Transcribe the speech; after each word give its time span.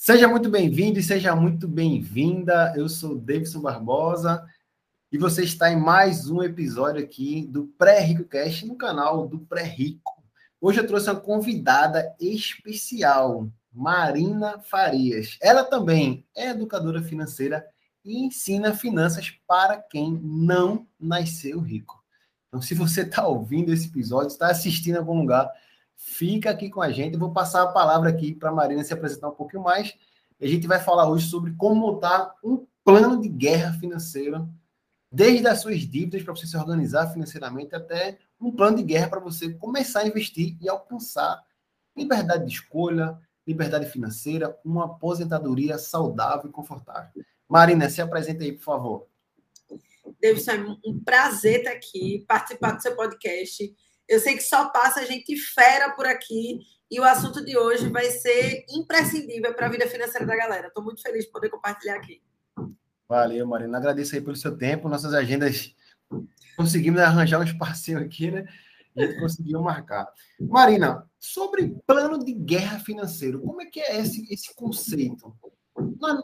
Seja 0.00 0.28
muito 0.28 0.48
bem-vindo 0.48 1.00
e 1.00 1.02
seja 1.02 1.34
muito 1.34 1.66
bem-vinda. 1.66 2.72
Eu 2.76 2.88
sou 2.88 3.18
Davidson 3.18 3.60
Barbosa 3.60 4.46
e 5.10 5.18
você 5.18 5.42
está 5.42 5.72
em 5.72 5.76
mais 5.76 6.30
um 6.30 6.40
episódio 6.40 7.02
aqui 7.02 7.44
do 7.44 7.66
Pré-Rico 7.76 8.22
Cast 8.22 8.64
no 8.64 8.76
canal 8.76 9.26
do 9.26 9.40
Pré-Rico. 9.40 10.22
Hoje 10.60 10.78
eu 10.78 10.86
trouxe 10.86 11.10
uma 11.10 11.20
convidada 11.20 12.14
especial, 12.20 13.50
Marina 13.72 14.60
Farias. 14.60 15.36
Ela 15.42 15.64
também 15.64 16.24
é 16.32 16.50
educadora 16.50 17.02
financeira 17.02 17.66
e 18.04 18.24
ensina 18.24 18.72
finanças 18.72 19.32
para 19.48 19.78
quem 19.78 20.12
não 20.22 20.86
nasceu 20.98 21.58
rico. 21.58 22.00
Então, 22.46 22.62
se 22.62 22.72
você 22.72 23.02
está 23.02 23.26
ouvindo 23.26 23.72
esse 23.72 23.88
episódio, 23.88 24.28
está 24.28 24.48
assistindo 24.48 24.94
em 24.94 24.98
algum 24.98 25.18
lugar, 25.18 25.50
Fica 25.98 26.50
aqui 26.50 26.70
com 26.70 26.80
a 26.80 26.92
gente. 26.92 27.14
Eu 27.14 27.20
vou 27.20 27.32
passar 27.32 27.62
a 27.62 27.72
palavra 27.72 28.08
aqui 28.08 28.32
para 28.32 28.50
a 28.50 28.54
Marina 28.54 28.84
se 28.84 28.94
apresentar 28.94 29.28
um 29.28 29.34
pouquinho 29.34 29.64
mais. 29.64 29.94
A 30.40 30.46
gente 30.46 30.64
vai 30.68 30.78
falar 30.78 31.08
hoje 31.08 31.28
sobre 31.28 31.52
como 31.56 31.74
montar 31.74 32.34
um 32.42 32.64
plano 32.84 33.20
de 33.20 33.28
guerra 33.28 33.72
financeira, 33.72 34.48
desde 35.10 35.48
as 35.48 35.60
suas 35.60 35.80
dívidas 35.80 36.22
para 36.22 36.34
você 36.34 36.46
se 36.46 36.56
organizar 36.56 37.08
financeiramente 37.08 37.74
até 37.74 38.16
um 38.40 38.52
plano 38.52 38.76
de 38.76 38.84
guerra 38.84 39.08
para 39.08 39.18
você 39.18 39.52
começar 39.54 40.00
a 40.00 40.06
investir 40.06 40.56
e 40.60 40.68
alcançar 40.68 41.42
liberdade 41.96 42.46
de 42.46 42.52
escolha, 42.52 43.18
liberdade 43.44 43.86
financeira, 43.86 44.56
uma 44.64 44.84
aposentadoria 44.84 45.76
saudável 45.78 46.48
e 46.48 46.52
confortável. 46.52 47.24
Marina, 47.48 47.90
se 47.90 48.00
apresenta 48.00 48.44
aí, 48.44 48.52
por 48.52 48.62
favor. 48.62 49.06
Davidson, 50.22 50.52
é 50.52 50.88
um 50.88 51.00
prazer 51.00 51.58
estar 51.58 51.72
aqui, 51.72 52.24
participar 52.28 52.72
do 52.72 52.82
seu 52.82 52.94
podcast. 52.94 53.74
Eu 54.08 54.18
sei 54.20 54.36
que 54.36 54.42
só 54.42 54.70
passa 54.70 55.04
gente 55.04 55.36
fera 55.36 55.90
por 55.90 56.06
aqui 56.06 56.60
e 56.90 56.98
o 56.98 57.04
assunto 57.04 57.44
de 57.44 57.56
hoje 57.58 57.88
vai 57.90 58.10
ser 58.10 58.64
imprescindível 58.70 59.52
para 59.54 59.66
a 59.66 59.70
vida 59.70 59.86
financeira 59.86 60.26
da 60.26 60.34
galera. 60.34 60.68
Estou 60.68 60.82
muito 60.82 61.02
feliz 61.02 61.26
de 61.26 61.30
poder 61.30 61.50
compartilhar 61.50 61.96
aqui. 61.96 62.22
Valeu, 63.08 63.46
Marina. 63.46 63.76
Agradeço 63.76 64.14
aí 64.14 64.20
pelo 64.20 64.36
seu 64.36 64.56
tempo. 64.56 64.88
Nossas 64.88 65.12
agendas 65.12 65.74
conseguimos 66.56 67.00
arranjar 67.00 67.40
um 67.40 67.44
espacinho 67.44 67.98
aqui, 67.98 68.30
né? 68.30 68.46
A 68.96 69.02
gente 69.02 69.20
conseguiu 69.20 69.60
marcar. 69.60 70.10
Marina, 70.40 71.06
sobre 71.18 71.76
plano 71.86 72.24
de 72.24 72.32
guerra 72.32 72.80
financeiro, 72.80 73.40
como 73.40 73.60
é 73.62 73.66
que 73.66 73.80
é 73.80 74.00
esse, 74.00 74.26
esse 74.32 74.54
conceito? 74.54 75.36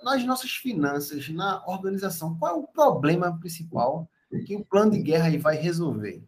nas 0.02 0.24
nossas 0.24 0.50
finanças, 0.50 1.28
na 1.28 1.64
organização, 1.66 2.36
qual 2.38 2.56
é 2.56 2.58
o 2.58 2.66
problema 2.66 3.38
principal 3.38 4.08
que 4.46 4.56
o 4.56 4.64
plano 4.64 4.92
de 4.92 5.02
guerra 5.02 5.26
aí 5.26 5.38
vai 5.38 5.56
resolver? 5.56 6.24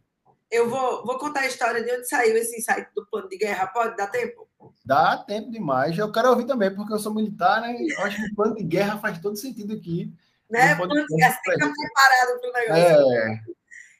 Eu 0.49 0.69
vou, 0.69 1.05
vou 1.05 1.17
contar 1.17 1.41
a 1.41 1.47
história 1.47 1.83
de 1.83 1.91
onde 1.91 2.07
saiu 2.07 2.37
esse 2.37 2.57
insight 2.57 2.87
do 2.95 3.05
plano 3.07 3.27
de 3.27 3.37
guerra. 3.37 3.67
Pode 3.67 3.97
dar 3.97 4.07
tempo? 4.07 4.47
Dá 4.85 5.17
tempo 5.17 5.51
demais. 5.51 5.97
Eu 5.97 6.11
quero 6.11 6.29
ouvir 6.29 6.45
também, 6.45 6.73
porque 6.73 6.93
eu 6.93 6.99
sou 6.99 7.13
militar, 7.13 7.61
né? 7.61 7.75
Eu 7.79 8.03
acho 8.03 8.15
que 8.15 8.31
o 8.31 8.35
plano 8.35 8.55
de 8.55 8.63
guerra 8.63 8.97
faz 8.99 9.19
todo 9.19 9.35
sentido 9.35 9.73
aqui. 9.73 10.13
Né? 10.49 10.75
Plano 10.75 10.93
de 10.93 11.15
guerra, 11.15 11.33
você 11.33 11.41
tem 11.43 11.57
que 11.57 11.65
estar 11.65 11.73
preparado 11.73 12.39
para 12.39 12.49
o 12.49 12.53
negócio. 12.53 13.13
É. 13.13 13.41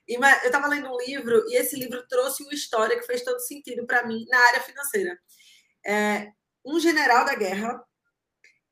E, 0.07 0.15
eu 0.15 0.21
estava 0.45 0.67
lendo 0.67 0.89
um 0.89 0.97
livro 1.05 1.43
e 1.49 1.57
esse 1.57 1.75
livro 1.75 2.07
trouxe 2.07 2.43
uma 2.43 2.53
história 2.53 2.97
que 2.97 3.05
fez 3.05 3.23
todo 3.23 3.39
sentido 3.41 3.85
para 3.85 4.07
mim 4.07 4.25
na 4.29 4.37
área 4.37 4.61
financeira. 4.61 5.19
É, 5.85 6.31
um 6.65 6.79
general 6.79 7.25
da 7.25 7.35
guerra, 7.35 7.83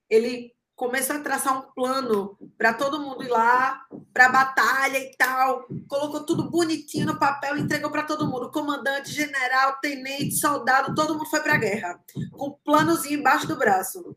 ele 0.10 0.55
começou 0.76 1.16
a 1.16 1.20
traçar 1.20 1.58
um 1.58 1.74
plano 1.74 2.38
para 2.58 2.74
todo 2.74 3.00
mundo 3.00 3.24
ir 3.24 3.30
lá 3.30 3.86
para 4.14 4.30
batalha 4.30 4.98
e 4.98 5.16
tal. 5.18 5.66
Colocou 5.88 6.26
tudo 6.26 6.50
bonitinho 6.50 7.08
no 7.08 7.20
papel, 7.20 7.58
entregou 7.58 7.90
para 7.90 8.04
todo 8.04 8.28
mundo. 8.28 8.52
Comandante, 8.52 9.12
general, 9.12 9.78
tenente, 9.82 10.36
soldado, 10.36 10.94
todo 10.94 11.16
mundo 11.16 11.30
foi 11.30 11.42
para 11.42 11.56
a 11.56 11.58
guerra 11.58 12.00
com 12.32 12.48
um 12.50 12.56
planozinho 12.64 13.20
embaixo 13.20 13.48
do 13.48 13.56
braço. 13.56 14.16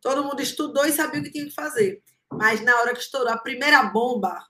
Todo 0.00 0.24
mundo 0.24 0.40
estudou 0.40 0.86
e 0.86 0.92
sabia 0.92 1.20
o 1.20 1.24
que 1.24 1.30
tinha 1.30 1.46
que 1.46 1.54
fazer. 1.54 2.02
Mas 2.32 2.60
na 2.60 2.76
hora 2.80 2.94
que 2.94 3.00
estourou 3.00 3.32
a 3.32 3.38
primeira 3.38 3.82
bomba, 3.84 4.40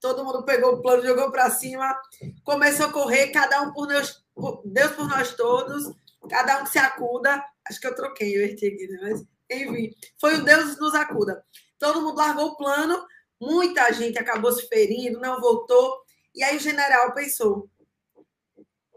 todo 0.00 0.24
mundo 0.24 0.44
pegou 0.44 0.74
o 0.74 0.82
plano, 0.82 1.02
jogou 1.02 1.30
para 1.30 1.50
cima, 1.50 1.96
começou 2.44 2.86
a 2.86 2.92
correr, 2.92 3.28
cada 3.28 3.60
um 3.62 3.72
por 3.72 3.86
Deus, 3.86 4.24
por 4.34 4.62
Deus 4.64 4.92
por 4.92 5.08
nós 5.08 5.34
todos, 5.34 5.92
cada 6.30 6.60
um 6.60 6.64
que 6.64 6.70
se 6.70 6.78
acuda. 6.78 7.44
Acho 7.68 7.80
que 7.80 7.86
eu 7.86 7.94
troquei 7.94 8.40
o 8.40 8.48
artigo, 8.48 8.92
né? 8.92 8.98
Mas 9.02 9.24
enfim, 9.50 9.94
foi 10.20 10.36
o 10.36 10.44
Deus 10.44 10.78
nos 10.78 10.94
acuda. 10.94 11.44
Todo 11.78 12.00
mundo 12.00 12.16
largou 12.16 12.48
o 12.48 12.56
plano, 12.56 13.06
muita 13.40 13.92
gente 13.92 14.18
acabou 14.18 14.52
se 14.52 14.66
ferindo, 14.68 15.20
não 15.20 15.40
voltou. 15.40 16.02
E 16.34 16.42
aí 16.42 16.56
o 16.56 16.60
general 16.60 17.12
pensou: 17.14 17.68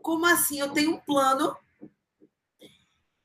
como 0.01 0.25
assim? 0.25 0.59
Eu 0.59 0.71
tenho 0.71 0.91
um 0.91 0.99
plano 0.99 1.55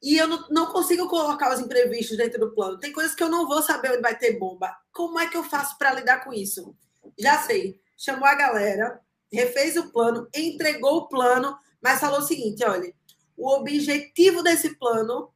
e 0.03 0.19
eu 0.19 0.29
não, 0.29 0.47
não, 0.51 0.67
consigo 0.67 1.09
colocar 1.09 1.55
os 1.55 1.61
imprevistos 1.61 2.19
dentro 2.19 2.39
do 2.39 2.55
plano. 2.55 2.79
Tem 2.79 2.93
coisas 2.93 3.15
que 3.15 3.23
eu 3.23 3.29
não 3.31 3.49
vou 3.49 3.63
saber 3.63 3.93
onde 3.93 4.03
vai 4.03 4.15
ter 4.15 4.39
bomba. 4.39 4.77
Como 4.93 5.19
é 5.19 5.27
que 5.27 5.37
eu 5.37 5.43
faço 5.43 5.79
para 5.79 5.95
lidar 5.95 6.23
com 6.23 6.31
isso? 6.31 6.77
Já 7.19 7.39
sei. 7.39 7.81
Chamou 7.97 8.27
a 8.29 8.35
galera, 8.35 9.01
refez 9.33 9.77
o 9.77 9.91
plano, 9.91 10.29
entregou 10.35 10.99
o 10.99 11.09
plano, 11.09 11.57
mas 11.81 12.01
falou 12.01 12.19
o 12.19 12.27
seguinte: 12.27 12.63
olha, 12.65 12.93
o 13.35 13.49
objetivo 13.49 14.43
desse 14.43 14.77
plano 14.77 15.33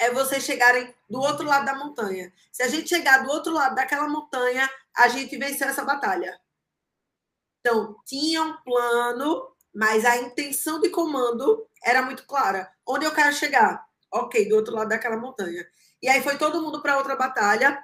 é 0.00 0.10
vocês 0.10 0.42
chegarem 0.42 0.92
do 1.08 1.20
outro 1.20 1.46
lado 1.46 1.66
da 1.66 1.74
montanha. 1.74 2.32
Se 2.50 2.62
a 2.62 2.68
gente 2.68 2.88
chegar 2.88 3.18
do 3.18 3.30
outro 3.30 3.52
lado 3.52 3.74
daquela 3.74 4.08
montanha, 4.08 4.68
a 4.96 5.08
gente 5.08 5.36
venceu 5.36 5.68
essa 5.68 5.84
batalha. 5.84 6.40
Então, 7.60 7.94
tinha 8.06 8.42
um 8.42 8.56
plano, 8.62 9.54
mas 9.74 10.06
a 10.06 10.16
intenção 10.16 10.80
de 10.80 10.88
comando 10.88 11.68
era 11.84 12.00
muito 12.00 12.26
clara. 12.26 12.72
Onde 12.88 13.04
eu 13.04 13.12
quero 13.12 13.34
chegar? 13.34 13.86
Ok, 14.10 14.48
do 14.48 14.56
outro 14.56 14.74
lado 14.74 14.88
daquela 14.88 15.18
montanha. 15.18 15.66
E 16.02 16.08
aí 16.08 16.22
foi 16.22 16.38
todo 16.38 16.62
mundo 16.62 16.80
para 16.80 16.96
outra 16.96 17.14
batalha. 17.14 17.78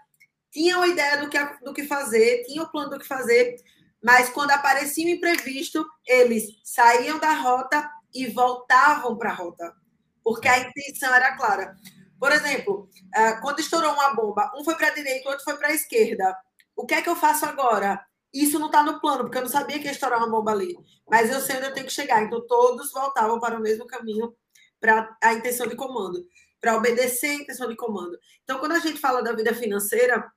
Tinha 0.50 0.78
uma 0.78 0.88
ideia 0.88 1.18
do 1.18 1.28
que, 1.28 1.38
do 1.62 1.74
que 1.74 1.84
fazer, 1.84 2.44
tinha 2.44 2.62
o 2.62 2.70
plano 2.70 2.90
do 2.90 2.98
que 2.98 3.06
fazer, 3.06 3.56
mas 4.02 4.30
quando 4.30 4.52
aparecia 4.52 5.06
um 5.06 5.10
imprevisto, 5.10 5.86
eles 6.06 6.44
saíam 6.64 7.18
da 7.18 7.34
rota 7.34 7.90
e 8.14 8.26
voltavam 8.26 9.18
para 9.18 9.30
a 9.30 9.34
rota, 9.34 9.74
porque 10.24 10.48
a 10.48 10.58
intenção 10.60 11.14
era 11.14 11.36
clara. 11.36 11.76
Por 12.18 12.32
exemplo, 12.32 12.88
ah, 13.14 13.40
quando 13.40 13.60
estourou 13.60 13.92
uma 13.92 14.14
bomba, 14.14 14.50
um 14.56 14.64
foi 14.64 14.74
para 14.74 14.88
a 14.88 14.94
direita, 14.94 15.28
o 15.28 15.30
outro 15.30 15.44
foi 15.44 15.56
para 15.56 15.68
a 15.68 15.74
esquerda. 15.74 16.36
O 16.74 16.86
que 16.86 16.94
é 16.94 17.02
que 17.02 17.08
eu 17.08 17.16
faço 17.16 17.46
agora? 17.46 18.04
Isso 18.32 18.58
não 18.58 18.66
está 18.66 18.82
no 18.82 19.00
plano, 19.00 19.24
porque 19.24 19.38
eu 19.38 19.42
não 19.42 19.48
sabia 19.48 19.78
que 19.78 19.86
ia 19.86 19.92
estourar 19.92 20.18
uma 20.18 20.30
bomba 20.30 20.50
ali. 20.50 20.76
Mas 21.08 21.30
eu 21.30 21.40
sei 21.40 21.56
onde 21.56 21.66
eu 21.66 21.74
tenho 21.74 21.86
que 21.86 21.92
chegar. 21.92 22.22
Então, 22.22 22.46
todos 22.46 22.92
voltavam 22.92 23.40
para 23.40 23.56
o 23.56 23.62
mesmo 23.62 23.86
caminho 23.86 24.34
para 24.80 25.16
a 25.22 25.32
intenção 25.32 25.66
de 25.66 25.74
comando, 25.74 26.26
para 26.60 26.76
obedecer 26.76 27.30
a 27.30 27.34
intenção 27.34 27.68
de 27.68 27.76
comando. 27.76 28.18
Então, 28.44 28.58
quando 28.58 28.72
a 28.72 28.78
gente 28.78 29.00
fala 29.00 29.22
da 29.22 29.32
vida 29.32 29.54
financeira, 29.54 30.30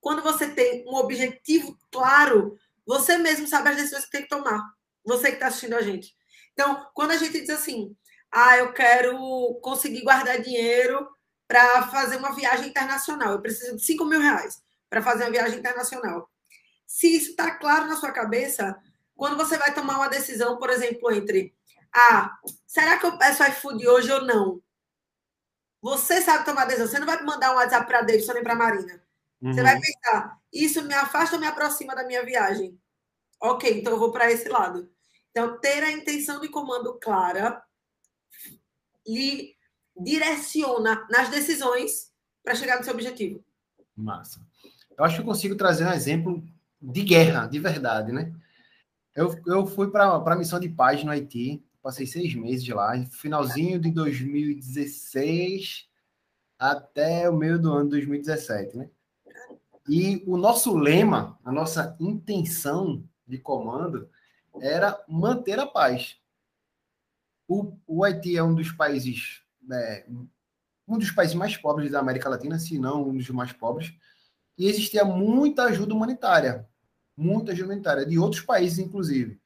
quando 0.00 0.22
você 0.22 0.50
tem 0.50 0.84
um 0.86 0.96
objetivo 0.96 1.78
claro, 1.90 2.58
você 2.86 3.16
mesmo 3.16 3.46
sabe 3.46 3.70
as 3.70 3.76
decisões 3.76 4.04
que 4.04 4.10
tem 4.10 4.22
que 4.22 4.28
tomar. 4.28 4.60
Você 5.04 5.28
que 5.28 5.34
está 5.34 5.46
assistindo 5.46 5.74
a 5.74 5.82
gente. 5.82 6.14
Então, 6.52 6.86
quando 6.94 7.12
a 7.12 7.16
gente 7.16 7.40
diz 7.40 7.50
assim, 7.50 7.96
ah, 8.34 8.58
eu 8.58 8.72
quero 8.72 9.16
conseguir 9.62 10.02
guardar 10.02 10.40
dinheiro 10.40 11.08
para 11.46 11.84
fazer 11.84 12.16
uma 12.16 12.34
viagem 12.34 12.68
internacional. 12.68 13.32
Eu 13.32 13.40
preciso 13.40 13.76
de 13.76 13.84
5 13.84 14.04
mil 14.04 14.20
reais 14.20 14.60
para 14.90 15.00
fazer 15.00 15.22
uma 15.22 15.30
viagem 15.30 15.60
internacional. 15.60 16.28
Se 16.84 17.16
isso 17.16 17.30
está 17.30 17.52
claro 17.52 17.86
na 17.86 17.94
sua 17.94 18.10
cabeça, 18.10 18.76
quando 19.14 19.36
você 19.36 19.56
vai 19.56 19.72
tomar 19.72 19.98
uma 19.98 20.08
decisão, 20.08 20.58
por 20.58 20.68
exemplo, 20.68 21.12
entre 21.12 21.54
ah, 21.94 22.36
será 22.66 22.98
que 22.98 23.06
eu 23.06 23.16
peço 23.16 23.44
iFood 23.44 23.86
hoje 23.86 24.10
ou 24.10 24.24
não? 24.24 24.60
Você 25.80 26.20
sabe 26.20 26.44
tomar 26.44 26.64
decisão. 26.64 26.88
Você 26.88 26.98
não 26.98 27.06
vai 27.06 27.22
mandar 27.22 27.52
um 27.52 27.56
WhatsApp 27.56 27.86
para 27.86 28.02
Davidson 28.02 28.32
nem 28.32 28.42
para 28.42 28.56
Marina. 28.56 29.00
Uhum. 29.40 29.52
Você 29.52 29.62
vai 29.62 29.76
uhum. 29.76 29.80
pensar, 29.80 30.38
isso 30.52 30.82
me 30.82 30.94
afasta 30.94 31.36
ou 31.36 31.40
me 31.40 31.46
aproxima 31.46 31.94
da 31.94 32.04
minha 32.04 32.24
viagem? 32.24 32.76
Ok, 33.40 33.78
então 33.78 33.92
eu 33.92 33.98
vou 33.98 34.10
para 34.10 34.32
esse 34.32 34.48
lado. 34.48 34.90
Então, 35.30 35.60
ter 35.60 35.84
a 35.84 35.92
intenção 35.92 36.40
de 36.40 36.48
comando 36.48 36.98
clara 36.98 37.62
lhe 39.06 39.54
direciona 39.96 41.06
nas 41.10 41.28
decisões 41.30 42.12
para 42.42 42.54
chegar 42.54 42.78
no 42.78 42.84
seu 42.84 42.94
objetivo. 42.94 43.44
Massa. 43.96 44.40
Eu 44.96 45.04
acho 45.04 45.16
que 45.16 45.20
eu 45.22 45.26
consigo 45.26 45.56
trazer 45.56 45.86
um 45.86 45.92
exemplo 45.92 46.44
de 46.80 47.02
guerra, 47.02 47.46
de 47.46 47.58
verdade, 47.58 48.12
né? 48.12 48.32
Eu, 49.14 49.34
eu 49.46 49.66
fui 49.66 49.90
para 49.90 50.16
a 50.16 50.36
missão 50.36 50.58
de 50.58 50.68
paz 50.68 51.02
no 51.04 51.10
Haiti, 51.10 51.64
passei 51.82 52.06
seis 52.06 52.34
meses 52.34 52.66
lá, 52.68 52.92
finalzinho 53.06 53.78
de 53.78 53.90
2016 53.90 55.88
até 56.58 57.28
o 57.28 57.36
meio 57.36 57.58
do 57.60 57.72
ano 57.72 57.84
de 57.84 57.90
2017, 57.90 58.76
né? 58.76 58.90
E 59.88 60.22
o 60.26 60.36
nosso 60.36 60.76
lema, 60.76 61.38
a 61.44 61.52
nossa 61.52 61.96
intenção 62.00 63.04
de 63.26 63.38
comando 63.38 64.08
era 64.60 64.98
manter 65.06 65.58
a 65.58 65.66
paz. 65.66 66.16
O, 67.46 67.76
o 67.86 68.04
Haiti 68.04 68.36
é 68.36 68.42
um 68.42 68.54
dos 68.54 68.72
países, 68.72 69.42
é, 69.70 70.06
um 70.88 70.98
dos 70.98 71.10
países 71.10 71.34
mais 71.34 71.56
pobres 71.56 71.90
da 71.90 72.00
América 72.00 72.28
Latina, 72.28 72.58
se 72.58 72.78
não 72.78 73.08
um 73.08 73.16
dos 73.16 73.28
mais 73.30 73.52
pobres, 73.52 73.92
e 74.56 74.66
existia 74.66 75.04
muita 75.04 75.64
ajuda 75.64 75.94
humanitária, 75.94 76.68
muita 77.16 77.52
ajuda 77.52 77.66
humanitária, 77.66 78.06
de 78.06 78.18
outros 78.18 78.42
países, 78.42 78.78
inclusive. 78.78 79.40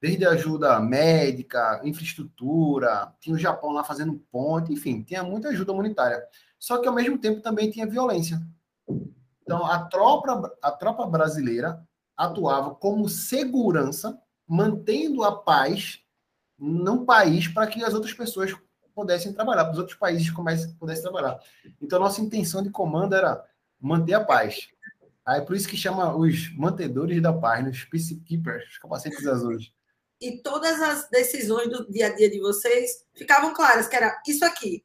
Desde 0.00 0.24
ajuda 0.24 0.80
médica, 0.80 1.80
infraestrutura, 1.84 3.14
tinha 3.20 3.34
o 3.34 3.38
Japão 3.38 3.70
lá 3.70 3.84
fazendo 3.84 4.18
ponte, 4.30 4.72
enfim, 4.72 5.02
tinha 5.02 5.22
muita 5.22 5.48
ajuda 5.48 5.72
humanitária. 5.72 6.22
só 6.58 6.78
que 6.78 6.88
ao 6.88 6.94
mesmo 6.94 7.18
tempo 7.18 7.40
também 7.40 7.70
tinha 7.70 7.86
violência. 7.86 8.40
Então, 9.42 9.66
a 9.66 9.84
tropa, 9.86 10.56
a 10.62 10.70
tropa 10.70 11.06
brasileira 11.06 11.86
atuava 12.16 12.74
como 12.74 13.08
segurança, 13.08 14.18
mantendo 14.46 15.24
a 15.24 15.36
paz 15.36 16.00
num 16.60 17.06
país 17.06 17.48
para 17.48 17.66
que 17.66 17.82
as 17.82 17.94
outras 17.94 18.12
pessoas 18.12 18.54
pudessem 18.94 19.32
trabalhar, 19.32 19.64
para 19.64 19.72
os 19.72 19.78
outros 19.78 19.96
países 19.96 20.30
pudessem 20.78 21.02
trabalhar. 21.02 21.40
Então, 21.80 21.98
nossa 21.98 22.20
intenção 22.20 22.62
de 22.62 22.70
comando 22.70 23.14
era 23.14 23.42
manter 23.80 24.12
a 24.12 24.24
paz. 24.24 24.68
Aí, 25.24 25.40
por 25.40 25.56
isso 25.56 25.68
que 25.68 25.76
chama 25.76 26.14
os 26.14 26.54
mantedores 26.56 27.22
da 27.22 27.32
paz, 27.32 27.66
os 27.66 27.84
peacekeepers, 27.84 28.68
os 28.68 28.78
capacetes 28.78 29.26
azuis. 29.26 29.72
E 30.20 30.42
todas 30.42 30.80
as 30.82 31.08
decisões 31.08 31.68
do 31.68 31.90
dia 31.90 32.08
a 32.08 32.14
dia 32.14 32.28
de 32.28 32.38
vocês 32.40 33.06
ficavam 33.16 33.54
claras, 33.54 33.88
que 33.88 33.96
era 33.96 34.20
isso 34.26 34.44
aqui, 34.44 34.84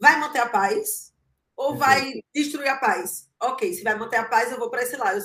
vai 0.00 0.18
manter 0.18 0.40
a 0.40 0.48
paz 0.48 1.12
ou 1.56 1.76
vai 1.76 2.20
destruir 2.34 2.68
a 2.68 2.78
paz? 2.78 3.28
Ok, 3.40 3.72
se 3.72 3.84
vai 3.84 3.96
manter 3.96 4.16
a 4.16 4.24
paz, 4.24 4.50
eu 4.50 4.58
vou 4.58 4.70
para 4.70 4.82
esse 4.82 4.96
lado. 4.96 5.20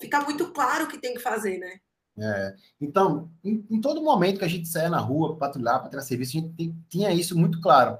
Fica 0.00 0.20
muito 0.22 0.50
claro 0.52 0.84
o 0.84 0.88
que 0.88 0.98
tem 0.98 1.14
que 1.14 1.20
fazer, 1.20 1.58
né? 1.58 1.80
É. 2.20 2.56
Então, 2.80 3.30
em, 3.44 3.64
em, 3.70 3.80
todo 3.80 4.02
momento 4.02 4.38
que 4.38 4.44
a 4.44 4.48
gente 4.48 4.66
saia 4.66 4.88
na 4.88 4.98
rua, 4.98 5.36
patrulhar, 5.36 5.80
para 5.80 5.90
tirar 5.90 6.02
serviço, 6.02 6.36
a 6.36 6.40
gente 6.40 6.54
tem, 6.54 6.84
tinha 6.88 7.12
isso 7.12 7.38
muito 7.38 7.60
claro. 7.60 7.98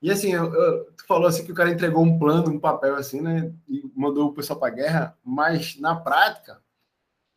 E 0.00 0.10
assim, 0.10 0.32
eu, 0.32 0.52
eu, 0.52 0.92
tu 0.96 1.06
falou 1.06 1.28
assim 1.28 1.44
que 1.44 1.52
o 1.52 1.54
cara 1.54 1.70
entregou 1.70 2.02
um 2.02 2.18
plano, 2.18 2.50
um 2.50 2.58
papel 2.58 2.96
assim, 2.96 3.20
né? 3.20 3.52
E 3.68 3.88
mandou 3.94 4.28
o 4.28 4.34
pessoal 4.34 4.58
para 4.58 4.74
guerra, 4.74 5.16
mas 5.24 5.78
na 5.78 5.94
prática, 5.94 6.60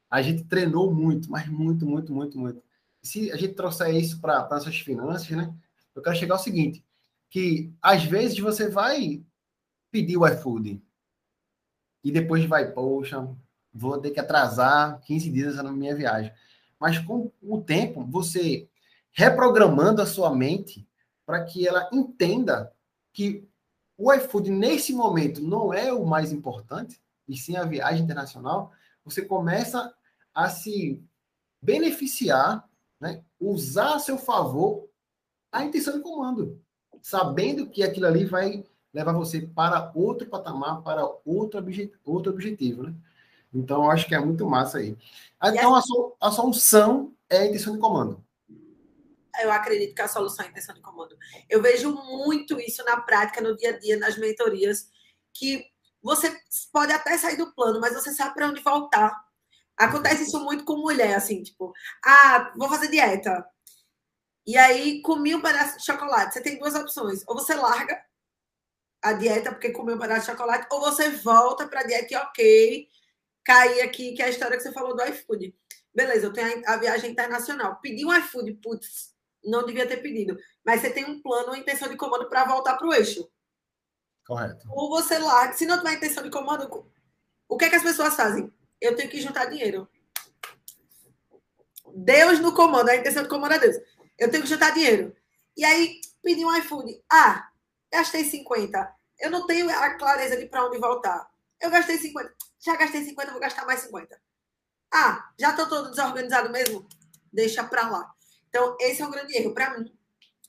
a 0.09 0.21
gente 0.21 0.43
treinou 0.45 0.91
muito, 0.93 1.29
mas 1.29 1.47
muito, 1.47 1.85
muito, 1.85 2.11
muito, 2.11 2.39
muito. 2.39 2.63
Se 3.03 3.31
a 3.31 3.35
gente 3.35 3.53
trouxer 3.53 3.93
isso 3.95 4.19
para 4.19 4.47
nossas 4.49 4.79
finanças, 4.79 5.29
né? 5.29 5.53
Eu 5.93 6.01
quero 6.01 6.15
chegar 6.15 6.35
ao 6.35 6.39
seguinte: 6.39 6.83
que 7.29 7.71
às 7.81 8.03
vezes 8.03 8.39
você 8.39 8.67
vai 8.67 9.23
pedir 9.91 10.17
o 10.17 10.27
iFood 10.27 10.81
e 12.03 12.11
depois 12.11 12.45
vai, 12.45 12.71
poxa, 12.71 13.27
vou 13.75 13.99
ter 13.99 14.11
que 14.11 14.19
atrasar 14.19 15.01
15 15.01 15.29
dias 15.29 15.55
na 15.57 15.71
minha 15.71 15.93
viagem. 15.93 16.31
Mas 16.79 16.97
com 16.99 17.29
o 17.41 17.61
tempo, 17.61 18.05
você 18.05 18.69
reprogramando 19.11 20.01
a 20.01 20.05
sua 20.05 20.33
mente 20.33 20.87
para 21.25 21.43
que 21.43 21.67
ela 21.67 21.89
entenda 21.91 22.71
que 23.11 23.47
o 23.97 24.13
iFood 24.13 24.49
nesse 24.49 24.93
momento 24.93 25.41
não 25.41 25.73
é 25.73 25.91
o 25.91 26.05
mais 26.05 26.31
importante, 26.31 27.01
e 27.27 27.37
sim 27.37 27.55
a 27.55 27.63
viagem 27.63 28.03
internacional, 28.03 28.71
você 29.03 29.21
começa 29.21 29.93
a 30.33 30.49
se 30.49 31.01
beneficiar, 31.61 32.67
né, 32.99 33.23
usar 33.39 33.95
a 33.95 33.99
seu 33.99 34.17
favor 34.17 34.87
a 35.51 35.63
intenção 35.63 35.95
de 35.95 36.01
comando, 36.01 36.61
sabendo 37.01 37.69
que 37.69 37.83
aquilo 37.83 38.07
ali 38.07 38.25
vai 38.25 38.65
levar 38.93 39.13
você 39.13 39.41
para 39.41 39.91
outro 39.95 40.27
patamar, 40.27 40.81
para 40.81 41.05
outro, 41.25 41.59
obje 41.59 41.91
outro 42.03 42.31
objetivo, 42.31 42.83
né? 42.83 42.93
Então, 43.55 43.85
eu 43.85 43.91
acho 43.91 44.05
que 44.07 44.13
é 44.13 44.19
muito 44.19 44.45
massa 44.45 44.79
aí. 44.79 44.97
Então, 45.41 45.73
a, 45.73 45.81
so 45.81 46.15
a 46.19 46.29
solução 46.31 47.13
é 47.29 47.37
a 47.39 47.45
intenção 47.45 47.73
de 47.73 47.79
comando. 47.79 48.23
Eu 49.41 49.51
acredito 49.51 49.95
que 49.95 50.01
a 50.01 50.07
solução 50.07 50.43
é 50.43 50.47
a 50.47 50.51
intenção 50.51 50.75
de 50.75 50.81
comando. 50.81 51.17
Eu 51.49 51.61
vejo 51.61 51.91
muito 51.91 52.59
isso 52.59 52.83
na 52.83 52.97
prática, 52.99 53.41
no 53.41 53.55
dia 53.55 53.69
a 53.69 53.79
dia, 53.79 53.97
nas 53.97 54.17
mentorias, 54.17 54.89
que 55.33 55.65
você 56.01 56.37
pode 56.71 56.91
até 56.91 57.17
sair 57.17 57.37
do 57.37 57.53
plano, 57.53 57.79
mas 57.79 57.93
você 57.93 58.11
sabe 58.13 58.33
para 58.33 58.47
onde 58.47 58.61
voltar. 58.61 59.15
Acontece 59.77 60.23
isso 60.23 60.39
muito 60.39 60.63
com 60.63 60.77
mulher, 60.77 61.15
assim, 61.15 61.43
tipo, 61.43 61.73
ah, 62.03 62.53
vou 62.57 62.69
fazer 62.69 62.89
dieta. 62.89 63.45
E 64.45 64.57
aí, 64.57 65.01
comi 65.01 65.33
um 65.33 65.41
pedaço 65.41 65.77
de 65.77 65.85
chocolate. 65.85 66.33
Você 66.33 66.41
tem 66.41 66.59
duas 66.59 66.75
opções. 66.75 67.23
Ou 67.27 67.35
você 67.35 67.55
larga 67.55 67.99
a 69.01 69.13
dieta 69.13 69.51
porque 69.51 69.71
comeu 69.71 69.95
um 69.95 69.99
pedaço 69.99 70.21
de 70.21 70.31
chocolate, 70.31 70.67
ou 70.71 70.79
você 70.79 71.09
volta 71.09 71.67
para 71.67 71.81
a 71.81 71.83
dieta 71.83 72.13
e, 72.13 72.17
ok, 72.17 72.87
cair 73.45 73.81
aqui, 73.81 74.13
que 74.13 74.21
é 74.21 74.25
a 74.25 74.29
história 74.29 74.57
que 74.57 74.63
você 74.63 74.73
falou 74.73 74.95
do 74.95 75.03
iFood. 75.05 75.55
Beleza, 75.93 76.25
eu 76.25 76.33
tenho 76.33 76.61
a, 76.67 76.75
viagem 76.77 77.11
internacional. 77.11 77.79
Pedi 77.81 78.05
um 78.05 78.13
iFood, 78.13 78.53
putz, 78.55 79.13
não 79.43 79.65
devia 79.65 79.87
ter 79.87 79.97
pedido. 79.97 80.37
Mas 80.65 80.81
você 80.81 80.89
tem 80.89 81.05
um 81.05 81.21
plano, 81.21 81.49
uma 81.49 81.57
intenção 81.57 81.87
de 81.87 81.95
comando 81.95 82.27
para 82.27 82.43
voltar 82.43 82.75
para 82.75 82.87
o 82.87 82.93
eixo. 82.93 83.29
Correto. 84.25 84.67
Ou 84.71 84.89
você 84.89 85.19
larga, 85.19 85.53
se 85.53 85.65
não 85.65 85.77
tiver 85.77 85.93
intenção 85.93 86.23
de 86.23 86.31
comando, 86.31 86.91
o 87.47 87.57
que 87.57 87.65
é 87.65 87.69
que 87.69 87.75
as 87.75 87.83
pessoas 87.83 88.15
fazem? 88.15 88.51
Eu 88.81 88.95
tenho 88.95 89.09
que 89.09 89.21
juntar 89.21 89.45
dinheiro. 89.45 89.87
Deus 91.93 92.39
no 92.39 92.53
comando, 92.53 92.89
a 92.89 92.95
intenção 92.95 93.23
de 93.23 93.29
comando 93.29 93.53
é 93.53 93.59
Deus. 93.59 93.77
Eu 94.17 94.29
tenho 94.29 94.43
que 94.43 94.49
juntar 94.49 94.71
dinheiro. 94.71 95.15
E 95.55 95.63
aí, 95.63 96.01
pedi 96.21 96.43
um 96.43 96.53
iFood. 96.57 97.01
Ah, 97.09 97.49
gastei 97.93 98.25
50. 98.25 98.93
Eu 99.19 99.29
não 99.29 99.45
tenho 99.45 99.69
a 99.69 99.93
clareza 99.93 100.35
de 100.35 100.47
para 100.47 100.65
onde 100.65 100.77
voltar. 100.79 101.29
Eu 101.61 101.69
gastei 101.69 101.97
50. 101.97 102.33
Já 102.65 102.75
gastei 102.75 103.03
50, 103.03 103.31
vou 103.31 103.39
gastar 103.39 103.65
mais 103.65 103.81
50. 103.81 104.19
Ah, 104.93 105.29
já 105.39 105.51
estou 105.51 105.67
todo 105.67 105.89
desorganizado 105.89 106.49
mesmo? 106.51 106.87
Deixa 107.31 107.63
para 107.63 107.89
lá. 107.89 108.13
Então, 108.49 108.75
esse 108.79 109.01
é 109.01 109.05
um 109.05 109.11
grande 109.11 109.37
erro. 109.37 109.53
Para 109.53 109.77
mim, 109.77 109.93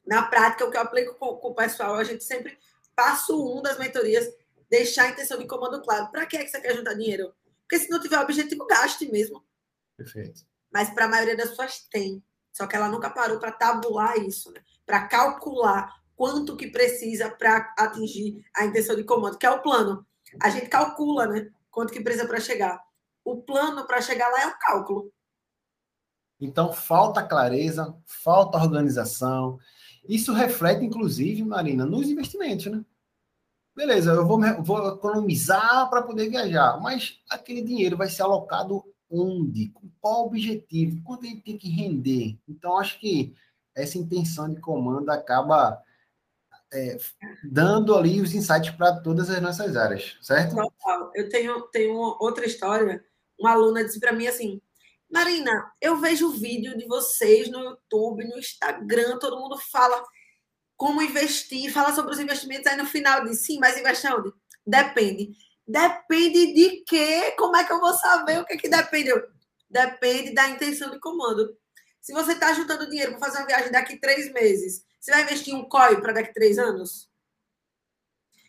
na 0.07 0.23
prática, 0.23 0.65
o 0.65 0.71
que 0.71 0.77
eu 0.77 0.81
aplico 0.81 1.15
com, 1.15 1.37
com, 1.37 1.49
o 1.49 1.55
pessoal, 1.55 1.97
a 1.97 2.05
gente 2.05 2.25
sempre 2.25 2.59
passo 2.95 3.37
um 3.37 3.61
das 3.61 3.79
mentorias, 3.79 4.33
deixar 4.71 5.05
a 5.05 5.09
intenção 5.11 5.39
de 5.39 5.47
comando 5.47 5.83
claro. 5.83 6.11
Para 6.11 6.25
que, 6.27 6.37
é 6.37 6.45
que 6.45 6.51
você 6.51 6.61
quer 6.61 6.75
juntar 6.75 6.95
dinheiro? 6.95 7.35
Porque 7.63 7.79
se 7.79 7.91
não 7.91 8.01
tiver 8.01 8.19
objetivo, 8.19 8.67
gaste 8.67 9.11
mesmo. 9.11 9.45
Perfeito. 9.97 10.43
Mas 10.73 10.91
para 10.91 11.07
a 11.07 11.09
maioria 11.09 11.37
das 11.37 11.51
pessoas 11.51 11.87
tem. 11.91 12.25
Só 12.53 12.67
que 12.67 12.77
ela 12.77 12.89
nunca 12.89 13.11
parou 13.11 13.39
para 13.39 13.53
tabular 13.53 14.17
isso, 14.19 14.51
né? 14.53 14.63
para 14.87 15.07
calcular 15.09 15.93
quanto 16.15 16.57
que 16.57 16.69
precisa 16.69 17.29
para 17.29 17.75
atingir 17.77 18.43
a 18.55 18.65
intenção 18.65 18.95
de 18.95 19.05
comando, 19.05 19.37
que 19.37 19.45
é 19.45 19.51
o 19.51 19.61
plano. 19.61 20.07
A 20.41 20.49
gente 20.49 20.69
calcula, 20.69 21.27
né? 21.27 21.51
Quanto 21.77 21.93
que 21.93 22.01
precisa 22.01 22.27
para 22.27 22.41
chegar. 22.41 22.83
O 23.23 23.43
plano 23.43 23.87
para 23.87 24.01
chegar 24.01 24.31
lá 24.31 24.45
é 24.45 24.47
o 24.47 24.59
cálculo. 24.59 25.13
Então, 26.41 26.73
falta 26.73 27.23
clareza, 27.23 27.95
falta 28.07 28.57
organização. 28.57 29.59
Isso 30.09 30.33
reflete, 30.33 30.83
inclusive, 30.83 31.45
Marina, 31.45 31.85
nos 31.85 32.09
investimentos, 32.09 32.65
né? 32.65 32.83
Beleza, 33.75 34.13
eu 34.13 34.27
vou, 34.27 34.41
vou 34.65 34.89
economizar 34.89 35.91
para 35.91 36.01
poder 36.01 36.31
viajar, 36.31 36.81
mas 36.81 37.21
aquele 37.29 37.61
dinheiro 37.61 37.95
vai 37.95 38.09
ser 38.09 38.23
alocado 38.23 38.83
onde? 39.11 39.69
Com 39.69 39.91
qual 40.01 40.29
objetivo? 40.29 41.03
Quanto 41.05 41.27
ele 41.27 41.43
tem 41.43 41.59
que 41.59 41.69
render? 41.69 42.39
Então, 42.49 42.79
acho 42.79 42.99
que 42.99 43.35
essa 43.75 43.99
intenção 43.99 44.49
de 44.49 44.59
comando 44.63 45.11
acaba 45.11 45.79
é, 46.77 46.99
dando 47.43 47.95
ali 47.95 48.21
os 48.21 48.35
insights 48.35 48.71
para 48.71 49.01
todas 49.01 49.31
as 49.31 49.41
nossas 49.41 49.77
áreas, 49.77 50.17
certo? 50.21 50.57
Eu 51.15 51.29
tenho, 51.29 51.63
tenho 51.69 51.97
outra 52.21 52.45
história. 52.45 53.05
Uma 53.39 53.53
aluna 53.53 53.85
disse 53.85 53.99
para 53.99 54.13
mim 54.13 54.27
assim: 54.27 54.61
Marina, 55.11 55.73
eu 55.81 55.97
vejo 55.99 56.31
vídeo 56.31 56.77
de 56.77 56.87
vocês 56.87 57.51
no 57.51 57.61
YouTube, 57.61 58.27
no 58.27 58.39
Instagram, 58.39 59.19
todo 59.19 59.41
mundo 59.41 59.57
fala 59.59 60.03
como 60.77 61.01
investir, 61.01 61.73
fala 61.73 61.95
sobre 61.95 62.13
os 62.13 62.21
investimentos, 62.21 62.67
aí 62.67 62.77
no 62.77 62.85
final 62.85 63.25
diz 63.25 63.41
sim, 63.41 63.59
mas 63.59 63.79
investir 63.79 64.15
onde? 64.15 64.31
Depende. 64.67 65.31
Depende 65.67 66.53
de 66.53 66.85
quê? 66.87 67.35
Como 67.39 67.57
é 67.57 67.65
que 67.65 67.73
eu 67.73 67.81
vou 67.81 67.95
saber 67.95 68.41
o 68.41 68.45
que, 68.45 68.57
que 68.57 68.69
depende? 68.69 69.11
Depende 69.69 70.33
da 70.33 70.49
intenção 70.49 70.91
de 70.91 71.01
comando. 71.01 71.57
Se 72.01 72.13
você 72.13 72.33
está 72.33 72.53
juntando 72.53 72.89
dinheiro 72.89 73.13
para 73.13 73.21
fazer 73.21 73.39
uma 73.39 73.47
viagem 73.47 73.73
daqui 73.73 73.99
três 73.99 74.33
meses, 74.33 74.86
você 74.99 75.11
vai 75.11 75.23
investir 75.23 75.55
um 75.55 75.69
COI 75.69 76.01
para 76.01 76.13
daqui 76.13 76.33
três 76.33 76.59
anos? 76.59 77.11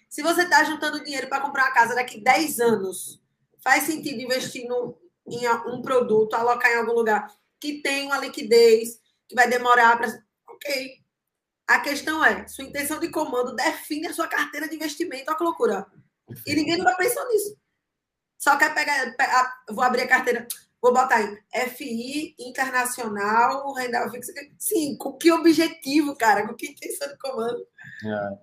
Se 0.10 0.24
você 0.24 0.44
está 0.44 0.64
juntando 0.64 1.04
dinheiro 1.04 1.28
para 1.28 1.42
comprar 1.42 1.66
uma 1.66 1.74
casa 1.74 1.94
daqui 1.94 2.20
10 2.20 2.60
anos, 2.60 3.22
faz 3.60 3.84
sentido 3.84 4.22
investir 4.22 4.68
no, 4.68 4.98
em 5.28 5.48
um 5.68 5.82
produto, 5.82 6.34
alocar 6.34 6.72
em 6.72 6.78
algum 6.78 6.94
lugar 6.94 7.32
que 7.60 7.82
tem 7.82 8.08
uma 8.08 8.18
liquidez, 8.18 9.00
que 9.28 9.36
vai 9.36 9.48
demorar 9.50 9.98
para. 9.98 10.24
Ok. 10.50 11.04
A 11.68 11.80
questão 11.82 12.24
é: 12.24 12.48
sua 12.48 12.64
intenção 12.64 13.00
de 13.00 13.10
comando 13.10 13.56
define 13.56 14.08
a 14.08 14.14
sua 14.14 14.28
carteira 14.28 14.68
de 14.68 14.76
investimento. 14.76 15.26
Olha 15.28 15.38
que 15.38 15.44
loucura. 15.44 15.86
E 16.46 16.56
ninguém 16.56 16.78
nunca 16.78 16.96
pensou 16.96 17.28
nisso. 17.28 17.58
Só 18.38 18.58
quer 18.58 18.74
pegar. 18.74 19.16
pegar 19.16 19.64
vou 19.70 19.84
abrir 19.84 20.04
a 20.04 20.08
carteira. 20.08 20.48
Vou 20.82 20.94
botar 20.94 21.16
aí, 21.16 21.70
FI 21.70 22.36
Internacional, 22.40 23.74
renda 23.74 24.10
fixa. 24.12 24.32
Sim, 24.58 24.96
com 24.98 25.14
que 25.14 25.32
objetivo, 25.32 26.16
cara? 26.16 26.48
Com 26.48 26.54
que 26.54 26.68
intenção 26.68 27.08
de 27.08 27.18
comando? 27.18 27.66
É. 28.06 28.38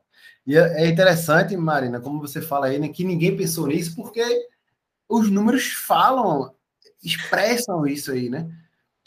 E 0.47 0.57
é, 0.57 0.85
é 0.85 0.89
interessante, 0.89 1.57
Marina, 1.57 2.01
como 2.01 2.21
você 2.21 2.41
fala 2.43 2.67
aí, 2.67 2.79
né, 2.79 2.89
que 2.89 3.05
ninguém 3.05 3.37
pensou 3.37 3.67
nisso, 3.67 3.95
porque 3.95 4.23
os 5.09 5.31
números 5.31 5.73
falam, 5.73 6.55
expressam 7.03 7.87
isso 7.87 8.13
aí, 8.13 8.29
né? 8.29 8.51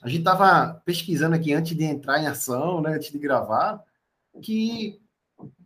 A 0.01 0.07
gente 0.07 0.19
estava 0.19 0.81
pesquisando 0.85 1.35
aqui 1.35 1.53
antes 1.53 1.75
de 1.75 1.83
entrar 1.83 2.19
em 2.19 2.27
ação, 2.27 2.81
né, 2.81 2.95
antes 2.95 3.11
de 3.11 3.19
gravar, 3.19 3.83
que 4.41 4.99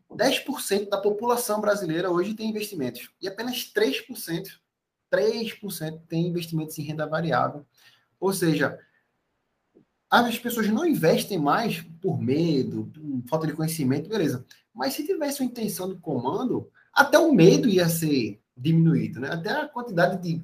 10% 0.09 0.89
da 0.89 0.97
população 0.97 1.61
brasileira 1.61 2.09
hoje 2.09 2.33
tem 2.33 2.49
investimentos 2.49 3.09
e 3.21 3.27
apenas 3.27 3.71
3% 3.73 4.60
3% 5.11 6.01
tem 6.07 6.27
investimentos 6.27 6.77
em 6.77 6.83
renda 6.83 7.05
variável. 7.05 7.65
Ou 8.19 8.31
seja, 8.31 8.79
as 10.09 10.37
pessoas 10.37 10.67
não 10.67 10.85
investem 10.85 11.39
mais 11.39 11.81
por 12.01 12.19
medo, 12.19 12.91
por 12.93 13.29
falta 13.29 13.47
de 13.47 13.53
conhecimento, 13.53 14.09
beleza. 14.09 14.45
Mas 14.73 14.93
se 14.93 15.05
tivesse 15.05 15.41
uma 15.41 15.49
intenção 15.49 15.89
de 15.89 15.99
comando, 15.99 16.69
até 16.93 17.17
o 17.17 17.33
medo 17.33 17.67
ia 17.67 17.87
ser 17.87 18.41
diminuído, 18.55 19.19
né? 19.19 19.29
Até 19.29 19.49
a 19.49 19.67
quantidade 19.67 20.21
de 20.21 20.43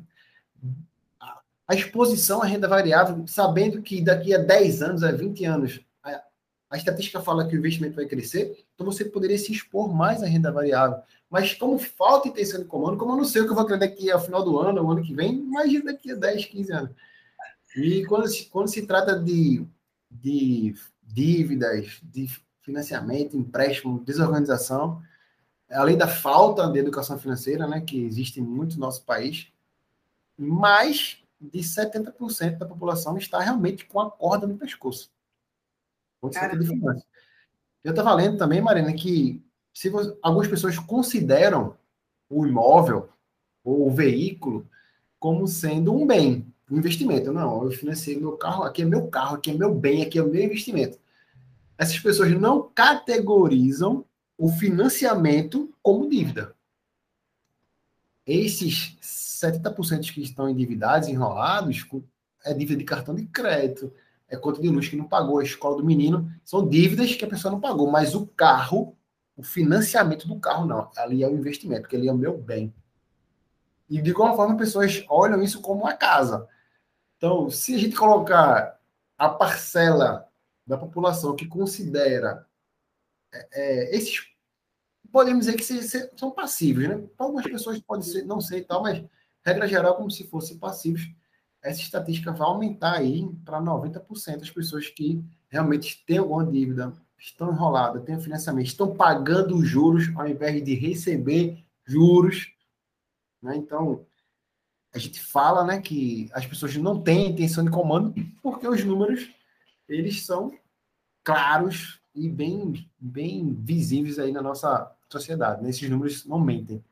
a 1.68 1.76
exposição 1.76 2.42
à 2.42 2.46
renda 2.46 2.68
variável, 2.68 3.28
sabendo 3.28 3.82
que 3.82 4.02
daqui 4.02 4.34
a 4.34 4.38
10 4.38 4.82
anos, 4.82 5.04
a 5.04 5.12
20 5.12 5.44
anos, 5.44 5.82
a, 6.70 6.78
estatística 6.78 7.22
fala 7.22 7.48
que 7.48 7.56
o 7.56 7.60
investimento 7.60 7.96
vai 7.96 8.06
crescer, 8.06 8.66
então 8.74 8.86
você 8.86 9.06
poderia 9.06 9.38
se 9.38 9.52
expor 9.52 9.94
mais 9.94 10.22
à 10.24 10.26
renda 10.26 10.52
variável. 10.52 10.98
Mas 11.30 11.54
como 11.54 11.78
falta 11.78 12.28
intenção 12.28 12.60
de 12.60 12.66
comando, 12.66 12.98
como 12.98 13.14
eu 13.14 13.18
não 13.18 13.26
sei 13.26 13.42
o 13.42 13.46
que 13.46 13.52
eu 13.52 13.56
vou 13.56 13.66
querer 13.66 13.80
daqui 13.80 14.10
ao 14.10 14.20
final 14.20 14.44
do 14.44 14.60
ano, 14.60 14.82
o 14.82 14.92
ano 14.92 15.04
que 15.04 15.14
vem, 15.14 15.34
imagina 15.34 15.86
daqui 15.86 16.12
a 16.12 16.16
10, 16.16 16.46
15 16.46 16.72
anos. 16.72 16.92
E 17.76 18.06
quando 18.06 18.28
se, 18.28 18.46
quando 18.46 18.70
se 18.70 18.88
trata 18.88 19.20
de, 19.20 19.66
de 20.10 20.76
dívidas, 21.04 22.00
de 22.02 22.28
financiamento, 22.62 23.38
empréstimo, 23.38 24.04
desorganização, 24.04 25.02
além 25.70 25.98
da 25.98 26.08
falta 26.08 26.68
de 26.68 26.80
educação 26.80 27.20
financeira, 27.20 27.68
né, 27.68 27.82
que 27.82 28.04
existe 28.04 28.42
muito 28.42 28.76
no 28.76 28.82
nosso 28.82 29.04
país, 29.04 29.48
mais 30.38 31.22
de 31.40 31.60
70% 31.60 32.58
da 32.58 32.66
população 32.66 33.18
está 33.18 33.40
realmente 33.40 33.86
com 33.86 34.00
a 34.00 34.10
corda 34.10 34.48
no 34.48 34.58
pescoço. 34.58 35.12
Eu 37.84 37.92
estava 37.92 38.14
lendo 38.14 38.38
também, 38.38 38.62
Marina, 38.62 38.92
que 38.94 39.44
se 39.74 39.90
você, 39.90 40.18
algumas 40.22 40.48
pessoas 40.48 40.78
consideram 40.80 41.78
o 42.30 42.46
imóvel 42.46 43.10
ou 43.64 43.88
o 43.88 43.92
veículo 43.92 44.68
como 45.20 45.48
sendo 45.48 45.94
um 45.94 46.06
bem, 46.06 46.52
um 46.70 46.78
investimento. 46.78 47.32
Não, 47.32 47.64
eu 47.64 47.72
financei 47.72 48.18
meu 48.18 48.34
carro, 48.34 48.64
aqui 48.64 48.82
é 48.82 48.86
meu 48.86 49.08
carro, 49.08 49.36
aqui 49.36 49.52
é 49.52 49.54
meu 49.54 49.74
bem, 49.74 50.04
aqui 50.04 50.18
é 50.18 50.24
o 50.24 50.28
meu 50.28 50.44
investimento. 50.44 51.00
Essas 51.78 52.00
pessoas 52.00 52.32
não 52.32 52.70
categorizam 52.74 54.04
o 54.38 54.50
financiamento 54.50 55.74
como 55.82 56.10
dívida. 56.10 56.56
Esses 58.26 58.98
70% 59.02 60.12
que 60.12 60.22
estão 60.22 60.50
endividados, 60.50 61.08
enrolados, 61.08 61.86
é 62.44 62.54
dívida 62.54 62.80
de 62.80 62.84
cartão 62.84 63.16
de 63.16 63.26
crédito, 63.26 63.94
é 64.30 64.36
conta 64.36 64.62
de 64.62 64.70
luz 64.70 64.88
que 64.90 64.96
não 64.96 65.08
pagou, 65.08 65.40
a 65.40 65.44
escola 65.44 65.78
do 65.78 65.86
menino, 65.86 66.32
são 66.44 66.68
dívidas 66.68 67.16
que 67.16 67.24
a 67.24 67.30
pessoa 67.30 67.52
não 67.52 67.62
pagou, 67.62 67.90
mas 67.90 68.14
o 68.14 68.28
carro, 68.28 68.96
o 69.36 69.44
financiamento 69.44 70.28
do 70.28 70.40
carro 70.40 70.66
não, 70.66 70.92
ali 70.98 71.24
é 71.24 71.28
o 71.28 71.36
investimento, 71.36 71.88
que 71.88 71.96
ali 71.96 72.08
é 72.08 72.12
o 72.12 72.18
meu 72.18 72.38
bem. 72.38 72.74
E 73.90 74.02
de 74.02 74.10
igual 74.10 74.36
forma, 74.36 74.58
pessoas 74.58 75.06
olham 75.10 75.42
isso 75.42 75.62
como 75.62 75.84
uma 75.84 75.94
casa. 75.94 76.48
Então, 77.16 77.50
se 77.50 77.74
a 77.74 77.78
gente 77.78 77.96
colocar 77.96 78.78
a 79.18 79.30
parcela 79.30 80.28
da 80.66 80.78
população 80.78 81.36
que 81.36 81.48
considera 81.48 82.46
é, 83.34 83.48
é, 83.54 83.96
esses 83.96 84.28
podemos 85.12 85.46
dizer 85.46 85.58
que 85.58 85.64
se, 85.64 85.82
se, 85.84 86.12
são 86.16 86.32
passivos, 86.32 86.88
né? 86.88 87.04
Algumas 87.18 87.46
pessoas 87.46 87.80
pode 87.80 88.06
ser, 88.06 88.24
não 88.26 88.42
sei 88.42 88.60
e 88.60 88.64
tal, 88.64 88.84
mas 88.84 89.04
regra 89.44 89.68
geral, 89.68 89.96
como 89.96 90.12
se 90.12 90.26
fossem 90.26 90.58
passivos, 90.58 91.10
essa 91.62 91.82
estatística 91.82 92.32
vai 92.32 92.48
aumentar 92.48 92.94
aí 92.94 93.28
para 93.44 93.62
90% 93.62 94.38
das 94.38 94.50
pessoas 94.50 94.88
que 94.88 95.24
realmente 95.50 96.04
têm 96.06 96.18
alguma 96.18 96.46
dívida, 96.46 96.94
estão 97.18 97.52
enroladas, 97.52 98.04
têm 98.04 98.20
financiamento, 98.20 98.68
estão 98.68 98.96
pagando 98.96 99.64
juros 99.64 100.06
ao 100.16 100.28
invés 100.28 100.64
de 100.64 100.76
receber 100.76 101.64
juros. 101.86 102.52
Né? 103.42 103.56
Então, 103.56 104.06
a 104.94 104.98
gente 104.98 105.20
fala 105.20 105.64
né, 105.64 105.82
que 105.82 106.30
as 106.34 106.46
pessoas 106.46 106.76
não 106.78 107.02
têm 107.02 107.32
intenção 107.32 107.64
de 107.64 107.72
comando 107.72 108.14
porque 108.42 108.68
os 108.68 108.84
números 108.84 109.30
eles 109.88 110.26
são 110.26 110.54
claros 111.24 112.00
e 112.14 112.30
bem, 112.30 112.90
bem 113.00 113.54
visíveis 113.54 114.20
aí 114.20 114.32
na 114.32 114.42
nossa 114.42 114.92
sociedade. 115.10 115.62
Né? 115.62 115.70
Esses 115.70 115.90
números 115.90 116.26
não 116.26 116.40
mentem 116.40 116.84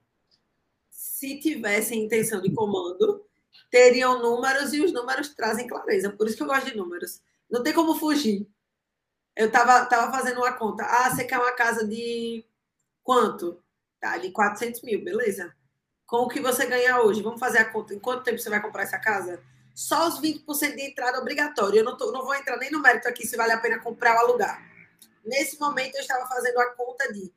se 1.15 1.39
tivessem 1.39 2.05
intenção 2.05 2.41
de 2.41 2.51
comando, 2.51 3.23
teriam 3.69 4.21
números 4.21 4.73
e 4.73 4.81
os 4.81 4.91
números 4.91 5.29
trazem 5.29 5.67
clareza. 5.67 6.11
Por 6.11 6.27
isso 6.27 6.37
que 6.37 6.43
eu 6.43 6.47
gosto 6.47 6.65
de 6.65 6.77
números. 6.77 7.21
Não 7.49 7.63
tem 7.63 7.73
como 7.73 7.95
fugir. 7.95 8.47
Eu 9.35 9.47
estava 9.47 9.85
tava 9.85 10.11
fazendo 10.11 10.37
uma 10.37 10.53
conta. 10.53 10.83
Ah, 10.85 11.09
você 11.09 11.25
quer 11.25 11.37
uma 11.37 11.51
casa 11.51 11.85
de 11.85 12.45
quanto? 13.03 13.61
Tá, 13.99 14.17
de 14.17 14.31
400 14.31 14.81
mil, 14.81 15.03
beleza. 15.03 15.53
Com 16.05 16.17
o 16.17 16.27
que 16.27 16.39
você 16.39 16.65
ganha 16.65 17.01
hoje, 17.01 17.21
vamos 17.21 17.39
fazer 17.39 17.59
a 17.59 17.71
conta. 17.71 17.93
Em 17.93 17.99
quanto 17.99 18.23
tempo 18.23 18.39
você 18.39 18.49
vai 18.49 18.61
comprar 18.61 18.83
essa 18.83 18.99
casa? 18.99 19.43
Só 19.73 20.07
os 20.07 20.21
20% 20.21 20.75
de 20.75 20.81
entrada 20.81 21.19
obrigatório. 21.19 21.79
Eu 21.79 21.83
não, 21.83 21.97
tô, 21.97 22.11
não 22.11 22.23
vou 22.23 22.33
entrar 22.35 22.57
nem 22.57 22.71
no 22.71 22.81
mérito 22.81 23.07
aqui 23.07 23.27
se 23.27 23.35
vale 23.35 23.51
a 23.51 23.59
pena 23.59 23.79
comprar 23.79 24.13
ou 24.15 24.29
alugar. 24.29 24.63
Nesse 25.25 25.59
momento, 25.59 25.95
eu 25.95 26.01
estava 26.01 26.27
fazendo 26.27 26.59
a 26.59 26.69
conta 26.75 27.11
de 27.11 27.33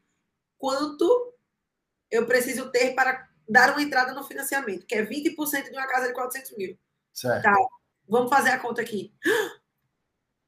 quanto 0.56 1.34
eu 2.10 2.26
preciso 2.26 2.70
ter 2.70 2.94
para 2.94 3.27
dar 3.48 3.70
uma 3.70 3.82
entrada 3.82 4.12
no 4.12 4.24
financiamento, 4.24 4.86
que 4.86 4.94
é 4.94 5.04
20% 5.04 5.64
de 5.64 5.70
uma 5.70 5.86
casa 5.86 6.08
de 6.08 6.14
400 6.14 6.56
mil. 6.56 6.78
Certo. 7.12 7.42
Tá, 7.42 7.54
vamos 8.08 8.30
fazer 8.30 8.50
a 8.50 8.58
conta 8.58 8.82
aqui. 8.82 9.12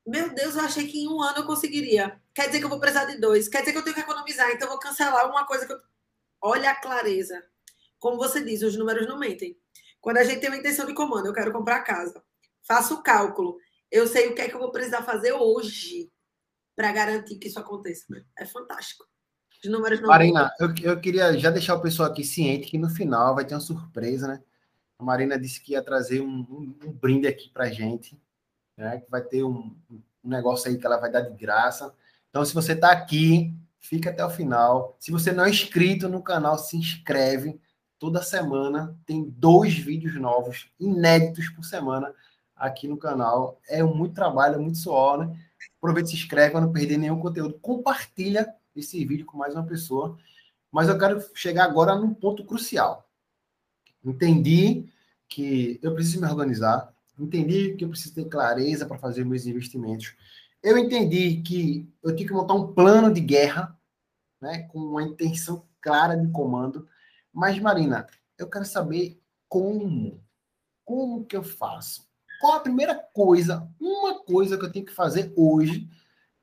Meu 0.07 0.35
Deus, 0.35 0.57
eu 0.57 0.63
achei 0.63 0.87
que 0.87 0.99
em 0.99 1.09
um 1.09 1.23
ano 1.23 1.39
eu 1.39 1.47
conseguiria. 1.47 2.21
Quer 2.35 2.47
dizer 2.47 2.59
que 2.59 2.65
eu 2.65 2.69
vou 2.71 2.81
precisar 2.81 3.05
de 3.05 3.19
dois. 3.19 3.49
Quer 3.49 3.61
dizer 3.61 3.73
que 3.73 3.79
eu 3.79 3.85
tenho 3.85 3.95
que 3.95 4.03
economizar. 4.03 4.51
Então 4.51 4.67
eu 4.67 4.73
vou 4.73 4.79
cancelar 4.79 5.29
uma 5.29 5.47
coisa 5.47 5.67
que 5.67 5.73
eu. 5.73 5.81
Olha 6.43 6.71
a 6.71 6.75
clareza. 6.75 7.45
Como 7.99 8.17
você 8.17 8.43
diz, 8.43 8.63
os 8.63 8.77
números 8.77 9.07
não 9.07 9.19
mentem. 9.19 9.59
Quando 10.01 10.17
a 10.17 10.25
gente 10.25 10.41
tem 10.41 10.49
uma 10.49 10.57
intenção 10.57 10.87
de 10.87 10.95
comando, 10.95 11.27
eu 11.27 11.35
quero 11.35 11.53
comprar 11.53 11.81
casa. 11.81 12.25
Faço 12.63 12.95
o 12.95 13.03
cálculo. 13.03 13.59
Eu 13.91 14.07
sei 14.07 14.29
o 14.29 14.35
que 14.35 14.41
é 14.41 14.49
que 14.49 14.55
eu 14.55 14.61
vou 14.61 14.73
precisar 14.73 15.03
fazer 15.03 15.33
hoje 15.33 16.11
para 16.75 16.93
garantir 16.93 17.37
que 17.39 17.49
isso 17.49 17.59
aconteça. 17.59 18.07
É 18.39 18.47
fantástico. 18.47 19.05
Os 19.63 19.71
números 19.71 20.01
não. 20.01 20.09
Marina, 20.09 20.51
eu, 20.59 20.75
eu 20.83 21.01
queria 21.01 21.37
já 21.39 21.51
deixar 21.51 21.75
o 21.75 21.83
pessoal 21.83 22.11
aqui 22.11 22.25
ciente 22.25 22.69
que 22.69 22.79
no 22.79 22.89
final 22.89 23.35
vai 23.35 23.45
ter 23.45 23.55
uma 23.55 23.61
surpresa, 23.61 24.27
né? 24.27 24.43
A 24.99 25.05
Marina 25.05 25.39
disse 25.39 25.61
que 25.61 25.73
ia 25.73 25.83
trazer 25.83 26.21
um, 26.21 26.41
um, 26.51 26.77
um 26.87 26.93
brinde 26.93 27.27
aqui 27.27 27.51
pra 27.51 27.71
gente, 27.71 28.19
né? 28.77 29.01
Que 29.01 29.11
vai 29.11 29.21
ter 29.23 29.45
um, 29.45 29.77
um, 29.91 30.01
negócio 30.25 30.71
aí 30.71 30.79
que 30.79 30.87
ela 30.87 30.97
vai 30.97 31.11
dar 31.11 31.21
de 31.21 31.35
graça. 31.37 31.95
Então, 32.31 32.45
se 32.45 32.55
você 32.55 32.75
tá 32.75 32.91
aqui, 32.91 33.55
fica 33.79 34.11
até 34.11 34.25
o 34.25 34.31
final. 34.31 34.97
Se 34.99 35.11
você 35.11 35.33
não 35.33 35.45
é 35.45 35.51
inscrito 35.51 36.09
no 36.09 36.23
canal, 36.23 36.59
se 36.59 36.77
inscreve. 36.77 37.61
Toda 37.99 38.23
semana 38.23 38.97
tem 39.05 39.25
dois 39.25 39.75
vídeos 39.75 40.15
novos, 40.15 40.71
inéditos 40.81 41.51
por 41.51 41.65
semana, 41.65 42.15
aqui 42.57 42.89
no 42.89 42.97
canal. 42.97 43.61
É 43.69 43.83
muito 43.83 44.15
trabalho, 44.15 44.55
é 44.55 44.59
muito 44.59 44.79
suor, 44.79 45.19
né? 45.19 45.39
Aproveita 45.77 46.09
e 46.09 46.13
se 46.13 46.17
inscreve 46.17 46.53
para 46.53 46.63
não 46.63 46.73
perder 46.73 46.97
nenhum 46.97 47.21
conteúdo. 47.21 47.59
Compartilha 47.61 48.55
esse 48.75 49.05
vídeo 49.05 49.27
com 49.27 49.37
mais 49.37 49.55
uma 49.55 49.67
pessoa. 49.67 50.19
Mas 50.71 50.89
eu 50.89 50.99
quero 50.99 51.21
chegar 51.35 51.65
agora 51.65 51.95
num 51.95 52.15
ponto 52.15 52.45
crucial. 52.45 53.09
Entendi 54.05 54.89
que 55.29 55.79
eu 55.83 55.95
preciso 55.95 56.21
me 56.21 56.27
organizar, 56.27 56.93
entendi 57.19 57.75
que 57.75 57.85
eu 57.85 57.89
preciso 57.89 58.15
ter 58.15 58.25
clareza 58.29 58.87
para 58.87 58.99
fazer 58.99 59.25
meus 59.25 59.47
investimentos. 59.47 60.15
Eu 60.63 60.77
entendi 60.77 61.41
que 61.43 61.89
eu 62.03 62.15
tinha 62.15 62.29
que 62.29 62.35
montar 62.35 62.55
um 62.55 62.73
plano 62.73 63.13
de 63.13 63.21
guerra, 63.21 63.79
né, 64.41 64.63
com 64.65 64.79
uma 64.79 65.03
intenção 65.03 65.67
clara 65.81 66.17
de 66.17 66.31
comando. 66.31 66.89
Mas, 67.33 67.59
Marina, 67.59 68.07
eu 68.39 68.49
quero 68.49 68.65
saber 68.65 69.21
como. 69.49 70.23
Como 70.85 71.25
que 71.25 71.37
eu 71.37 71.43
faço? 71.43 72.09
Qual 72.41 72.55
a 72.55 72.61
primeira 72.61 72.95
coisa, 72.95 73.69
uma 73.79 74.25
coisa 74.25 74.59
que 74.59 74.65
eu 74.65 74.73
tenho 74.73 74.87
que 74.87 74.93
fazer 74.93 75.33
hoje 75.37 75.89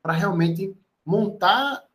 para 0.02 0.14
realmente 0.14 0.76
montar 1.04 1.87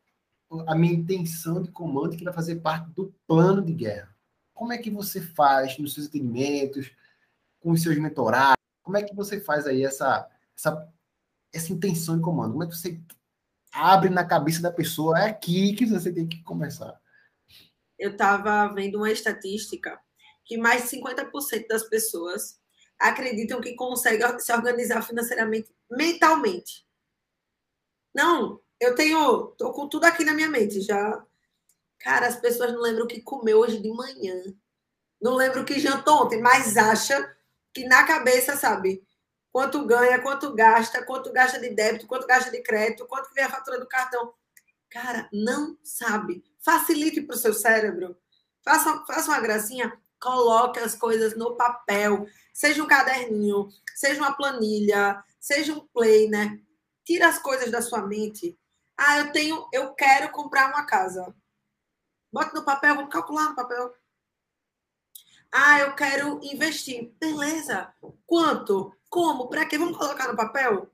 a 0.67 0.75
minha 0.75 0.93
intenção 0.93 1.63
de 1.63 1.71
comando 1.71 2.17
que 2.17 2.25
vai 2.25 2.33
fazer 2.33 2.57
parte 2.57 2.91
do 2.91 3.15
plano 3.27 3.63
de 3.63 3.73
guerra. 3.73 4.15
Como 4.53 4.73
é 4.73 4.79
que 4.79 4.91
você 4.91 5.21
faz 5.21 5.79
nos 5.79 5.95
seus 5.95 6.07
atendimentos, 6.07 6.91
com 7.61 7.71
os 7.73 7.83
seus 7.83 7.97
mentorados? 7.99 8.57
Como 8.83 8.97
é 8.97 9.03
que 9.03 9.15
você 9.15 9.41
faz 9.41 9.67
aí 9.67 9.85
essa, 9.85 10.29
essa, 10.57 10.93
essa 11.53 11.73
intenção 11.73 12.17
de 12.17 12.23
comando? 12.23 12.53
Como 12.53 12.65
é 12.65 12.67
que 12.67 12.77
você 12.77 13.01
abre 13.73 14.11
na 14.11 14.25
cabeça 14.25 14.61
da 14.61 14.71
pessoa? 14.71 15.19
É 15.19 15.31
aqui 15.31 15.75
que 15.75 15.87
você 15.87 16.13
tem 16.13 16.29
que 16.29 16.43
começar. 16.43 17.01
Eu 17.99 18.11
estava 18.13 18.73
vendo 18.75 18.97
uma 18.97 19.11
estatística 19.11 19.99
que 20.45 20.59
mais 20.59 20.91
de 20.91 20.97
50% 20.97 21.69
das 21.69 21.85
pessoas 21.85 22.61
acreditam 22.99 23.61
que 23.61 23.75
conseguem 23.75 24.39
se 24.39 24.53
organizar 24.53 25.03
financeiramente 25.03 25.75
mentalmente. 25.91 26.87
Não, 28.15 28.61
eu 28.83 28.97
tenho, 28.97 29.47
tô 29.57 29.73
com 29.73 29.89
tudo 29.89 30.05
aqui 30.05 30.25
na 30.25 30.35
minha 30.35 30.49
mente 30.49 30.81
já. 30.81 31.25
Cara, 32.01 32.27
as 32.27 32.37
pessoas 32.37 32.73
não 32.73 32.81
lembram 32.81 33.05
o 33.05 33.09
que 33.09 33.23
comeu 33.23 33.61
hoje 33.61 33.79
de 33.79 33.89
manhã. 33.91 34.43
Não 35.21 35.37
lembram 35.37 35.63
o 35.63 35.65
que 35.65 35.79
jantou 35.79 36.25
ontem, 36.25 36.41
mas 36.41 36.77
acha 36.77 37.37
que 37.73 37.85
na 37.85 38.05
cabeça, 38.05 38.57
sabe? 38.57 39.07
Quanto 39.53 39.87
ganha, 39.87 40.21
quanto 40.21 40.53
gasta, 40.53 41.05
quanto 41.05 41.33
gasta 41.33 41.61
de 41.61 41.69
débito, 41.69 42.09
quanto 42.09 42.27
gasta 42.27 42.51
de 42.51 42.61
crédito, 42.61 43.07
quanto 43.07 43.29
que 43.29 43.35
vem 43.37 43.45
a 43.45 43.51
fatura 43.51 43.79
do 43.79 43.87
cartão. 43.87 44.35
Cara, 44.91 45.29
não 45.33 45.79
sabe. 45.85 46.43
Facilite 46.59 47.21
para 47.21 47.37
o 47.37 47.39
seu 47.39 47.55
cérebro. 47.55 48.17
Faça, 48.65 49.05
faça 49.07 49.31
uma 49.31 49.41
gracinha, 49.41 49.97
coloque 50.21 50.81
as 50.81 50.97
coisas 50.97 51.37
no 51.37 51.55
papel. 51.55 52.27
Seja 52.53 52.83
um 52.83 52.89
caderninho, 52.89 53.69
seja 53.95 54.21
uma 54.21 54.33
planilha, 54.33 55.23
seja 55.39 55.73
um 55.73 55.87
planner. 55.87 56.61
Tira 57.05 57.29
as 57.29 57.39
coisas 57.39 57.71
da 57.71 57.81
sua 57.81 58.03
mente 58.03 58.59
ah, 58.97 59.19
eu 59.19 59.33
tenho, 59.33 59.69
eu 59.73 59.95
quero 59.95 60.31
comprar 60.31 60.69
uma 60.69 60.85
casa. 60.85 61.35
Bota 62.33 62.55
no 62.55 62.65
papel, 62.65 62.95
vamos 62.97 63.13
calcular 63.13 63.51
no 63.51 63.57
papel. 63.57 63.93
Ah, 65.51 65.81
eu 65.81 65.95
quero 65.95 66.41
investir. 66.43 67.13
Beleza. 67.21 67.93
Quanto? 68.27 68.95
Como? 69.11 69.49
Para 69.49 69.67
quê? 69.67 69.77
Vamos 69.77 69.99
colocar 69.99 70.29
no 70.29 70.37
papel? 70.37 70.91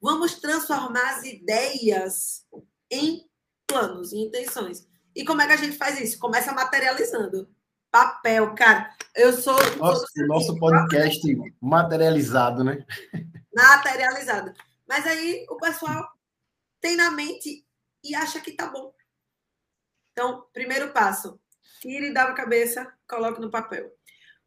Vamos 0.00 0.34
transformar 0.34 1.16
as 1.16 1.24
ideias 1.24 2.46
em 2.90 3.26
planos, 3.66 4.12
em 4.12 4.26
intenções. 4.26 4.86
E 5.14 5.24
como 5.24 5.40
é 5.40 5.46
que 5.46 5.52
a 5.52 5.56
gente 5.56 5.78
faz 5.78 5.98
isso? 5.98 6.18
Começa 6.18 6.52
materializando. 6.52 7.48
Papel, 7.90 8.54
cara. 8.54 8.94
Eu 9.14 9.32
sou. 9.32 9.56
Nossa, 9.76 10.06
o 10.16 10.26
nosso 10.26 10.58
podcast 10.58 11.22
materializado, 11.60 12.64
né? 12.64 12.84
Materializado. 13.54 14.52
Mas 14.86 15.06
aí 15.06 15.46
o 15.48 15.56
pessoal 15.56 16.06
tem 16.82 16.96
na 16.96 17.10
mente 17.10 17.66
e 18.04 18.14
acha 18.14 18.40
que 18.40 18.52
tá 18.52 18.66
bom. 18.66 18.92
Então, 20.12 20.46
primeiro 20.52 20.92
passo: 20.92 21.40
tire 21.80 22.12
da 22.12 22.34
cabeça, 22.34 22.92
coloque 23.08 23.40
no 23.40 23.50
papel. 23.50 23.90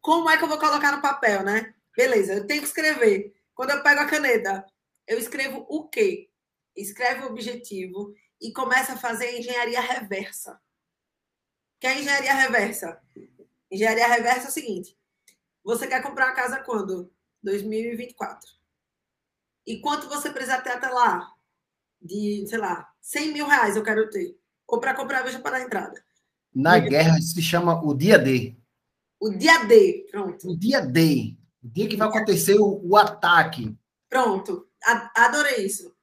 Como 0.00 0.30
é 0.30 0.36
que 0.36 0.44
eu 0.44 0.48
vou 0.48 0.58
colocar 0.58 0.92
no 0.92 1.02
papel, 1.02 1.42
né? 1.42 1.74
Beleza, 1.96 2.34
eu 2.34 2.46
tenho 2.46 2.60
que 2.60 2.68
escrever. 2.68 3.34
Quando 3.54 3.70
eu 3.70 3.82
pego 3.82 4.00
a 4.00 4.06
caneta, 4.06 4.64
eu 5.06 5.18
escrevo 5.18 5.66
o 5.68 5.88
quê? 5.88 6.30
Escreve 6.76 7.24
o 7.24 7.30
objetivo 7.30 8.14
e 8.40 8.52
começa 8.52 8.92
a 8.92 8.98
fazer 8.98 9.38
engenharia 9.38 9.80
reversa. 9.80 10.60
Que 11.80 11.86
é 11.86 11.98
engenharia 11.98 12.34
reversa? 12.34 13.00
Engenharia 13.70 14.06
reversa 14.06 14.46
é 14.46 14.48
o 14.50 14.52
seguinte: 14.52 14.96
você 15.64 15.86
quer 15.86 16.02
comprar 16.02 16.26
uma 16.26 16.34
casa 16.34 16.62
quando? 16.62 17.10
2024. 17.42 18.48
E 19.66 19.80
quanto 19.80 20.08
você 20.08 20.30
precisa 20.30 20.60
ter 20.60 20.70
até 20.70 20.88
lá? 20.88 21.35
De, 22.06 22.46
sei 22.48 22.58
lá, 22.58 22.88
100 23.00 23.32
mil 23.32 23.46
reais 23.46 23.76
eu 23.76 23.82
quero 23.82 24.08
ter. 24.10 24.36
Ou 24.66 24.80
para 24.80 24.94
comprar 24.94 25.20
a 25.20 25.22
veja 25.22 25.38
para 25.38 25.58
a 25.58 25.62
entrada. 25.62 26.02
Na 26.54 26.78
e... 26.78 26.88
guerra 26.88 27.20
se 27.20 27.42
chama 27.42 27.82
o 27.84 27.94
dia 27.94 28.18
D. 28.18 28.56
O 29.20 29.30
dia 29.30 29.64
D, 29.64 30.06
pronto. 30.10 30.50
O 30.50 30.56
dia 30.56 30.80
D. 30.80 31.36
O 31.62 31.68
dia 31.68 31.88
que 31.88 31.96
vai 31.96 32.08
acontecer 32.08 32.54
o, 32.58 32.80
o 32.84 32.96
ataque. 32.96 33.76
Pronto. 34.08 34.68
Adorei 35.14 35.66
isso. 35.66 35.94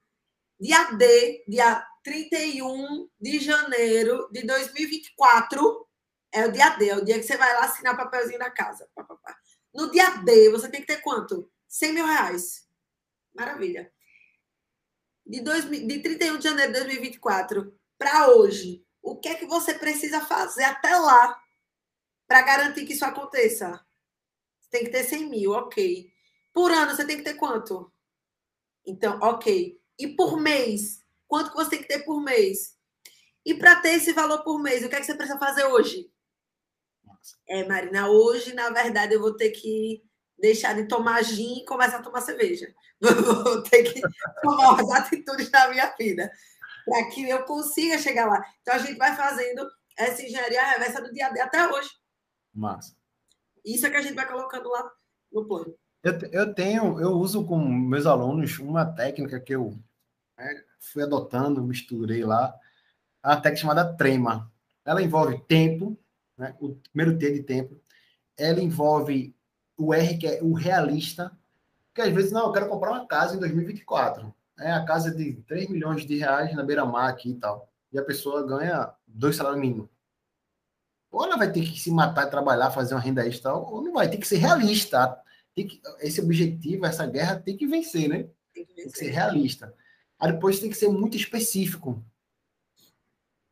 Dia 0.60 0.92
D, 0.92 1.44
dia 1.48 1.86
31 2.04 3.10
de 3.20 3.40
janeiro 3.40 4.30
de 4.32 4.46
2024, 4.46 5.88
é 6.32 6.46
o 6.46 6.52
dia 6.52 6.70
D, 6.70 6.90
é 6.90 6.98
o 6.98 7.04
dia 7.04 7.18
que 7.18 7.24
você 7.24 7.38
vai 7.38 7.54
lá 7.54 7.66
assinar 7.66 7.96
papelzinho 7.96 8.40
da 8.40 8.50
casa. 8.50 8.88
No 9.74 9.90
dia 9.92 10.18
D, 10.18 10.50
você 10.50 10.70
tem 10.70 10.82
que 10.82 10.88
ter 10.88 11.02
quanto? 11.02 11.50
100 11.68 11.94
mil 11.94 12.06
reais. 12.06 12.68
Maravilha. 13.34 13.92
De, 15.26 15.42
dois, 15.42 15.66
de 15.70 16.00
31 16.00 16.38
de 16.38 16.44
janeiro 16.44 16.74
de 16.74 16.80
2024 16.80 17.74
para 17.98 18.30
hoje, 18.30 18.86
o 19.02 19.18
que 19.18 19.30
é 19.30 19.36
que 19.36 19.46
você 19.46 19.74
precisa 19.74 20.22
fazer 20.22 20.64
até 20.64 20.96
lá 20.98 21.40
para 22.28 22.42
garantir 22.42 22.86
que 22.86 22.94
isso 22.94 23.06
aconteça? 23.06 23.84
Você 24.60 24.70
tem 24.70 24.84
que 24.84 24.92
ter 24.92 25.04
100 25.04 25.30
mil, 25.30 25.52
ok. 25.52 26.12
Por 26.54 26.72
ano, 26.72 26.96
você 26.96 27.06
tem 27.06 27.18
que 27.18 27.24
ter 27.24 27.36
quanto? 27.36 27.92
Então, 28.86 29.20
ok. 29.22 29.80
E 29.98 30.08
por 30.08 30.40
mês? 30.40 31.04
Quanto 31.28 31.52
que 31.52 31.56
você 31.56 31.72
tem 31.72 31.82
que 31.82 31.88
ter 31.88 32.04
por 32.04 32.22
mês? 32.22 32.78
E 33.46 33.54
para 33.54 33.76
ter 33.82 33.96
esse 33.96 34.14
valor 34.14 34.44
por 34.44 34.60
mês, 34.62 34.84
o 34.84 34.90
que 34.90 34.96
é 34.96 35.00
que 35.00 35.06
você 35.06 35.16
precisa 35.16 35.40
fazer 35.40 35.66
hoje? 35.66 36.12
É, 37.48 37.66
Marina, 37.68 38.10
hoje, 38.10 38.54
na 38.54 38.70
verdade, 38.70 39.14
eu 39.14 39.20
vou 39.20 39.36
ter 39.36 39.52
que 39.52 40.04
deixar 40.44 40.76
de 40.76 40.84
tomar 40.84 41.24
gin 41.24 41.60
e 41.60 41.66
começar 41.66 42.00
a 42.00 42.04
tomar 42.04 42.20
cerveja. 42.20 42.68
Vou 43.00 43.64
ter 43.64 43.84
que 43.84 44.02
tomar 44.42 44.74
umas 44.74 44.92
atitudes 44.92 45.50
na 45.50 45.70
minha 45.70 45.96
vida 45.98 46.30
para 46.86 47.10
que 47.10 47.30
eu 47.30 47.46
consiga 47.46 47.98
chegar 47.98 48.26
lá. 48.26 48.46
Então, 48.62 48.76
a 48.76 48.78
gente 48.78 48.98
vai 48.98 49.16
fazendo 49.16 49.66
essa 49.98 50.22
engenharia 50.22 50.72
reversa 50.72 51.02
do 51.02 51.14
dia 51.14 51.28
a 51.28 51.30
dia 51.30 51.46
até 51.46 51.66
hoje. 51.66 51.90
Massa. 52.54 52.94
Isso 53.64 53.86
é 53.86 53.90
que 53.90 53.96
a 53.96 54.02
gente 54.02 54.16
vai 54.16 54.28
colocando 54.28 54.70
lá 54.70 54.92
no 55.32 55.48
plano. 55.48 55.74
Eu, 56.04 56.20
eu 56.34 56.54
tenho, 56.54 57.00
eu 57.00 57.12
uso 57.12 57.46
com 57.46 57.58
meus 57.58 58.06
alunos 58.06 58.60
uma 58.60 58.86
técnica 58.86 59.40
que 59.40 59.56
eu 59.56 59.80
né, 60.38 60.62
fui 60.92 61.04
adotando, 61.04 61.64
misturei 61.64 62.26
lá, 62.26 62.54
a 63.22 63.38
técnica 63.38 63.62
chamada 63.62 63.96
trema. 63.96 64.52
Ela 64.84 65.02
envolve 65.02 65.42
tempo, 65.48 65.98
né, 66.38 66.54
o 66.60 66.76
primeiro 66.92 67.18
T 67.18 67.32
de 67.32 67.44
tempo, 67.44 67.82
ela 68.38 68.62
envolve 68.62 69.34
o 69.78 69.94
R, 69.94 70.18
que 70.18 70.28
é 70.28 70.40
o 70.42 70.54
realista, 70.54 71.32
que 71.94 72.02
às 72.02 72.14
vezes, 72.14 72.32
não, 72.32 72.48
eu 72.48 72.52
quero 72.52 72.70
comprar 72.70 72.92
uma 72.92 73.06
casa 73.06 73.36
em 73.36 73.40
2024. 73.40 74.34
É 74.60 74.72
a 74.72 74.84
casa 74.84 75.14
de 75.14 75.34
3 75.48 75.70
milhões 75.70 76.06
de 76.06 76.18
reais 76.18 76.56
na 76.56 76.64
beira-mar 76.64 77.10
aqui 77.10 77.32
e 77.32 77.36
tal. 77.36 77.70
E 77.92 78.00
a 78.00 78.04
pessoa 78.04 78.46
ganha 78.46 78.94
dois 79.08 79.36
salários 79.36 79.62
mínimos. 79.62 79.90
Ou 81.12 81.24
ela 81.24 81.38
vai 81.38 81.52
ter 81.52 81.62
que 81.62 81.80
se 81.80 81.92
matar 81.92 82.26
trabalhar, 82.28 82.72
fazer 82.72 82.96
uma 82.96 83.02
renda 83.02 83.26
extra, 83.28 83.54
ou 83.54 83.84
não 83.84 83.94
vai, 83.94 84.10
tem 84.10 84.20
que 84.20 84.28
ser 84.28 84.38
realista. 84.38 85.16
Tem 85.54 85.68
que, 85.68 85.80
esse 86.00 86.20
objetivo, 86.20 86.86
essa 86.86 87.06
guerra 87.06 87.40
tem 87.40 87.56
que 87.56 87.68
vencer, 87.68 88.10
né? 88.10 88.28
Tem 88.52 88.66
que, 88.66 88.74
vencer. 88.74 88.84
Tem 88.84 88.92
que 88.92 88.98
ser 88.98 89.10
realista. 89.12 89.74
Aí 90.20 90.32
depois 90.32 90.60
tem 90.60 90.70
que 90.70 90.78
ser 90.78 90.90
muito 90.90 91.16
específico. 91.16 92.04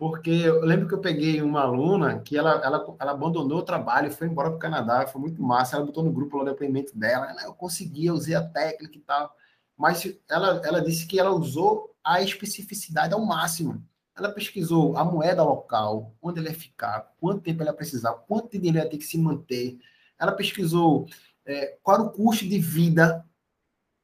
Porque 0.02 0.32
eu 0.32 0.66
lembro 0.66 0.88
que 0.88 0.96
eu 0.96 1.00
peguei 1.00 1.44
uma 1.44 1.62
aluna 1.62 2.18
que 2.22 2.36
ela, 2.36 2.60
ela, 2.66 2.98
ela 3.00 3.12
abandonou 3.12 3.60
o 3.60 3.64
trabalho, 3.64 4.12
foi 4.12 4.26
embora 4.26 4.50
para 4.50 4.58
o 4.58 4.60
Canadá, 4.60 5.06
foi 5.06 5.22
muito 5.22 5.40
massa. 5.44 5.76
Ela 5.76 5.86
botou 5.86 6.04
no 6.04 6.12
grupo 6.12 6.38
lá 6.38 6.42
o 6.42 6.46
depoimento 6.48 6.98
dela, 6.98 7.30
ela, 7.30 7.44
eu 7.44 7.54
consegui, 7.54 8.08
eu 8.08 8.16
usei 8.16 8.34
a 8.34 8.42
técnica 8.42 8.98
e 8.98 9.02
tal. 9.02 9.32
Mas 9.78 10.12
ela, 10.28 10.60
ela 10.66 10.82
disse 10.82 11.06
que 11.06 11.20
ela 11.20 11.30
usou 11.30 11.96
a 12.04 12.20
especificidade 12.20 13.14
ao 13.14 13.24
máximo. 13.24 13.86
Ela 14.18 14.32
pesquisou 14.32 14.98
a 14.98 15.06
moeda 15.06 15.44
local, 15.44 16.16
onde 16.20 16.40
ela 16.40 16.50
ia 16.50 16.56
ficar, 16.56 17.14
quanto 17.20 17.44
tempo 17.44 17.62
ela 17.62 17.70
ia 17.70 17.78
precisar, 17.78 18.12
quanto 18.28 18.58
dinheiro 18.58 18.80
ela 18.80 18.86
ia 18.88 18.90
ter 18.90 18.98
que 18.98 19.06
se 19.06 19.20
manter. 19.20 19.78
Ela 20.18 20.32
pesquisou 20.32 21.06
é, 21.46 21.78
qual 21.84 21.98
era 21.98 22.08
o 22.08 22.12
custo 22.12 22.50
de 22.50 22.58
vida 22.58 23.24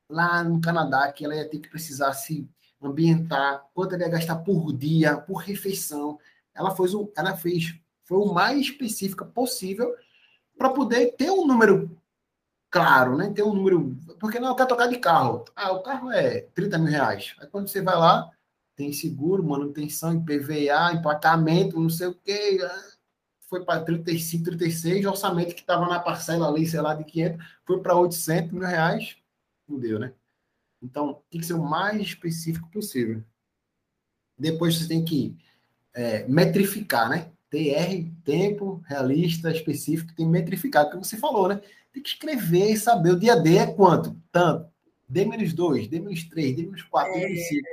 lá 0.07 0.43
no 0.43 0.61
Canadá, 0.61 1.11
que 1.11 1.25
ela 1.25 1.35
ia 1.35 1.49
ter 1.49 1.57
que 1.57 1.69
precisar 1.71 2.13
se 2.13 2.47
ambientar, 2.81 3.65
quanto 3.73 3.95
ela 3.95 4.03
ia 4.03 4.09
gastar 4.09 4.37
por 4.37 4.73
dia, 4.73 5.17
por 5.17 5.37
refeição. 5.37 6.19
Ela 6.53 6.75
fez 6.75 6.93
o, 6.93 7.11
ela 7.15 7.35
fez, 7.35 7.75
foi 8.03 8.17
o 8.17 8.33
mais 8.33 8.59
específica 8.61 9.25
possível 9.25 9.93
para 10.57 10.69
poder 10.69 11.15
ter 11.15 11.31
um 11.31 11.45
número 11.45 11.97
claro, 12.69 13.17
né? 13.17 13.31
Ter 13.31 13.43
um 13.43 13.53
número. 13.53 13.97
Porque 14.19 14.39
não, 14.39 14.49
eu 14.49 14.55
quero 14.55 14.69
tocar 14.69 14.87
de 14.87 14.97
carro. 14.97 15.45
Ah, 15.55 15.71
o 15.71 15.81
carro 15.81 16.11
é 16.11 16.41
30 16.53 16.77
mil 16.77 16.91
reais. 16.91 17.35
Aí 17.39 17.47
quando 17.47 17.67
você 17.67 17.81
vai 17.81 17.95
lá, 17.95 18.29
tem 18.75 18.93
seguro, 18.93 19.43
manutenção, 19.43 20.13
IPVA, 20.13 20.93
empacamento, 20.93 21.79
não 21.79 21.89
sei 21.89 22.07
o 22.07 22.13
quê. 22.13 22.59
Foi 23.49 23.63
para 23.63 23.83
35, 23.83 24.43
36, 24.45 25.05
o 25.05 25.09
orçamento 25.09 25.55
que 25.55 25.61
estava 25.61 25.87
na 25.87 25.99
parcela 25.99 26.47
ali, 26.47 26.65
sei 26.67 26.81
lá, 26.81 26.93
de 26.93 27.03
500, 27.05 27.45
foi 27.65 27.79
para 27.81 27.95
800 27.95 28.51
mil 28.51 28.63
reais. 28.63 29.17
Não 29.67 29.79
deu, 29.79 29.99
né? 29.99 30.13
Então, 30.81 31.21
tem 31.29 31.41
que 31.41 31.47
ser 31.47 31.53
o 31.53 31.63
mais 31.63 32.01
específico 32.01 32.69
possível. 32.69 33.23
Depois 34.37 34.77
você 34.77 34.87
tem 34.87 35.03
que 35.03 35.35
é, 35.93 36.27
metrificar, 36.27 37.09
né? 37.09 37.31
TR, 37.49 38.11
tempo, 38.23 38.83
realista, 38.85 39.49
específico, 39.51 40.13
tem 40.13 40.25
que 40.25 40.31
metrificar, 40.31 40.89
como 40.89 41.03
você 41.03 41.17
falou, 41.17 41.47
né? 41.47 41.61
Tem 41.93 42.03
que 42.03 42.09
escrever 42.09 42.71
e 42.71 42.77
saber. 42.77 43.11
O 43.11 43.19
dia 43.19 43.35
D 43.35 43.57
é 43.57 43.67
quanto? 43.67 44.15
Tanto. 44.31 44.69
D 45.07 45.25
menos 45.25 45.53
2, 45.53 45.87
D 45.87 45.99
menos 45.99 46.23
3, 46.25 46.55
D 46.55 46.63
menos 46.63 46.83
4, 46.83 47.13
D 47.13 47.19
menos 47.19 47.47
5. 47.47 47.67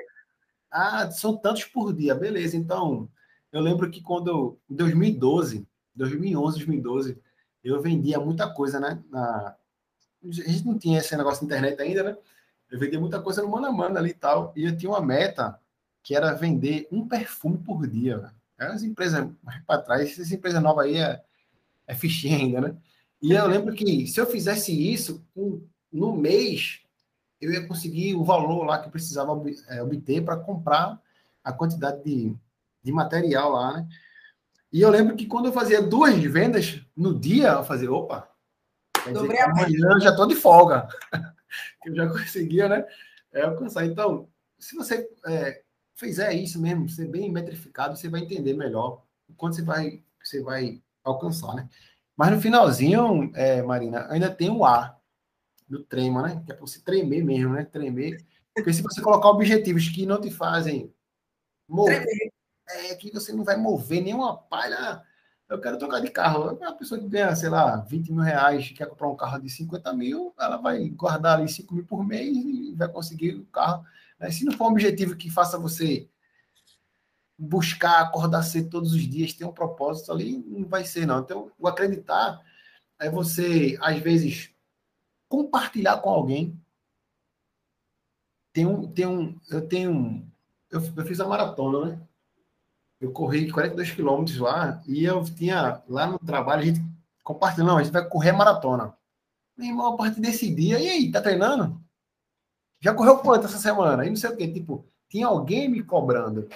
Ah, 0.71 1.11
são 1.11 1.37
tantos 1.37 1.65
por 1.65 1.93
dia, 1.93 2.15
beleza. 2.15 2.57
Então, 2.57 3.09
eu 3.53 3.61
lembro 3.61 3.91
que 3.91 4.01
quando, 4.01 4.59
em 4.71 4.75
2012, 4.75 5.67
2011, 5.95 6.57
2012, 6.59 7.19
eu 7.63 7.81
vendia 7.81 8.19
muita 8.21 8.53
coisa, 8.53 8.81
né? 8.81 9.03
Na, 9.11 9.57
a 10.25 10.31
gente 10.31 10.67
não 10.67 10.79
tinha 10.79 10.99
esse 10.99 11.17
negócio 11.17 11.41
de 11.41 11.47
internet 11.47 11.81
ainda, 11.81 12.03
né? 12.03 12.17
Eu 12.75 12.81
vendia 12.81 12.99
muita 12.99 13.23
coisa 13.23 13.41
no 13.41 13.49
mano 13.49 13.69
a 13.69 13.73
mano 13.73 13.97
ali 13.97 14.11
e 14.11 14.15
tal. 14.15 14.53
E 14.57 14.65
eu 14.65 14.77
tinha 14.77 14.91
uma 14.91 15.01
meta 15.01 15.61
que 16.03 16.13
era 16.13 16.35
vender 16.35 16.89
um 16.91 17.07
perfume 17.07 17.57
por 17.57 17.87
dia. 17.87 18.33
Era 18.59 18.73
as 18.73 18.83
empresas 18.83 19.31
mais 19.45 19.63
para 19.63 19.81
trás, 19.81 20.19
essa 20.19 20.35
empresa 20.35 20.61
nova 20.61 20.83
aí 20.83 20.97
é, 20.97 21.23
é 21.87 21.95
fichinha 21.95 22.37
ainda, 22.37 22.61
né? 22.61 22.77
E 23.23 23.31
eu 23.31 23.47
lembro 23.47 23.73
que 23.73 24.09
se 24.09 24.21
eu 24.21 24.27
fizesse 24.27 24.73
isso, 24.73 25.25
no 25.93 26.17
mês, 26.17 26.81
eu 27.41 27.53
ia 27.53 27.65
conseguir 27.65 28.17
o 28.17 28.25
valor 28.25 28.65
lá 28.65 28.81
que 28.81 28.89
eu 28.89 28.91
precisava 28.91 29.41
é, 29.69 29.81
obter 29.81 30.25
para 30.25 30.37
comprar 30.37 31.01
a 31.45 31.53
quantidade 31.53 32.03
de, 32.03 32.35
de 32.83 32.91
material 32.91 33.53
lá, 33.53 33.75
né? 33.75 33.89
E 34.73 34.81
eu 34.81 34.91
lembro 34.91 35.15
que 35.15 35.27
quando 35.27 35.47
eu 35.47 35.53
fazia 35.53 35.81
duas 35.81 36.17
vendas 36.25 36.85
no 36.97 37.17
dia, 37.17 37.51
eu 37.51 37.65
fazia, 37.65 37.93
opa, 37.93 38.29
quer 39.05 39.13
dizer, 39.13 39.41
amanhã 39.43 39.93
eu 39.93 40.01
já 40.01 40.11
estou 40.11 40.27
de 40.27 40.35
folga. 40.35 40.89
eu 41.85 41.95
já 41.95 42.09
conseguia, 42.09 42.69
né? 42.69 42.87
É, 43.33 43.43
alcançar. 43.43 43.85
Então, 43.87 44.29
se 44.59 44.75
você 44.75 45.09
é, 45.27 45.63
fizer 45.95 46.33
isso 46.33 46.61
mesmo, 46.61 46.89
ser 46.89 47.09
bem 47.09 47.31
metrificado, 47.31 47.97
você 47.97 48.09
vai 48.09 48.21
entender 48.21 48.55
melhor 48.55 49.03
o 49.29 49.35
quanto 49.35 49.57
você 49.57 49.63
vai, 49.63 50.03
você 50.23 50.43
vai 50.43 50.83
alcançar, 51.03 51.55
né? 51.55 51.69
Mas 52.17 52.31
no 52.31 52.41
finalzinho, 52.41 53.33
é, 53.35 53.63
Marina, 53.63 54.07
ainda 54.11 54.31
tem 54.31 54.51
o 54.51 54.65
A 54.65 54.97
do 55.69 55.83
trema, 55.83 56.23
né? 56.23 56.43
Que 56.45 56.53
é 56.53 56.55
para 56.55 56.67
você 56.67 56.81
tremer 56.81 57.25
mesmo, 57.25 57.55
né? 57.55 57.65
Tremer. 57.65 58.25
Porque 58.55 58.73
se 58.73 58.83
você 58.83 59.01
colocar 59.01 59.29
objetivos 59.31 59.89
que 59.89 60.07
não 60.07 60.21
te 60.21 60.31
fazem 60.31 60.95
mover, 61.69 62.07
é 62.69 62.95
que 62.95 63.11
você 63.11 63.33
não 63.33 63.45
vai 63.45 63.57
mover 63.57 64.03
nenhuma 64.03 64.37
palha 64.37 65.03
eu 65.55 65.61
quero 65.61 65.79
trocar 65.79 66.01
de 66.01 66.11
carro. 66.11 66.59
A 66.63 66.73
pessoa 66.73 67.01
que 67.01 67.09
ganha, 67.09 67.35
sei 67.35 67.49
lá, 67.49 67.77
20 67.77 68.13
mil 68.13 68.23
reais, 68.23 68.71
quer 68.71 68.87
comprar 68.87 69.09
um 69.09 69.17
carro 69.17 69.41
de 69.41 69.49
50 69.49 69.93
mil, 69.93 70.35
ela 70.39 70.57
vai 70.57 70.89
guardar 70.91 71.39
ali 71.39 71.49
5 71.49 71.75
mil 71.75 71.85
por 71.85 72.05
mês 72.05 72.37
e 72.37 72.75
vai 72.75 72.89
conseguir 72.89 73.35
o 73.35 73.47
carro. 73.47 73.85
Né? 74.19 74.31
Se 74.31 74.45
não 74.45 74.53
for 74.53 74.65
um 74.65 74.73
objetivo 74.73 75.17
que 75.17 75.31
faça 75.31 75.59
você 75.59 76.09
buscar 77.39 78.01
acordar 78.01 78.43
cedo 78.43 78.71
todos 78.71 78.93
os 78.93 79.03
dias, 79.03 79.33
ter 79.33 79.45
um 79.45 79.53
propósito 79.53 80.13
ali, 80.13 80.39
não 80.47 80.69
vai 80.69 80.85
ser, 80.85 81.07
não. 81.07 81.21
Então, 81.21 81.51
o 81.59 81.67
acreditar 81.67 82.41
é 82.99 83.11
você, 83.11 83.77
às 83.81 83.99
vezes, 83.99 84.51
compartilhar 85.29 85.99
com 85.99 86.11
alguém. 86.11 86.61
Tem 88.53 88.67
um, 88.67 88.87
tem 88.93 89.07
um, 89.07 89.39
eu 89.51 89.67
tenho 89.67 89.91
um, 89.91 90.31
eu, 90.71 90.81
eu 90.97 91.07
fiz 91.07 91.21
a 91.21 91.27
maratona, 91.27 91.87
né? 91.87 92.09
Eu 93.01 93.13
corri 93.13 93.51
42 93.51 93.91
quilômetros 93.91 94.39
lá 94.39 94.83
e 94.87 95.05
eu 95.05 95.23
tinha 95.25 95.83
lá 95.89 96.07
no 96.07 96.19
trabalho, 96.19 96.63
a 96.63 96.67
gente 96.67 96.81
compartilhando, 97.23 97.69
não, 97.69 97.79
a 97.79 97.83
gente 97.83 97.93
vai 97.93 98.07
correr 98.09 98.33
maratona. 98.33 98.95
Meu 99.57 99.69
irmão, 99.69 99.95
a 99.95 99.97
partir 99.97 100.21
desse 100.21 100.53
dia, 100.55 100.79
e 100.79 100.89
aí, 100.89 101.13
tá 101.13 101.23
treinando? 101.23 101.81
Já 102.81 102.93
correu 102.93 103.19
quanto 103.19 103.47
essa 103.47 103.59
semana? 103.59 104.05
E 104.05 104.11
não 104.11 104.17
sei 104.17 104.31
o 104.31 104.37
quê, 104.37 104.47
tipo, 104.47 104.87
tinha 105.09 105.27
alguém 105.27 105.69
me 105.69 105.83
cobrando. 105.83 106.49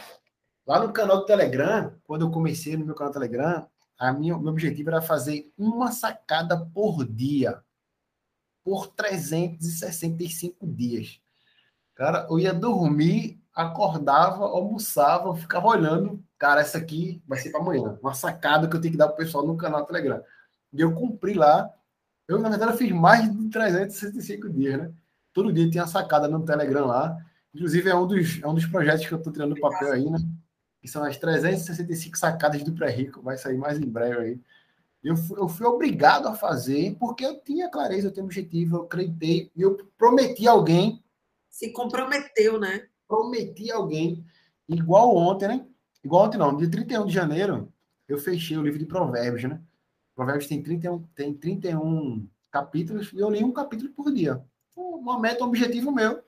Lá 0.66 0.80
no 0.80 0.92
canal 0.92 1.18
do 1.18 1.24
Telegram, 1.24 1.94
quando 2.04 2.26
eu 2.26 2.30
comecei 2.30 2.76
no 2.76 2.84
meu 2.84 2.94
canal 2.94 3.12
do 3.12 3.18
Telegram, 3.18 3.66
a 3.98 4.12
minha, 4.12 4.36
meu 4.36 4.52
objetivo 4.52 4.90
era 4.90 5.00
fazer 5.00 5.50
uma 5.56 5.90
sacada 5.90 6.66
por 6.74 7.04
dia, 7.04 7.62
por 8.62 8.88
365 8.88 10.66
dias. 10.66 11.20
Cara, 11.94 12.26
eu 12.30 12.38
ia 12.38 12.52
dormir, 12.52 13.40
acordava, 13.58 14.44
almoçava, 14.44 15.34
ficava 15.34 15.66
olhando. 15.66 16.22
Cara, 16.38 16.60
essa 16.60 16.78
aqui 16.78 17.20
vai 17.26 17.38
ser 17.38 17.50
para 17.50 17.60
amanhã. 17.60 17.98
Uma 18.00 18.14
sacada 18.14 18.68
que 18.68 18.76
eu 18.76 18.80
tenho 18.80 18.92
que 18.92 18.98
dar 18.98 19.08
para 19.08 19.14
o 19.14 19.18
pessoal 19.18 19.44
no 19.44 19.56
canal 19.56 19.84
Telegram. 19.84 20.22
E 20.72 20.80
eu 20.80 20.94
cumpri 20.94 21.34
lá. 21.34 21.68
Eu, 22.28 22.38
na 22.38 22.48
verdade, 22.48 22.78
fiz 22.78 22.92
mais 22.92 23.28
de 23.36 23.48
365 23.50 24.48
dias, 24.50 24.78
né? 24.78 24.92
Todo 25.32 25.52
dia 25.52 25.68
tinha 25.68 25.86
sacada 25.88 26.28
no 26.28 26.44
Telegram 26.44 26.86
lá. 26.86 27.16
Inclusive, 27.52 27.90
é 27.90 27.94
um 27.96 28.06
dos, 28.06 28.40
é 28.40 28.46
um 28.46 28.54
dos 28.54 28.66
projetos 28.66 29.04
que 29.04 29.12
eu 29.12 29.18
estou 29.18 29.32
tirando 29.32 29.54
do 29.54 29.60
papel 29.60 29.92
aí, 29.92 30.08
né? 30.08 30.18
que 30.80 30.86
são 30.86 31.02
as 31.02 31.16
365 31.16 32.16
sacadas 32.16 32.62
do 32.62 32.72
pré-rico, 32.72 33.22
vai 33.22 33.36
sair 33.36 33.56
mais 33.56 33.78
em 33.78 33.88
breve 33.88 34.20
aí. 34.20 34.40
Eu 35.02 35.16
fui, 35.16 35.38
eu 35.38 35.48
fui 35.48 35.66
obrigado 35.66 36.28
a 36.28 36.34
fazer 36.34 36.96
porque 36.98 37.24
eu 37.24 37.40
tinha 37.40 37.68
clareza, 37.68 38.08
eu 38.08 38.12
tinha 38.12 38.24
objetivo, 38.24 38.76
eu 38.76 38.82
acreditei, 38.82 39.50
e 39.56 39.62
eu 39.62 39.76
prometi 39.96 40.46
a 40.46 40.52
alguém. 40.52 41.02
Se 41.48 41.72
comprometeu, 41.72 42.60
né? 42.60 42.86
Prometi 43.08 43.72
a 43.72 43.76
alguém, 43.76 44.24
igual 44.68 45.16
ontem, 45.16 45.48
né? 45.48 45.66
Igual 46.04 46.26
ontem 46.26 46.38
não, 46.38 46.56
dia 46.56 46.70
31 46.70 47.06
de 47.06 47.14
janeiro, 47.14 47.72
eu 48.06 48.18
fechei 48.18 48.56
o 48.56 48.62
livro 48.62 48.78
de 48.78 48.86
Provérbios, 48.86 49.44
né? 49.44 49.60
Provérbios 50.14 50.46
tem 50.46 50.62
31, 50.62 51.02
tem 51.14 51.34
31 51.34 52.28
capítulos 52.50 53.12
e 53.12 53.18
eu 53.18 53.30
li 53.30 53.42
um 53.42 53.52
capítulo 53.52 53.90
por 53.90 54.12
dia. 54.12 54.44
Uma 54.76 55.18
meta, 55.18 55.44
um 55.44 55.48
objetivo 55.48 55.90
meu. 55.90 56.22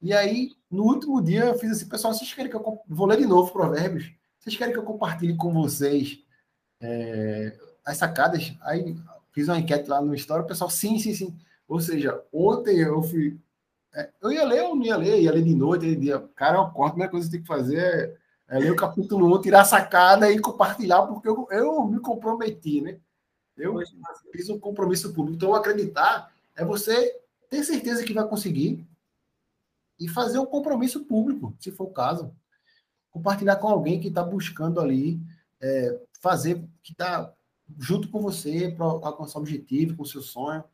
E 0.00 0.12
aí, 0.12 0.50
no 0.68 0.82
último 0.82 1.22
dia, 1.22 1.44
eu 1.44 1.58
fiz 1.58 1.70
assim, 1.70 1.88
pessoal, 1.88 2.12
vocês 2.12 2.34
querem 2.34 2.50
que 2.50 2.56
eu. 2.56 2.80
Vou 2.88 3.06
ler 3.06 3.18
de 3.18 3.26
novo 3.26 3.52
Provérbios. 3.52 4.12
Vocês 4.38 4.56
querem 4.56 4.72
que 4.72 4.78
eu 4.78 4.84
compartilhe 4.84 5.36
com 5.36 5.52
vocês 5.52 6.24
é, 6.80 7.56
as 7.84 7.98
sacadas? 7.98 8.52
Aí 8.62 8.96
fiz 9.30 9.46
uma 9.46 9.58
enquete 9.58 9.88
lá 9.88 10.00
no 10.02 10.14
Story, 10.14 10.42
o 10.42 10.46
pessoal, 10.46 10.68
sim, 10.68 10.98
sim, 10.98 11.14
sim. 11.14 11.38
Ou 11.68 11.80
seja, 11.80 12.20
ontem 12.32 12.78
eu 12.80 13.00
fui. 13.02 13.38
É, 13.94 14.10
eu 14.22 14.32
ia 14.32 14.44
ler 14.44 14.62
ou 14.62 14.74
não 14.74 14.84
ia 14.84 14.96
ler, 14.96 15.20
ia 15.20 15.32
ler 15.32 15.42
de 15.42 15.54
noite, 15.54 15.86
de 15.86 15.96
dia. 15.96 16.18
Cara, 16.34 16.58
eu 16.58 16.64
corto, 16.66 16.80
a 16.80 16.90
primeira 16.90 17.10
coisa 17.10 17.26
que 17.26 17.32
tem 17.32 17.42
que 17.42 17.46
fazer 17.46 17.78
é, 17.78 18.56
é 18.56 18.58
ler 18.58 18.72
o 18.72 18.76
capítulo 18.76 19.36
1, 19.36 19.42
tirar 19.42 19.62
a 19.62 19.66
sacada 19.66 20.30
e 20.30 20.38
compartilhar, 20.38 21.02
porque 21.02 21.28
eu, 21.28 21.46
eu 21.50 21.86
me 21.86 22.00
comprometi, 22.00 22.80
né? 22.80 22.98
Eu 23.56 23.76
fiz 24.32 24.48
um 24.48 24.58
compromisso 24.58 25.12
público. 25.12 25.36
Então, 25.36 25.54
acreditar 25.54 26.32
é 26.56 26.64
você 26.64 27.20
ter 27.50 27.62
certeza 27.64 28.02
que 28.02 28.14
vai 28.14 28.26
conseguir, 28.26 28.86
e 30.02 30.08
fazer 30.08 30.40
um 30.40 30.46
compromisso 30.46 31.04
público, 31.04 31.54
se 31.60 31.70
for 31.70 31.84
o 31.84 31.92
caso. 31.92 32.34
Compartilhar 33.12 33.54
com 33.56 33.68
alguém 33.68 34.00
que 34.00 34.08
está 34.08 34.20
buscando 34.20 34.80
ali 34.80 35.20
é, 35.60 36.00
fazer, 36.20 36.60
que 36.82 36.90
está 36.90 37.32
junto 37.78 38.08
com 38.08 38.20
você 38.20 38.72
para 38.72 38.84
alcançar 38.84 39.38
o 39.38 39.42
objetivo, 39.42 39.96
com 39.96 40.02
o 40.02 40.06
seu 40.06 40.20
sonho. 40.20 40.64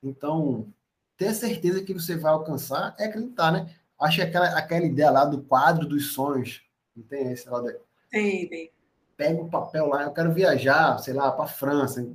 Então, 0.00 0.72
ter 1.16 1.34
certeza 1.34 1.82
que 1.82 1.94
você 1.94 2.16
vai 2.16 2.32
alcançar 2.32 2.94
é 2.98 3.06
acreditar, 3.06 3.52
né? 3.52 3.74
Acho 4.00 4.16
que 4.16 4.22
aquela, 4.22 4.46
aquela 4.58 4.84
ideia 4.84 5.10
lá 5.10 5.24
do 5.24 5.42
quadro 5.42 5.86
dos 5.86 6.12
sonhos, 6.12 6.62
não 6.94 7.04
tem 7.04 7.32
esse 7.32 7.48
lá? 7.48 7.62
Tem, 8.10 8.48
tem. 8.48 8.70
Pega 9.16 9.40
o 9.40 9.48
papel 9.48 9.86
lá, 9.86 10.02
eu 10.02 10.12
quero 10.12 10.32
viajar, 10.32 10.98
sei 10.98 11.14
lá, 11.14 11.32
para 11.32 11.46
França. 11.46 12.06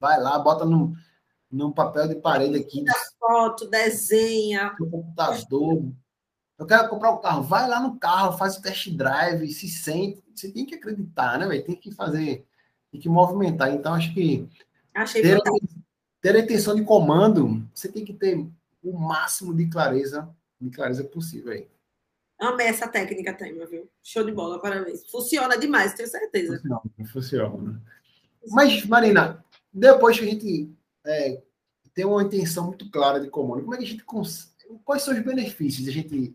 Vai 0.00 0.18
lá, 0.18 0.38
bota 0.38 0.64
no, 0.64 0.94
num 1.50 1.70
papel 1.70 2.08
de 2.08 2.14
parede 2.16 2.56
aqui. 2.56 2.82
Tira 2.82 2.94
foto, 3.18 3.68
desenha. 3.68 4.74
No 4.80 4.90
computador. 4.90 5.92
Eu 6.58 6.66
quero 6.66 6.88
comprar 6.88 7.12
um 7.12 7.20
carro. 7.20 7.42
Vai 7.42 7.68
lá 7.68 7.80
no 7.80 7.98
carro, 7.98 8.38
faz 8.38 8.56
o 8.56 8.62
test 8.62 8.88
drive, 8.96 9.50
se 9.52 9.68
sente. 9.68 10.22
Você 10.34 10.50
tem 10.50 10.64
que 10.64 10.76
acreditar, 10.76 11.38
né, 11.38 11.46
velho? 11.46 11.64
Tem 11.64 11.76
que 11.76 11.92
fazer, 11.92 12.46
tem 12.90 13.00
que 13.00 13.08
movimentar. 13.08 13.70
Então, 13.70 13.92
acho 13.92 14.14
que 14.14 14.48
Achei 14.94 15.20
ter, 15.22 15.38
ter 16.24 16.36
a 16.36 16.38
intenção 16.38 16.74
de 16.74 16.82
comando, 16.82 17.62
você 17.74 17.86
tem 17.86 18.02
que 18.02 18.14
ter 18.14 18.48
o 18.82 18.98
máximo 18.98 19.54
de 19.54 19.68
clareza, 19.68 20.34
de 20.58 20.70
clareza 20.70 21.04
possível 21.04 21.52
aí. 21.52 21.68
Amei 22.38 22.66
essa 22.66 22.88
técnica, 22.88 23.34
Temer, 23.34 23.68
viu? 23.68 23.90
Show 24.02 24.24
de 24.24 24.32
bola, 24.32 24.58
parabéns. 24.58 25.04
Funciona 25.10 25.58
demais, 25.58 25.92
tenho 25.92 26.08
certeza. 26.08 26.56
Funciona, 26.56 27.12
funciona. 27.12 27.82
Mas, 28.48 28.86
Marina, 28.86 29.44
depois 29.70 30.18
que 30.18 30.24
a 30.24 30.30
gente 30.30 30.74
é, 31.04 31.42
tem 31.92 32.06
uma 32.06 32.22
intenção 32.22 32.68
muito 32.68 32.90
clara 32.90 33.20
de 33.20 33.28
comando. 33.28 33.60
Como 33.60 33.74
é 33.74 33.76
que 33.76 33.84
a 33.84 33.86
gente 33.86 34.04
cons... 34.04 34.56
quais 34.82 35.02
são 35.02 35.12
os 35.12 35.22
benefícios 35.22 35.84
de 35.84 35.90
a 35.90 35.92
gente 35.92 36.34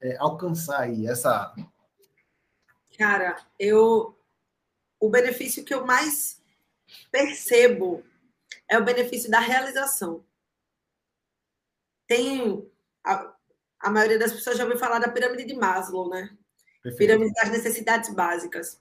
é, 0.00 0.16
alcançar 0.16 0.80
aí 0.80 1.06
essa 1.06 1.54
Cara, 2.98 3.36
eu 3.56 4.18
o 4.98 5.08
benefício 5.08 5.62
que 5.62 5.72
eu 5.72 5.86
mais 5.86 6.42
percebo 7.12 8.02
é 8.68 8.78
o 8.78 8.84
benefício 8.84 9.30
da 9.30 9.40
realização. 9.40 10.24
Tem 12.06 12.70
a, 13.04 13.34
a 13.80 13.90
maioria 13.90 14.18
das 14.18 14.32
pessoas 14.32 14.56
já 14.56 14.64
ouviu 14.64 14.78
falar 14.78 14.98
da 14.98 15.10
pirâmide 15.10 15.44
de 15.44 15.54
Maslow, 15.54 16.08
né? 16.08 16.36
Perfeito. 16.82 16.98
Pirâmide 16.98 17.34
das 17.34 17.50
necessidades 17.50 18.12
básicas. 18.14 18.80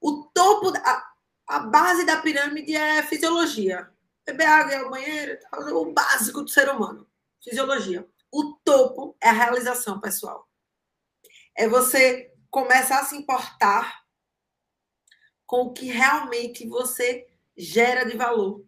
O 0.00 0.24
topo, 0.34 0.72
a, 0.76 1.12
a 1.46 1.58
base 1.60 2.04
da 2.04 2.20
pirâmide 2.20 2.74
é 2.74 3.02
fisiologia 3.02 3.92
beber 4.24 4.46
água, 4.46 4.72
ir 4.72 4.76
ao 4.76 4.90
banheiro, 4.90 5.38
o 5.76 5.92
básico 5.92 6.42
do 6.42 6.50
ser 6.50 6.68
humano. 6.68 7.06
Fisiologia. 7.42 8.08
O 8.30 8.54
topo 8.64 9.16
é 9.20 9.28
a 9.28 9.32
realização 9.32 10.00
pessoal. 10.00 10.48
É 11.56 11.68
você 11.68 12.32
começar 12.50 13.00
a 13.00 13.04
se 13.04 13.16
importar 13.16 14.02
com 15.46 15.62
o 15.62 15.72
que 15.72 15.86
realmente 15.86 16.66
você 16.66 17.28
gera 17.56 18.04
de 18.04 18.16
valor 18.16 18.64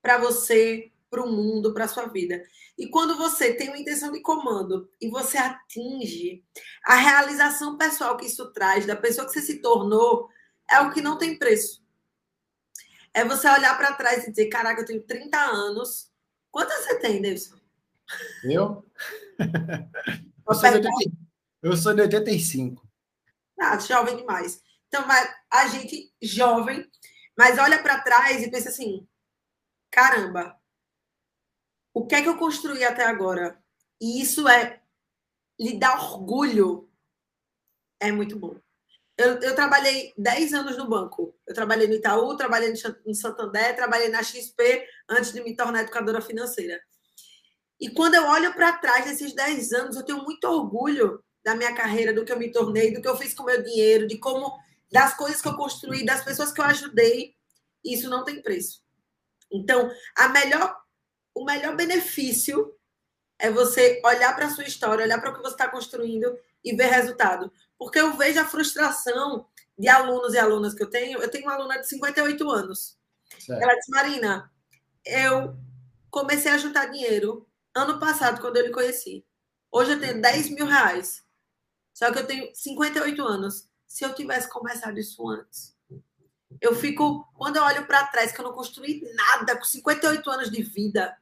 para 0.00 0.18
você, 0.18 0.90
para 1.10 1.22
o 1.22 1.30
mundo, 1.30 1.72
para 1.72 1.84
a 1.84 1.88
sua 1.88 2.06
vida. 2.06 2.42
E 2.76 2.88
quando 2.88 3.16
você 3.16 3.52
tem 3.54 3.68
uma 3.68 3.78
intenção 3.78 4.12
de 4.12 4.20
comando 4.20 4.88
e 5.00 5.08
você 5.08 5.36
atinge 5.36 6.44
a 6.84 6.94
realização 6.94 7.76
pessoal 7.76 8.16
que 8.16 8.26
isso 8.26 8.52
traz, 8.52 8.86
da 8.86 8.94
pessoa 8.94 9.26
que 9.26 9.32
você 9.32 9.42
se 9.42 9.60
tornou, 9.60 10.28
é 10.70 10.80
o 10.80 10.92
que 10.92 11.00
não 11.00 11.18
tem 11.18 11.38
preço. 11.38 11.82
É 13.12 13.24
você 13.24 13.48
olhar 13.48 13.76
para 13.76 13.94
trás 13.94 14.24
e 14.24 14.30
dizer: 14.30 14.48
caraca, 14.48 14.80
eu 14.80 14.86
tenho 14.86 15.02
30 15.02 15.36
anos. 15.38 16.10
Quantos 16.50 16.76
você 16.76 16.98
tem, 17.00 17.20
Davidson? 17.20 17.56
Eu? 18.44 18.84
eu, 20.46 20.54
sou 20.54 20.70
de 20.70 20.76
80, 20.76 21.16
eu 21.62 21.76
sou 21.76 21.94
de 21.94 22.02
85. 22.02 22.88
Ah, 23.60 23.78
jovem 23.78 24.16
demais. 24.16 24.62
Então, 24.86 25.04
a 25.50 25.66
gente 25.68 26.12
jovem, 26.22 26.88
mas 27.36 27.58
olha 27.58 27.82
para 27.82 28.00
trás 28.00 28.42
e 28.42 28.50
pensa 28.50 28.68
assim: 28.68 29.06
caramba, 29.90 30.58
o 31.94 32.06
que 32.06 32.14
é 32.14 32.22
que 32.22 32.28
eu 32.28 32.36
construí 32.36 32.84
até 32.84 33.04
agora? 33.04 33.62
E 34.00 34.20
isso 34.20 34.48
é 34.48 34.80
lhe 35.58 35.78
dar 35.78 36.00
orgulho. 36.00 36.88
É 38.00 38.12
muito 38.12 38.38
bom. 38.38 38.56
Eu, 39.16 39.40
eu, 39.40 39.54
trabalhei 39.56 40.14
10 40.16 40.54
anos 40.54 40.76
no 40.78 40.88
banco. 40.88 41.36
Eu 41.44 41.52
trabalhei 41.52 41.88
no 41.88 41.94
Itaú, 41.94 42.36
trabalhei 42.36 42.72
no 43.04 43.14
Santander, 43.14 43.74
trabalhei 43.74 44.08
na 44.08 44.22
XP 44.22 44.86
antes 45.08 45.32
de 45.32 45.42
me 45.42 45.56
tornar 45.56 45.80
educadora 45.80 46.20
financeira. 46.20 46.80
E 47.80 47.90
quando 47.90 48.14
eu 48.14 48.26
olho 48.26 48.54
para 48.54 48.78
trás 48.78 49.04
desses 49.04 49.34
10 49.34 49.72
anos, 49.72 49.96
eu 49.96 50.04
tenho 50.04 50.22
muito 50.22 50.44
orgulho 50.44 51.22
da 51.44 51.56
minha 51.56 51.74
carreira, 51.74 52.12
do 52.12 52.24
que 52.24 52.30
eu 52.30 52.38
me 52.38 52.52
tornei, 52.52 52.92
do 52.92 53.02
que 53.02 53.08
eu 53.08 53.16
fiz 53.16 53.34
com 53.34 53.42
o 53.42 53.46
meu 53.46 53.60
dinheiro, 53.62 54.06
de 54.06 54.18
como 54.18 54.56
das 54.90 55.16
coisas 55.16 55.42
que 55.42 55.48
eu 55.48 55.56
construí, 55.56 56.04
das 56.04 56.24
pessoas 56.24 56.52
que 56.52 56.60
eu 56.60 56.64
ajudei. 56.64 57.34
Isso 57.84 58.08
não 58.08 58.24
tem 58.24 58.40
preço. 58.40 58.82
Então, 59.50 59.90
a 60.16 60.28
melhor, 60.28 60.76
o 61.34 61.44
melhor 61.44 61.76
benefício 61.76 62.74
é 63.38 63.50
você 63.50 64.00
olhar 64.04 64.34
para 64.34 64.46
a 64.46 64.50
sua 64.50 64.64
história, 64.64 65.04
olhar 65.04 65.20
para 65.20 65.30
o 65.30 65.34
que 65.34 65.42
você 65.42 65.54
está 65.54 65.68
construindo 65.68 66.38
e 66.64 66.74
ver 66.74 66.86
resultado. 66.86 67.52
Porque 67.78 68.00
eu 68.00 68.16
vejo 68.16 68.40
a 68.40 68.44
frustração 68.44 69.46
de 69.78 69.88
alunos 69.88 70.34
e 70.34 70.38
alunas 70.38 70.74
que 70.74 70.82
eu 70.82 70.90
tenho, 70.90 71.20
eu 71.22 71.30
tenho 71.30 71.44
uma 71.44 71.54
aluna 71.54 71.78
de 71.78 71.88
58 71.88 72.50
anos. 72.50 72.98
Certo. 73.38 73.62
Ela 73.62 73.74
disse, 73.74 73.90
Marina, 73.90 74.50
eu 75.04 75.56
comecei 76.10 76.50
a 76.50 76.58
juntar 76.58 76.86
dinheiro 76.86 77.48
ano 77.74 78.00
passado, 78.00 78.40
quando 78.40 78.56
eu 78.56 78.66
lhe 78.66 78.72
conheci. 78.72 79.24
Hoje 79.70 79.92
eu 79.92 80.00
tenho 80.00 80.20
10 80.20 80.50
mil 80.50 80.66
reais. 80.66 81.24
Só 81.94 82.10
que 82.12 82.18
eu 82.18 82.26
tenho 82.26 82.54
58 82.54 83.22
anos. 83.22 83.68
Se 83.86 84.04
eu 84.04 84.14
tivesse 84.14 84.48
começado 84.48 84.98
isso 84.98 85.28
antes, 85.28 85.74
eu 86.60 86.74
fico, 86.74 87.26
quando 87.34 87.56
eu 87.56 87.62
olho 87.62 87.86
para 87.86 88.06
trás, 88.06 88.32
que 88.32 88.40
eu 88.40 88.44
não 88.44 88.52
construí 88.52 89.02
nada 89.14 89.56
com 89.56 89.64
58 89.64 90.30
anos 90.30 90.50
de 90.50 90.62
vida, 90.62 91.16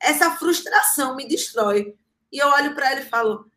essa 0.00 0.30
frustração 0.32 1.16
me 1.16 1.26
destrói. 1.26 1.96
E 2.30 2.38
eu 2.38 2.48
olho 2.48 2.74
para 2.74 2.90
ela 2.90 3.00
e 3.00 3.08
falo: 3.08 3.50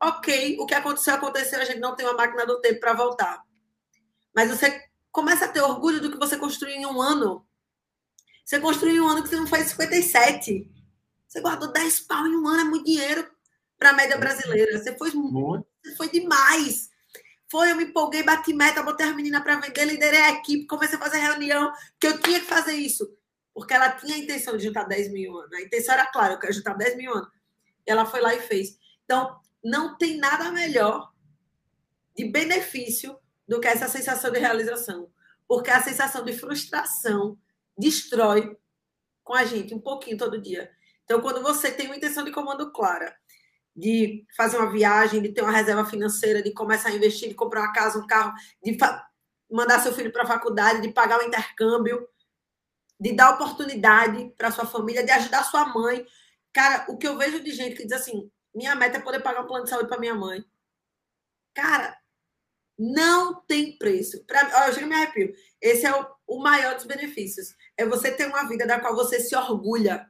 ok, 0.00 0.56
o 0.58 0.66
que 0.66 0.74
aconteceu, 0.74 1.14
aconteceu, 1.14 1.60
a 1.60 1.64
gente 1.64 1.80
não 1.80 1.94
tem 1.94 2.06
uma 2.06 2.16
máquina 2.16 2.46
do 2.46 2.60
tempo 2.60 2.80
para 2.80 2.92
voltar. 2.92 3.44
Mas 4.34 4.50
você 4.50 4.82
começa 5.10 5.44
a 5.44 5.48
ter 5.48 5.60
orgulho 5.60 6.00
do 6.00 6.10
que 6.10 6.18
você 6.18 6.36
construiu 6.36 6.76
em 6.76 6.86
um 6.86 7.00
ano. 7.00 7.46
Você 8.44 8.58
construiu 8.58 8.96
em 8.96 9.00
um 9.00 9.08
ano 9.08 9.22
que 9.22 9.28
você 9.28 9.36
não 9.36 9.46
faz 9.46 9.68
57. 9.68 10.70
Você 11.28 11.40
guardou 11.40 11.72
10 11.72 12.00
pau 12.00 12.26
em 12.26 12.36
um 12.36 12.46
ano, 12.46 12.60
é 12.60 12.64
muito 12.64 12.84
dinheiro 12.84 13.30
para 13.78 13.90
a 13.90 13.92
média 13.92 14.18
brasileira. 14.18 14.78
Você 14.78 14.96
foi, 14.96 15.10
você 15.10 15.96
foi 15.96 16.10
demais. 16.10 16.90
Foi, 17.52 17.70
eu 17.70 17.76
me 17.76 17.84
empolguei, 17.84 18.22
bati 18.22 18.54
meta, 18.54 18.82
botei 18.82 19.06
as 19.06 19.14
meninas 19.14 19.42
para 19.42 19.60
vender, 19.60 19.84
liderei 19.84 20.20
a 20.20 20.30
equipe, 20.30 20.66
comecei 20.66 20.96
a 20.96 20.98
fazer 20.98 21.18
reunião, 21.18 21.70
que 22.00 22.06
eu 22.06 22.18
tinha 22.18 22.40
que 22.40 22.46
fazer 22.46 22.72
isso. 22.72 23.14
Porque 23.52 23.74
ela 23.74 23.90
tinha 23.90 24.14
a 24.14 24.18
intenção 24.18 24.56
de 24.56 24.64
juntar 24.64 24.84
10 24.84 25.12
mil 25.12 25.36
anos. 25.36 25.52
A 25.52 25.60
intenção 25.60 25.92
era 25.92 26.06
clara, 26.06 26.32
eu 26.32 26.38
quero 26.38 26.54
juntar 26.54 26.72
10 26.72 26.96
mil 26.96 27.12
anos. 27.12 27.28
Ela 27.84 28.06
foi 28.06 28.22
lá 28.22 28.34
e 28.34 28.40
fez. 28.40 28.78
Então, 29.04 29.38
não 29.62 29.98
tem 29.98 30.16
nada 30.16 30.50
melhor 30.50 31.12
de 32.16 32.24
benefício 32.24 33.18
do 33.46 33.60
que 33.60 33.68
essa 33.68 33.86
sensação 33.86 34.30
de 34.30 34.38
realização. 34.38 35.12
Porque 35.46 35.68
a 35.68 35.82
sensação 35.82 36.24
de 36.24 36.32
frustração 36.32 37.36
destrói 37.76 38.56
com 39.22 39.34
a 39.34 39.44
gente 39.44 39.74
um 39.74 39.78
pouquinho 39.78 40.16
todo 40.16 40.40
dia. 40.40 40.70
Então, 41.04 41.20
quando 41.20 41.42
você 41.42 41.70
tem 41.70 41.84
uma 41.84 41.96
intenção 41.98 42.24
de 42.24 42.32
comando 42.32 42.72
clara, 42.72 43.14
de 43.74 44.26
fazer 44.36 44.58
uma 44.58 44.70
viagem, 44.70 45.22
de 45.22 45.30
ter 45.30 45.42
uma 45.42 45.52
reserva 45.52 45.84
financeira, 45.84 46.42
de 46.42 46.52
começar 46.52 46.90
a 46.90 46.94
investir, 46.94 47.28
de 47.28 47.34
comprar 47.34 47.62
uma 47.62 47.72
casa, 47.72 47.98
um 47.98 48.06
carro, 48.06 48.34
de 48.62 48.76
mandar 49.50 49.80
seu 49.80 49.92
filho 49.92 50.12
para 50.12 50.24
a 50.24 50.26
faculdade, 50.26 50.82
de 50.82 50.92
pagar 50.92 51.20
o 51.20 51.24
intercâmbio, 51.26 52.06
de 53.00 53.12
dar 53.12 53.34
oportunidade 53.34 54.32
para 54.36 54.50
sua 54.50 54.66
família, 54.66 55.04
de 55.04 55.10
ajudar 55.10 55.44
sua 55.44 55.66
mãe. 55.66 56.06
Cara, 56.52 56.86
o 56.88 56.96
que 56.96 57.08
eu 57.08 57.16
vejo 57.16 57.42
de 57.42 57.50
gente 57.50 57.76
que 57.76 57.84
diz 57.84 57.92
assim: 57.92 58.30
minha 58.54 58.74
meta 58.74 58.98
é 58.98 59.00
poder 59.00 59.20
pagar 59.20 59.42
um 59.42 59.46
plano 59.46 59.64
de 59.64 59.70
saúde 59.70 59.88
para 59.88 59.98
minha 59.98 60.14
mãe. 60.14 60.44
Cara, 61.54 61.96
não 62.78 63.42
tem 63.42 63.76
preço. 63.78 64.24
Pra, 64.24 64.50
ó, 64.54 64.68
eu 64.68 64.74
chego 64.74 64.86
me 64.86 64.94
arrepio. 64.94 65.34
Esse 65.60 65.86
é 65.86 65.94
o, 65.94 66.06
o 66.26 66.42
maior 66.42 66.74
dos 66.74 66.84
benefícios. 66.84 67.54
É 67.76 67.84
você 67.84 68.10
ter 68.10 68.26
uma 68.26 68.48
vida 68.48 68.66
da 68.66 68.80
qual 68.80 68.94
você 68.94 69.20
se 69.20 69.34
orgulha. 69.36 70.06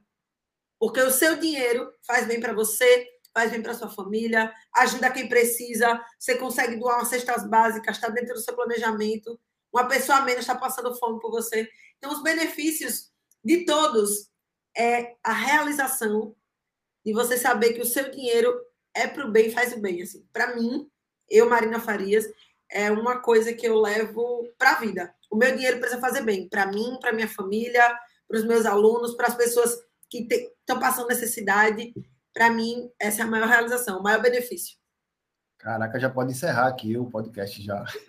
Porque 0.79 1.01
o 1.01 1.11
seu 1.11 1.37
dinheiro 1.37 1.93
faz 2.05 2.27
bem 2.27 2.41
para 2.41 2.53
você, 2.53 3.07
faz 3.35 3.51
bem 3.51 3.63
para 3.63 3.75
sua 3.75 3.89
família, 3.89 4.53
ajuda 4.75 5.11
quem 5.11 5.29
precisa, 5.29 6.01
você 6.19 6.37
consegue 6.37 6.77
doar 6.77 6.99
umas 6.99 7.09
cestas 7.09 7.49
básicas, 7.49 7.97
está 7.97 8.09
dentro 8.09 8.35
do 8.35 8.41
seu 8.41 8.55
planejamento. 8.55 9.39
Uma 9.73 9.89
pessoa 9.89 10.19
a 10.19 10.23
menos 10.23 10.43
está 10.43 10.55
passando 10.55 10.95
fome 10.99 11.19
por 11.19 11.31
você. 11.31 11.69
Então, 11.97 12.13
os 12.13 12.23
benefícios 12.23 13.11
de 13.43 13.65
todos 13.65 14.31
é 14.77 15.17
a 15.23 15.33
realização 15.33 16.35
de 17.05 17.13
você 17.13 17.37
saber 17.37 17.73
que 17.73 17.81
o 17.81 17.87
seu 17.87 18.11
dinheiro 18.11 18.55
é 18.95 19.07
para 19.07 19.27
o 19.27 19.31
bem, 19.31 19.51
faz 19.51 19.73
o 19.73 19.81
bem. 19.81 20.03
Assim, 20.03 20.27
para 20.33 20.55
mim, 20.55 20.89
eu, 21.29 21.49
Marina 21.49 21.81
Farias, 21.81 22.27
é 22.71 22.91
uma 22.91 23.21
coisa 23.21 23.53
que 23.53 23.67
eu 23.67 23.79
levo 23.79 24.49
para 24.59 24.73
a 24.73 24.81
vida. 24.81 25.15
O 25.31 25.37
meu 25.37 25.55
dinheiro 25.55 25.79
precisa 25.79 26.01
fazer 26.01 26.23
bem 26.23 26.49
para 26.49 26.67
mim, 26.67 26.99
para 27.01 27.13
minha 27.13 27.29
família, 27.29 27.99
para 28.29 28.39
os 28.39 28.45
meus 28.45 28.67
alunos, 28.67 29.15
para 29.15 29.29
as 29.29 29.35
pessoas 29.35 29.79
que 30.09 30.27
estão 30.31 30.79
passando 30.79 31.09
necessidade. 31.09 31.93
Para 32.33 32.51
mim, 32.51 32.91
essa 32.99 33.23
é 33.23 33.25
a 33.25 33.29
maior 33.29 33.49
realização, 33.49 33.99
o 33.99 34.03
maior 34.03 34.23
benefício. 34.23 34.77
Caraca, 35.63 35.99
já 36.01 36.11
pode 36.11 36.33
encerrar 36.33 36.67
aqui 36.67 36.99
o 36.99 37.05
podcast 37.05 37.63
já. 37.63 37.87
foi 37.87 38.09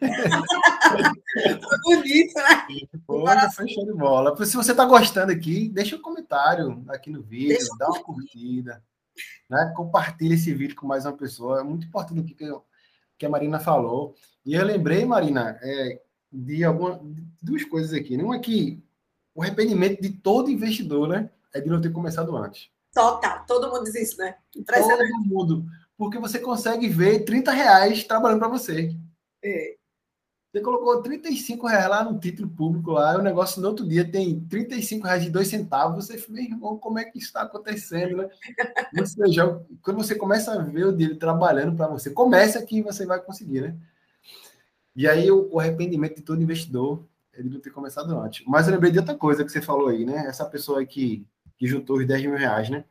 bonito, 1.83 2.33
né? 2.33 2.65
Pô, 3.05 3.25
foi 3.53 3.69
show 3.69 3.85
de 3.85 3.93
bola. 3.93 4.35
Se 4.43 4.55
você 4.55 4.71
está 4.71 4.83
gostando 4.85 5.31
aqui, 5.31 5.69
deixa 5.69 5.95
um 5.95 6.01
comentário 6.01 6.83
aqui 6.87 7.11
no 7.11 7.21
vídeo, 7.21 7.49
deixa 7.49 7.69
dá 7.77 7.89
uma 7.89 8.01
curtida, 8.01 8.83
né? 9.47 9.71
compartilha 9.75 10.33
esse 10.33 10.51
vídeo 10.51 10.75
com 10.75 10.87
mais 10.87 11.05
uma 11.05 11.15
pessoa. 11.15 11.59
É 11.59 11.63
muito 11.63 11.85
importante 11.85 12.33
o 12.33 12.35
que, 12.35 12.51
que 13.19 13.25
a 13.25 13.29
Marina 13.29 13.59
falou. 13.59 14.15
E 14.43 14.55
eu 14.55 14.65
lembrei, 14.65 15.05
Marina, 15.05 15.59
é, 15.61 16.01
de 16.31 16.63
algumas 16.63 16.99
duas 17.39 17.63
coisas 17.65 17.93
aqui. 17.93 18.17
Uma 18.17 18.39
que 18.39 18.83
o 19.35 19.43
arrependimento 19.43 20.01
de 20.01 20.09
todo 20.09 20.49
investidor, 20.49 21.07
né? 21.07 21.29
É 21.53 21.61
de 21.61 21.69
não 21.69 21.79
ter 21.79 21.91
começado 21.91 22.35
antes. 22.35 22.72
Total, 22.93 23.45
todo 23.45 23.69
mundo 23.69 23.85
diz 23.85 23.95
isso, 23.95 24.17
né? 24.17 24.35
Todo 24.53 25.25
mundo. 25.25 25.65
Porque 25.97 26.19
você 26.19 26.39
consegue 26.39 26.87
ver 26.87 27.25
30 27.25 27.51
reais 27.51 28.03
trabalhando 28.03 28.39
para 28.39 28.47
você. 28.47 28.95
É. 29.43 29.75
Você 30.51 30.61
colocou 30.61 31.01
35 31.01 31.65
reais 31.65 31.89
lá 31.89 32.03
no 32.03 32.19
título 32.19 32.47
público 32.47 32.91
lá, 32.91 33.17
o 33.17 33.23
negócio 33.23 33.59
no 33.59 33.67
outro 33.67 33.87
dia 33.87 34.09
tem 34.09 34.39
35 34.41 35.07
reais 35.07 35.25
e 35.25 35.31
dois 35.31 35.47
centavos. 35.47 36.05
Você 36.05 36.23
meu 36.29 36.43
irmão, 36.43 36.77
como 36.77 36.99
é 36.99 37.05
que 37.05 37.17
isso 37.17 37.27
está 37.27 37.41
acontecendo, 37.41 38.17
né? 38.17 38.29
Ou 38.99 39.05
seja, 39.05 39.65
quando 39.81 39.97
você 39.97 40.13
começa 40.13 40.53
a 40.53 40.59
ver 40.59 40.85
o 40.85 40.91
dele 40.91 41.15
trabalhando 41.15 41.75
para 41.75 41.87
você, 41.87 42.11
começa 42.11 42.63
que 42.63 42.83
você 42.83 43.03
vai 43.03 43.19
conseguir, 43.19 43.61
né? 43.61 43.75
E 44.95 45.07
aí 45.07 45.31
o, 45.31 45.49
o 45.51 45.59
arrependimento 45.59 46.17
de 46.17 46.21
todo 46.21 46.43
investidor 46.43 47.03
ele 47.33 47.49
não 47.49 47.59
ter 47.59 47.71
começado 47.71 48.15
antes. 48.19 48.45
Mas 48.45 48.67
eu 48.67 48.73
lembrei 48.73 48.91
de 48.91 48.99
outra 48.99 49.15
coisa 49.15 49.43
que 49.43 49.51
você 49.51 49.61
falou 49.61 49.87
aí, 49.87 50.05
né? 50.05 50.27
Essa 50.27 50.45
pessoa 50.45 50.85
que, 50.85 51.25
que 51.63 51.67
juntou 51.69 51.97
os 51.97 52.05
10 52.05 52.23
mil 52.23 52.35
reais, 52.35 52.69
né? 52.69 52.83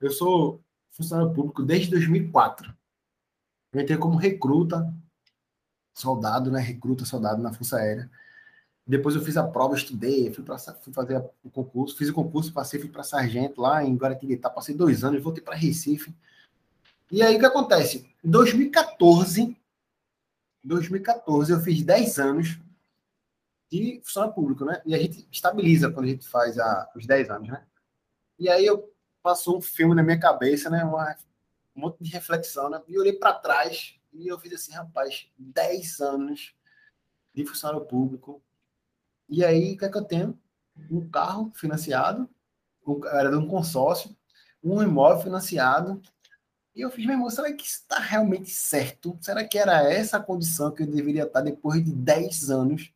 Eu 0.00 0.12
sou 0.12 0.62
funcionário 0.92 1.34
público 1.34 1.60
desde 1.60 1.90
2004. 1.90 2.72
Eu 3.72 3.80
entrei 3.80 3.98
como 3.98 4.16
recruta, 4.16 4.94
soldado, 5.92 6.48
né? 6.48 6.60
Recruta, 6.60 7.04
soldado 7.04 7.42
na 7.42 7.52
Força 7.52 7.78
Aérea. 7.78 8.08
Depois 8.86 9.16
eu 9.16 9.22
fiz 9.22 9.36
a 9.36 9.42
prova, 9.42 9.74
estudei, 9.74 10.32
fui, 10.32 10.44
pra, 10.44 10.56
fui 10.56 10.92
fazer 10.92 11.20
o 11.42 11.50
concurso, 11.50 11.96
fiz 11.96 12.10
o 12.10 12.14
concurso, 12.14 12.52
passei, 12.52 12.78
fui 12.78 12.88
para 12.88 13.02
sargento 13.02 13.60
lá 13.60 13.82
em 13.82 13.96
Guaratinguetá, 13.96 14.48
passei 14.48 14.76
dois 14.76 15.02
anos, 15.02 15.20
voltei 15.20 15.42
para 15.42 15.56
Recife. 15.56 16.14
E 17.10 17.24
aí 17.24 17.34
o 17.34 17.40
que 17.40 17.46
acontece? 17.46 18.08
Em 18.22 18.30
2014, 18.30 19.56
2014 20.62 21.52
eu 21.52 21.60
fiz 21.60 21.82
10 21.82 22.18
anos 22.20 22.60
de 23.68 24.00
funcionário 24.04 24.34
público, 24.36 24.64
né? 24.64 24.80
E 24.86 24.94
a 24.94 24.98
gente 24.98 25.26
estabiliza 25.28 25.90
quando 25.90 26.06
a 26.06 26.10
gente 26.10 26.28
faz 26.28 26.56
a, 26.56 26.88
os 26.94 27.04
10 27.04 27.28
anos, 27.28 27.48
né? 27.48 27.66
E 28.42 28.48
aí 28.48 28.66
eu 28.66 28.92
passou 29.22 29.56
um 29.56 29.62
filme 29.62 29.94
na 29.94 30.02
minha 30.02 30.18
cabeça, 30.18 30.68
né? 30.68 30.82
Uma, 30.82 31.16
um 31.76 31.82
monte 31.82 32.02
de 32.02 32.10
reflexão, 32.10 32.68
né? 32.68 32.82
E 32.88 32.98
olhei 32.98 33.12
para 33.12 33.34
trás 33.34 33.94
e 34.12 34.26
eu 34.26 34.36
fiz 34.36 34.52
assim, 34.54 34.72
rapaz, 34.72 35.28
10 35.38 36.00
anos 36.00 36.52
de 37.32 37.46
funcionário 37.46 37.86
público. 37.86 38.42
E 39.28 39.44
aí, 39.44 39.74
o 39.74 39.78
que 39.78 39.84
é 39.84 39.88
que 39.88 39.96
eu 39.96 40.04
tenho? 40.04 40.36
Um 40.90 41.08
carro 41.08 41.52
financiado, 41.54 42.28
um, 42.84 43.06
era 43.06 43.30
de 43.30 43.36
um 43.36 43.46
consórcio, 43.46 44.10
um 44.60 44.82
imóvel 44.82 45.22
financiado. 45.22 46.02
E 46.74 46.80
eu 46.80 46.90
fiz, 46.90 47.06
meu 47.06 47.14
irmão, 47.14 47.30
será 47.30 47.52
que 47.52 47.64
está 47.64 48.00
realmente 48.00 48.50
certo? 48.50 49.16
Será 49.20 49.46
que 49.46 49.56
era 49.56 49.88
essa 49.88 50.16
a 50.16 50.20
condição 50.20 50.72
que 50.72 50.82
eu 50.82 50.90
deveria 50.90 51.22
estar 51.22 51.42
depois 51.42 51.84
de 51.84 51.94
10 51.94 52.50
anos? 52.50 52.92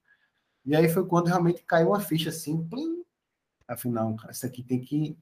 E 0.65 0.75
aí 0.75 0.89
foi 0.89 1.07
quando 1.07 1.29
realmente 1.29 1.63
caiu 1.63 1.91
uma 1.91 2.01
ficha 2.01 2.31
assim, 2.31 2.67
plim. 2.67 3.05
Afinal, 3.69 4.13
cara, 4.17 4.33
isso 4.33 4.45
aqui 4.45 4.65
tem 4.65 4.81
que 4.81 5.17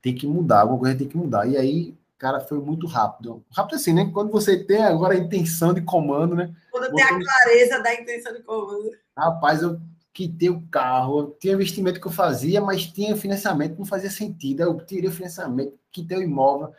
tem 0.00 0.14
que 0.14 0.26
mudar, 0.26 0.60
alguma 0.60 0.78
coisa 0.80 0.98
tem 0.98 1.08
que 1.08 1.16
mudar. 1.16 1.46
E 1.46 1.56
aí, 1.56 1.94
cara, 2.16 2.40
foi 2.40 2.58
muito 2.60 2.86
rápido. 2.86 3.44
Rápido 3.50 3.76
assim, 3.76 3.92
né? 3.92 4.10
Quando 4.12 4.30
você 4.30 4.62
tem 4.62 4.82
agora 4.82 5.14
a 5.14 5.18
intenção 5.18 5.72
de 5.72 5.80
comando, 5.80 6.34
né? 6.34 6.54
Quando 6.70 6.94
tem 6.94 7.04
a 7.04 7.18
clareza 7.18 7.82
da 7.82 7.94
intenção 7.94 8.32
de 8.32 8.42
comando. 8.42 8.90
Rapaz, 9.16 9.62
eu 9.62 9.80
quitei 10.12 10.50
o 10.50 10.62
carro, 10.62 11.36
tinha 11.38 11.54
investimento 11.54 12.00
que 12.00 12.06
eu 12.06 12.12
fazia, 12.12 12.60
mas 12.60 12.86
tinha 12.86 13.16
financiamento, 13.16 13.78
não 13.78 13.86
fazia 13.86 14.10
sentido. 14.10 14.62
Eu 14.62 14.76
tirei 14.84 15.08
o 15.08 15.12
financiamento, 15.12 15.78
quitei 15.92 16.18
o 16.18 16.22
imóvel, 16.22 16.72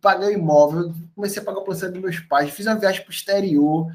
paguei 0.00 0.28
o 0.28 0.32
imóvel, 0.32 0.94
comecei 1.14 1.42
a 1.42 1.44
pagar 1.44 1.58
o 1.58 1.64
plano 1.64 1.92
dos 1.92 2.00
meus 2.00 2.20
pais, 2.20 2.50
fiz 2.50 2.66
uma 2.66 2.76
viagem 2.76 3.02
para 3.02 3.10
o 3.10 3.12
exterior, 3.12 3.92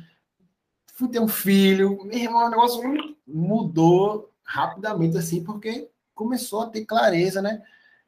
fui 0.93 1.07
ter 1.07 1.19
um 1.19 1.27
filho. 1.27 2.03
Meu 2.03 2.17
irmão, 2.17 2.47
o 2.47 2.49
negócio 2.49 2.81
mudou 3.25 4.29
rapidamente, 4.43 5.17
assim, 5.17 5.43
porque 5.43 5.89
começou 6.13 6.61
a 6.61 6.69
ter 6.69 6.85
clareza, 6.85 7.41
né? 7.41 7.61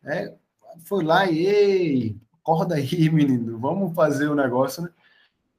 É, 0.07 0.33
foi 0.85 1.03
lá 1.03 1.29
e, 1.29 1.45
ei, 1.45 2.17
acorda 2.33 2.75
aí, 2.75 3.09
menino, 3.11 3.59
vamos 3.59 3.93
fazer 3.93 4.27
o 4.27 4.35
negócio, 4.35 4.83
né? 4.83 4.89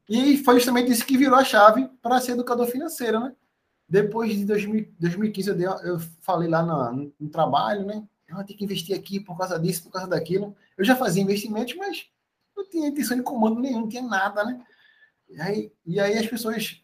E 0.08 0.38
foi 0.38 0.54
justamente 0.54 0.90
isso 0.90 1.04
que 1.04 1.18
virou 1.18 1.38
a 1.38 1.44
chave 1.44 1.88
para 2.00 2.20
ser 2.20 2.32
educador 2.32 2.66
financeiro, 2.66 3.20
né? 3.20 3.34
Depois 3.88 4.34
de 4.36 4.44
2000, 4.44 4.88
2015, 4.98 5.48
eu, 5.48 5.54
dei, 5.54 5.66
eu 5.66 5.98
falei 6.20 6.48
lá 6.48 6.62
no, 6.62 7.12
no, 7.18 7.28
trabalho, 7.28 7.84
né? 7.84 8.02
Eu 8.26 8.36
tenho 8.44 8.58
que 8.58 8.64
investir 8.64 8.96
aqui 8.96 9.20
por 9.20 9.36
causa 9.36 9.58
disso, 9.58 9.84
por 9.84 9.90
causa 9.90 10.08
daquilo. 10.08 10.56
Eu 10.76 10.84
já 10.84 10.96
fazia 10.96 11.22
investimentos, 11.22 11.74
mas 11.76 12.06
não 12.56 12.68
tinha 12.68 12.88
intenção 12.88 13.16
de 13.16 13.22
comando 13.22 13.60
nenhum, 13.60 13.80
não 13.82 13.88
tinha 13.88 14.02
nada, 14.02 14.44
né? 14.44 14.60
E 15.28 15.40
aí, 15.40 15.72
e 15.86 16.00
aí 16.00 16.18
as 16.18 16.26
pessoas 16.26 16.82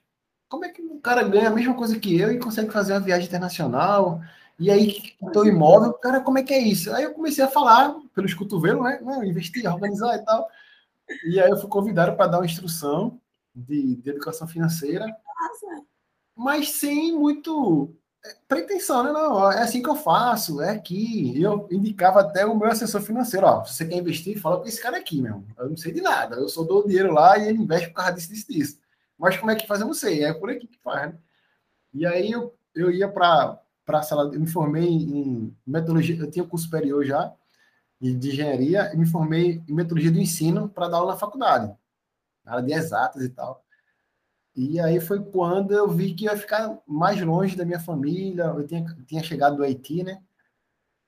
como 0.55 0.65
é 0.65 0.69
que 0.69 0.83
o 0.83 1.01
cara 1.01 1.23
ganha 1.25 1.49
a 1.49 1.53
mesma 1.53 1.75
coisa 1.75 1.99
que 1.99 2.17
eu 2.17 2.31
e 2.31 2.39
consegue 2.39 2.71
fazer 2.71 2.93
uma 2.93 3.01
viagem 3.01 3.27
internacional? 3.27 4.23
E 4.59 4.71
aí, 4.71 5.03
estou 5.21 5.47
imóvel, 5.47 5.93
cara, 5.95 6.21
como 6.21 6.39
é 6.39 6.43
que 6.43 6.55
é 6.55 6.59
isso? 6.59 6.93
Aí 6.93 7.05
eu 7.05 7.13
comecei 7.13 7.43
a 7.43 7.49
falar 7.49 7.95
pelos 8.15 8.35
cotovelos, 8.35 8.85
né? 8.85 9.01
Não, 9.03 9.25
investir, 9.25 9.67
organizar 9.67 10.15
e 10.17 10.25
tal. 10.25 10.49
E 11.27 11.41
aí 11.41 11.51
eu 11.51 11.57
fui 11.57 11.69
convidado 11.69 12.17
para 12.17 12.29
dar 12.29 12.39
uma 12.39 12.47
instrução 12.47 13.21
de, 13.55 13.97
de 13.97 14.11
educação 14.11 14.47
financeira. 14.47 15.07
Nossa. 15.07 15.85
Mas 16.37 16.71
sem 16.71 17.13
muito 17.13 17.95
é, 18.25 18.37
pretensão, 18.49 19.03
né? 19.03 19.13
Não, 19.13 19.51
é 19.53 19.63
assim 19.63 19.83
que 19.83 19.89
eu 19.89 19.97
faço, 19.97 20.63
é 20.63 20.71
aqui. 20.71 21.41
Eu 21.41 21.69
indicava 21.71 22.21
até 22.21 22.47
o 22.47 22.57
meu 22.57 22.69
assessor 22.69 23.03
financeiro, 23.03 23.47
ó, 23.47 23.65
se 23.65 23.75
você 23.75 23.87
quer 23.87 23.97
investir, 23.97 24.41
fala 24.41 24.61
com 24.61 24.67
esse 24.67 24.81
cara 24.81 24.97
aqui, 24.97 25.21
meu. 25.21 25.45
Eu 25.59 25.71
não 25.71 25.77
sei 25.77 25.93
de 25.93 26.01
nada, 26.01 26.37
eu 26.37 26.49
só 26.49 26.63
dou 26.63 26.87
dinheiro 26.87 27.13
lá 27.13 27.37
e 27.39 27.49
ele 27.49 27.59
investe 27.59 27.89
por 27.89 27.97
causa 27.97 28.13
disso, 28.13 28.31
disso, 28.33 28.47
disso. 28.49 28.79
Mas 29.19 29.37
como 29.37 29.51
é 29.51 29.57
que 29.57 29.67
faz, 29.67 29.81
eu 29.81 29.87
não 29.87 29.95
sei, 29.95 30.25
é 30.25 30.33
por 30.33 30.51
aqui 30.51 30.67
que 30.67 30.79
faz, 30.79 31.13
né? 31.13 31.19
E 31.93 32.05
aí 32.07 32.33
eu, 32.33 32.55
eu 32.75 32.91
ia 32.91 33.09
para 33.09 33.61
para 33.85 34.03
sala, 34.03 34.33
eu 34.35 34.41
me 34.41 34.47
formei 34.47 34.89
em 34.89 35.57
metodologia, 35.67 36.17
eu 36.17 36.31
tinha 36.31 36.47
curso 36.47 36.65
superior 36.65 37.05
já 37.05 37.35
de 38.01 38.29
engenharia 38.29 38.93
e 38.93 38.97
me 38.97 39.07
formei 39.07 39.63
em 39.69 39.73
metodologia 39.73 40.11
do 40.11 40.19
ensino 40.19 40.69
para 40.69 40.89
dar 40.89 40.99
aula 40.99 41.13
na 41.13 41.19
faculdade, 41.19 41.75
na 42.45 42.53
área 42.53 42.65
de 42.65 42.73
exatas 42.73 43.23
e 43.23 43.29
tal. 43.29 43.65
E 44.57 44.79
aí 44.79 45.01
foi 45.01 45.23
quando 45.23 45.73
eu 45.73 45.89
vi 45.89 46.15
que 46.15 46.25
ia 46.25 46.37
ficar 46.37 46.79
mais 46.87 47.21
longe 47.21 47.57
da 47.57 47.65
minha 47.65 47.81
família, 47.81 48.45
eu 48.45 48.67
tinha, 48.67 48.85
tinha 49.07 49.23
chegado 49.23 49.57
do 49.57 49.65
Haiti, 49.65 50.05
né? 50.05 50.23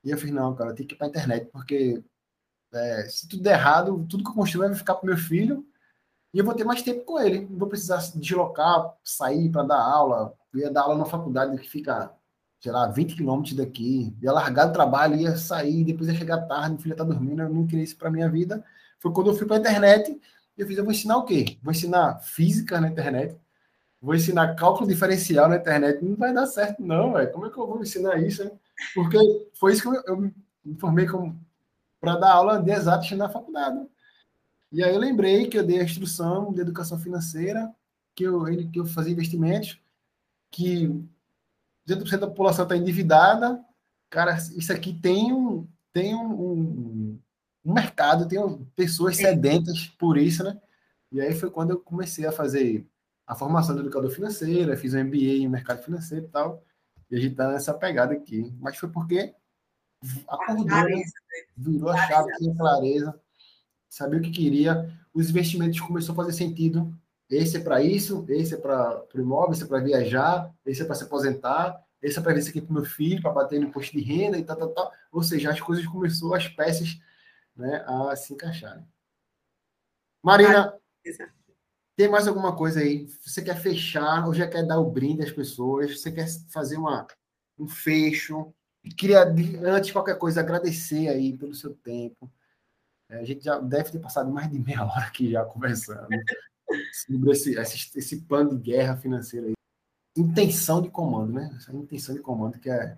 E 0.03 0.09
eu 0.09 0.17
falei, 0.17 0.33
não, 0.33 0.55
cara, 0.55 0.71
eu 0.71 0.75
tenho 0.75 0.87
que 0.87 0.95
ir 0.95 0.97
para 0.97 1.07
a 1.07 1.09
internet, 1.09 1.49
porque 1.51 2.03
é, 2.73 3.07
se 3.09 3.27
tudo 3.27 3.43
der 3.43 3.53
errado, 3.53 4.05
tudo 4.09 4.23
que 4.23 4.29
eu 4.29 4.33
construir 4.33 4.67
vai 4.67 4.75
ficar 4.75 4.95
para 4.95 5.07
meu 5.07 5.17
filho 5.17 5.65
e 6.33 6.39
eu 6.39 6.45
vou 6.45 6.53
ter 6.53 6.63
mais 6.63 6.81
tempo 6.81 7.05
com 7.05 7.19
ele. 7.19 7.47
Não 7.49 7.57
vou 7.57 7.69
precisar 7.69 7.97
deslocar, 8.15 8.93
sair 9.03 9.49
para 9.49 9.63
dar 9.63 9.81
aula. 9.81 10.33
Eu 10.53 10.61
ia 10.61 10.71
dar 10.71 10.81
aula 10.81 10.97
na 10.97 11.05
faculdade 11.05 11.57
que 11.57 11.69
fica 11.69 12.11
sei 12.59 12.71
lá, 12.71 12.87
20 12.87 13.15
quilômetros 13.15 13.55
daqui, 13.55 14.15
ia 14.21 14.31
largar 14.31 14.69
o 14.69 14.73
trabalho, 14.73 15.15
ia 15.15 15.35
sair, 15.37 15.83
depois 15.83 16.09
ia 16.09 16.15
chegar 16.15 16.41
tarde, 16.47 16.69
minha 16.69 16.79
filha 16.81 16.95
tá 16.95 17.03
dormindo, 17.03 17.41
eu 17.41 17.49
não 17.49 17.67
queria 17.67 17.83
isso 17.83 17.97
para 17.97 18.09
minha 18.09 18.29
vida. 18.29 18.63
Foi 18.99 19.11
quando 19.11 19.29
eu 19.29 19.35
fui 19.35 19.45
para 19.45 19.57
a 19.57 19.59
internet, 19.59 20.19
eu 20.57 20.65
fiz, 20.65 20.77
eu 20.77 20.83
vou 20.83 20.91
ensinar 20.91 21.17
o 21.17 21.23
quê? 21.23 21.57
Vou 21.61 21.71
ensinar 21.71 22.19
física 22.19 22.81
na 22.81 22.87
internet, 22.87 23.37
vou 24.01 24.15
ensinar 24.15 24.55
cálculo 24.55 24.87
diferencial 24.87 25.47
na 25.47 25.57
internet, 25.57 26.03
não 26.03 26.15
vai 26.15 26.33
dar 26.33 26.47
certo 26.47 26.81
não, 26.81 27.13
velho. 27.13 27.31
Como 27.31 27.45
é 27.45 27.49
que 27.49 27.57
eu 27.57 27.67
vou 27.67 27.81
ensinar 27.81 28.17
isso? 28.17 28.43
Hein? 28.43 28.51
Porque 28.93 29.17
foi 29.53 29.73
isso 29.73 29.83
que 29.83 29.87
eu, 29.87 30.03
eu 30.07 30.17
me 30.17 30.79
formei 30.79 31.05
como 31.05 31.39
para 31.99 32.15
dar 32.15 32.33
aula 32.33 32.61
de 32.61 32.71
exatos 32.71 33.11
na 33.11 33.29
faculdade. 33.29 33.85
E 34.71 34.83
aí 34.83 34.93
eu 34.93 34.99
lembrei 34.99 35.47
que 35.47 35.57
eu 35.57 35.65
dei 35.65 35.79
a 35.79 35.83
instrução 35.83 36.51
de 36.53 36.61
educação 36.61 36.99
financeira, 36.99 37.73
que 38.15 38.23
eu, 38.23 38.43
que 38.71 38.79
eu 38.79 38.85
fazia 38.85 39.13
investimentos, 39.13 39.79
que 40.51 40.91
200% 41.87 42.19
da 42.19 42.27
população 42.27 42.63
está 42.63 42.75
endividada, 42.75 43.63
cara, 44.09 44.37
isso 44.55 44.73
aqui 44.73 44.93
tem 44.93 45.31
um, 45.31 45.67
tem 45.93 46.13
um, 46.13 46.31
um, 46.33 47.19
um 47.65 47.73
mercado, 47.73 48.27
tem 48.27 48.39
um, 48.39 48.65
pessoas 48.75 49.15
sedentas 49.15 49.87
por 49.97 50.17
isso, 50.17 50.43
né? 50.43 50.59
E 51.11 51.21
aí 51.21 51.33
foi 51.33 51.49
quando 51.49 51.71
eu 51.71 51.79
comecei 51.79 52.25
a 52.25 52.31
fazer 52.31 52.85
a 53.25 53.35
formação 53.35 53.75
de 53.75 53.81
educador 53.81 54.09
financeiro, 54.09 54.75
fiz 54.77 54.93
um 54.93 55.03
MBA 55.03 55.39
em 55.39 55.47
mercado 55.47 55.81
financeiro 55.81 56.25
e 56.25 56.29
tal, 56.29 56.63
e 57.09 57.15
a 57.15 57.19
gente 57.19 57.35
tá 57.35 57.51
nessa 57.51 57.73
pegada 57.73 58.13
aqui. 58.13 58.53
Mas 58.59 58.77
foi 58.77 58.89
porque 58.89 59.33
acordou, 60.27 60.65
né? 60.65 61.03
virou 61.55 61.89
a 61.89 62.07
chave, 62.07 62.31
tinha 62.37 62.55
clareza, 62.55 63.19
sabia 63.89 64.19
o 64.19 64.21
que 64.21 64.31
queria, 64.31 64.93
os 65.13 65.29
investimentos 65.29 65.79
começou 65.79 66.13
a 66.13 66.15
fazer 66.15 66.33
sentido, 66.33 66.93
esse 67.29 67.57
é 67.57 67.59
para 67.59 67.81
isso, 67.81 68.25
esse 68.29 68.53
é 68.53 68.57
para 68.57 69.03
o 69.13 69.19
imóvel, 69.19 69.51
esse 69.51 69.63
é 69.63 69.67
para 69.67 69.79
viajar, 69.79 70.53
esse 70.65 70.81
é 70.81 70.85
para 70.85 70.95
se 70.95 71.03
aposentar, 71.03 71.77
esse 72.01 72.17
é 72.17 72.21
para 72.21 72.37
isso 72.37 72.49
aqui 72.49 72.61
para 72.61 72.71
o 72.71 72.73
meu 72.73 72.85
filho, 72.85 73.21
para 73.21 73.31
bater 73.31 73.59
no 73.59 73.67
imposto 73.67 73.91
de 73.91 74.01
renda 74.01 74.37
e 74.37 74.43
tal, 74.43 74.55
tal, 74.55 74.69
tal. 74.69 74.91
Ou 75.11 75.21
seja, 75.21 75.51
as 75.51 75.59
coisas 75.59 75.85
começaram, 75.85 76.33
as 76.33 76.47
peças 76.47 76.99
né, 77.55 77.83
a 77.85 78.15
se 78.15 78.33
encaixarem. 78.33 78.87
Marina, 80.23 80.73
tem 81.97 82.07
mais 82.07 82.27
alguma 82.27 82.55
coisa 82.55 82.79
aí? 82.79 83.07
Você 83.25 83.41
quer 83.41 83.59
fechar 83.59 84.25
ou 84.25 84.33
já 84.33 84.47
quer 84.47 84.65
dar 84.65 84.79
o 84.79 84.89
brinde 84.89 85.23
às 85.23 85.31
pessoas? 85.31 85.99
Você 85.99 86.11
quer 86.11 86.27
fazer 86.49 86.77
uma, 86.77 87.07
um 87.57 87.67
fecho? 87.67 88.53
Queria, 88.97 89.23
antes 89.23 89.87
de 89.87 89.93
qualquer 89.93 90.17
coisa, 90.17 90.39
agradecer 90.39 91.09
aí 91.09 91.37
pelo 91.37 91.53
seu 91.53 91.73
tempo. 91.73 92.31
É, 93.09 93.19
a 93.19 93.23
gente 93.25 93.43
já 93.43 93.59
deve 93.59 93.91
ter 93.91 93.99
passado 93.99 94.31
mais 94.31 94.49
de 94.49 94.59
meia 94.59 94.85
hora 94.85 95.05
aqui 95.05 95.31
já 95.31 95.43
conversando 95.43 96.07
sobre 97.05 97.31
esse, 97.31 97.59
esse, 97.59 97.97
esse 97.97 98.21
plano 98.21 98.57
de 98.57 98.71
guerra 98.71 98.97
financeira 98.97 99.47
aí. 99.47 99.53
Intenção 100.15 100.81
de 100.81 100.89
comando, 100.89 101.33
né? 101.33 101.51
Essa 101.55 101.73
intenção 101.75 102.15
de 102.15 102.21
comando 102.21 102.59
que 102.59 102.69
é. 102.69 102.97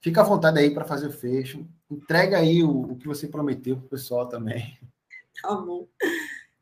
Fica 0.00 0.20
à 0.20 0.24
vontade 0.24 0.58
aí 0.58 0.72
para 0.72 0.84
fazer 0.84 1.06
o 1.06 1.12
fecho. 1.12 1.66
Entrega 1.90 2.38
aí 2.38 2.62
o, 2.62 2.92
o 2.92 2.96
que 2.96 3.06
você 3.06 3.26
prometeu 3.26 3.76
para 3.76 3.86
o 3.86 3.88
pessoal 3.88 4.28
também. 4.28 4.78
Tá 5.40 5.54
bom. 5.56 5.88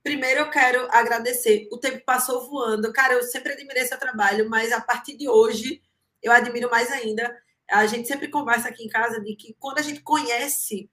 Primeiro 0.02 0.40
eu 0.40 0.50
quero 0.50 0.88
agradecer. 0.90 1.68
O 1.70 1.78
tempo 1.78 2.04
passou 2.04 2.48
voando. 2.48 2.92
Cara, 2.92 3.14
eu 3.14 3.22
sempre 3.22 3.52
admirei 3.52 3.84
seu 3.84 3.98
trabalho, 3.98 4.48
mas 4.48 4.72
a 4.72 4.80
partir 4.80 5.16
de 5.16 5.28
hoje 5.28 5.82
eu 6.22 6.32
admiro 6.32 6.70
mais 6.70 6.90
ainda. 6.90 7.36
A 7.70 7.86
gente 7.86 8.08
sempre 8.08 8.28
conversa 8.28 8.68
aqui 8.68 8.84
em 8.84 8.88
casa 8.88 9.20
de 9.20 9.34
que 9.36 9.54
quando 9.58 9.78
a 9.78 9.82
gente 9.82 10.00
conhece 10.00 10.90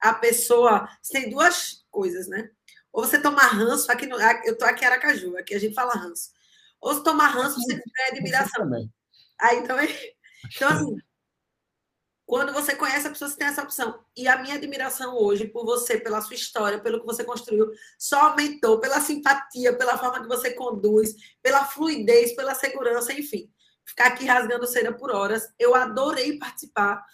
a 0.00 0.12
pessoa, 0.12 0.88
tem 1.10 1.30
duas 1.30 1.84
coisas, 1.90 2.28
né? 2.28 2.50
Ou 2.96 3.04
você 3.04 3.20
toma 3.20 3.42
ranço, 3.42 3.92
aqui 3.92 4.06
no, 4.06 4.16
eu 4.46 4.56
tô 4.56 4.64
aqui 4.64 4.82
em 4.82 4.86
Aracaju, 4.86 5.36
aqui 5.36 5.54
a 5.54 5.58
gente 5.58 5.74
fala 5.74 5.92
ranço. 5.92 6.30
Ou 6.80 6.94
se 6.94 7.04
tomar 7.04 7.26
ranço, 7.26 7.60
você 7.60 7.74
tiver 7.74 8.10
admiração. 8.10 8.64
Também. 8.64 8.90
Aí 9.38 9.62
também. 9.64 9.88
Então, 10.54 10.70
assim, 10.70 10.96
quando 12.24 12.54
você 12.54 12.74
conhece 12.74 13.06
a 13.06 13.10
pessoa, 13.10 13.28
você 13.28 13.36
tem 13.36 13.48
essa 13.48 13.62
opção. 13.62 14.02
E 14.16 14.26
a 14.26 14.38
minha 14.40 14.54
admiração 14.54 15.14
hoje 15.14 15.46
por 15.46 15.66
você, 15.66 15.98
pela 16.00 16.22
sua 16.22 16.36
história, 16.36 16.78
pelo 16.78 17.00
que 17.00 17.04
você 17.04 17.22
construiu, 17.22 17.70
só 17.98 18.30
aumentou 18.30 18.80
pela 18.80 18.98
simpatia, 18.98 19.76
pela 19.76 19.98
forma 19.98 20.22
que 20.22 20.28
você 20.28 20.54
conduz, 20.54 21.14
pela 21.42 21.66
fluidez, 21.66 22.34
pela 22.34 22.54
segurança, 22.54 23.12
enfim. 23.12 23.52
Ficar 23.84 24.06
aqui 24.06 24.24
rasgando 24.24 24.66
cera 24.66 24.90
por 24.90 25.10
horas. 25.10 25.52
Eu 25.58 25.74
adorei 25.74 26.38
participar. 26.38 27.04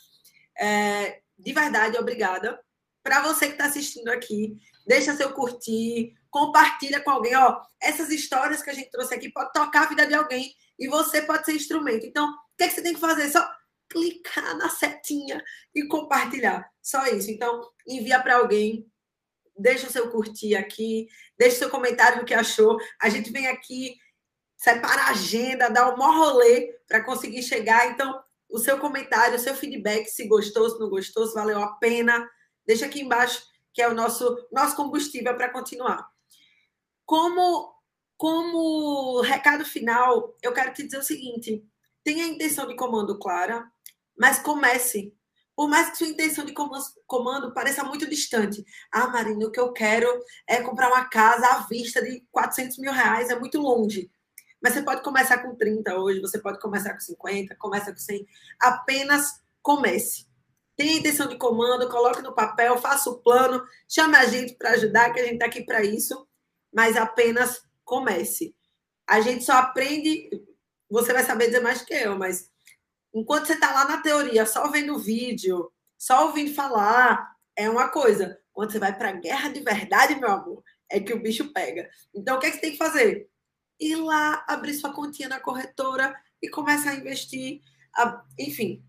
É, 0.57 1.23
de 1.37 1.53
verdade, 1.53 1.99
obrigada. 1.99 2.63
Para 3.03 3.21
você 3.23 3.47
que 3.47 3.55
está 3.55 3.65
assistindo 3.65 4.11
aqui, 4.11 4.57
deixa 4.87 5.17
seu 5.17 5.33
curtir, 5.33 6.15
compartilha 6.31 7.01
com 7.01 7.11
alguém. 7.11 7.37
Ó, 7.37 7.61
essas 7.81 8.11
histórias 8.11 8.63
que 8.63 8.71
a 8.71 8.75
gente 8.75 8.91
trouxe 8.91 9.15
aqui 9.15 9.31
pode 9.31 9.53
tocar 9.53 9.83
a 9.83 9.89
vida 9.89 10.07
de 10.07 10.15
alguém 10.15 10.55
e 10.79 10.89
você 10.89 11.23
pode 11.23 11.45
ser 11.45 11.53
instrumento. 11.53 12.07
Então, 12.07 12.29
o 12.29 12.35
que, 12.57 12.65
é 12.65 12.69
que 12.69 12.75
você 12.75 12.83
tem 12.83 12.95
que 12.95 13.01
fazer? 13.01 13.31
Só 13.31 13.47
clicar 13.89 14.57
na 14.57 14.71
setinha 14.71 15.43
e 15.75 15.87
compartilhar. 15.87 16.69
Só 16.81 17.07
isso. 17.07 17.31
Então, 17.31 17.61
envia 17.87 18.21
para 18.21 18.37
alguém. 18.37 18.91
Deixa 19.57 19.87
o 19.87 19.91
seu 19.91 20.11
curtir 20.11 20.57
aqui, 20.57 21.07
deixa 21.39 21.57
o 21.57 21.59
seu 21.59 21.71
comentário 21.71 22.21
do 22.21 22.25
que 22.25 22.33
achou. 22.33 22.79
A 23.01 23.11
gente 23.11 23.31
vem 23.31 23.47
aqui, 23.47 23.95
separa 24.57 25.03
a 25.03 25.11
agenda, 25.11 25.69
dá 25.69 25.91
o 25.91 25.99
maior 25.99 26.31
rolê 26.31 26.73
para 26.89 27.05
conseguir 27.05 27.43
chegar. 27.43 27.91
Então, 27.91 28.19
o 28.49 28.59
seu 28.59 28.79
comentário, 28.79 29.37
o 29.37 29.39
seu 29.39 29.55
feedback, 29.55 30.07
se 30.07 30.27
gostou, 30.27 30.71
se 30.71 30.81
não 30.81 30.89
gostou, 30.89 31.27
se 31.27 31.35
valeu 31.35 31.63
a 31.63 31.75
pena, 31.77 32.27
deixa 32.67 32.87
aqui 32.87 33.03
embaixo 33.03 33.52
que 33.73 33.81
é 33.81 33.89
o 33.89 33.95
nosso, 33.95 34.47
nosso 34.53 34.77
combustível 34.77 35.37
para 35.37 35.51
continuar. 35.51 36.09
Como, 37.05 37.75
como 38.17 39.21
recado 39.23 39.65
final, 39.65 40.37
eu 40.43 40.53
quero 40.53 40.73
te 40.73 40.85
dizer 40.85 40.99
o 40.99 41.03
seguinte: 41.03 41.65
tenha 42.05 42.25
a 42.25 42.29
intenção 42.29 42.67
de 42.67 42.77
comando 42.77 43.19
clara, 43.19 43.67
mas 44.17 44.39
comece. 44.39 45.15
Por 45.55 45.69
mais 45.69 45.91
que 45.91 45.99
sua 45.99 46.07
intenção 46.07 46.45
de 46.47 46.55
comando 47.07 47.53
pareça 47.53 47.85
muito 47.85 48.09
distante. 48.09 48.65
Ah, 48.91 49.09
Marina, 49.09 49.47
o 49.47 49.51
que 49.51 49.61
eu 49.61 49.71
quero 49.73 50.09
é 50.49 50.63
comprar 50.63 50.89
uma 50.89 51.05
casa 51.05 51.47
à 51.47 51.59
vista 51.67 52.03
de 52.03 52.27
400 52.33 52.79
mil 52.79 52.91
reais, 52.91 53.29
é 53.29 53.39
muito 53.39 53.61
longe. 53.61 54.11
Mas 54.63 54.73
você 54.73 54.83
pode 54.83 55.03
começar 55.03 55.39
com 55.39 55.55
30 55.55 55.99
hoje, 55.99 56.21
você 56.21 56.39
pode 56.39 56.59
começar 56.59 56.95
com 56.95 57.01
50, 57.01 57.55
começa 57.57 57.93
com 57.93 57.99
100. 57.99 58.27
Apenas 58.61 59.43
comece 59.61 60.32
tenha 60.83 60.99
intenção 60.99 61.29
de 61.29 61.37
comando, 61.37 61.89
coloque 61.89 62.23
no 62.23 62.35
papel, 62.35 62.77
faça 62.77 63.09
o 63.09 63.19
plano, 63.19 63.63
chame 63.89 64.17
a 64.17 64.25
gente 64.25 64.55
para 64.55 64.71
ajudar, 64.71 65.13
que 65.13 65.21
a 65.21 65.25
gente 65.25 65.35
está 65.35 65.47
aqui 65.47 65.63
para 65.65 65.85
isso, 65.85 66.27
mas 66.73 66.97
apenas 66.97 67.63
comece. 67.85 68.55
A 69.07 69.21
gente 69.21 69.45
só 69.45 69.53
aprende, 69.53 70.29
você 70.91 71.13
vai 71.13 71.23
saber 71.23 71.47
dizer 71.47 71.61
mais 71.61 71.83
que 71.83 71.95
eu, 71.95 72.19
mas 72.19 72.51
enquanto 73.15 73.47
você 73.47 73.53
está 73.53 73.73
lá 73.73 73.85
na 73.85 74.03
teoria, 74.03 74.45
só 74.45 74.69
vendo 74.71 74.99
vídeo, 74.99 75.71
só 75.97 76.27
ouvindo 76.27 76.53
falar, 76.53 77.33
é 77.55 77.71
uma 77.71 77.89
coisa. 77.89 78.37
Quando 78.53 78.73
você 78.73 78.81
vai 78.81 78.97
para 78.97 79.11
a 79.11 79.13
guerra 79.13 79.51
de 79.51 79.61
verdade, 79.61 80.17
meu 80.17 80.31
amor, 80.31 80.65
é 80.91 80.99
que 80.99 81.13
o 81.13 81.23
bicho 81.23 81.53
pega. 81.53 81.89
Então, 82.13 82.37
o 82.37 82.41
que, 82.41 82.47
é 82.47 82.51
que 82.51 82.57
você 82.57 82.61
tem 82.61 82.73
que 82.73 82.79
fazer? 82.79 83.31
Ir 83.79 83.97
lá, 83.97 84.45
abrir 84.49 84.75
sua 84.75 84.93
continha 84.93 85.29
na 85.29 85.39
corretora 85.39 86.13
e 86.43 86.49
começar 86.49 86.91
a 86.91 86.97
investir. 86.97 87.63
Enfim, 88.37 88.85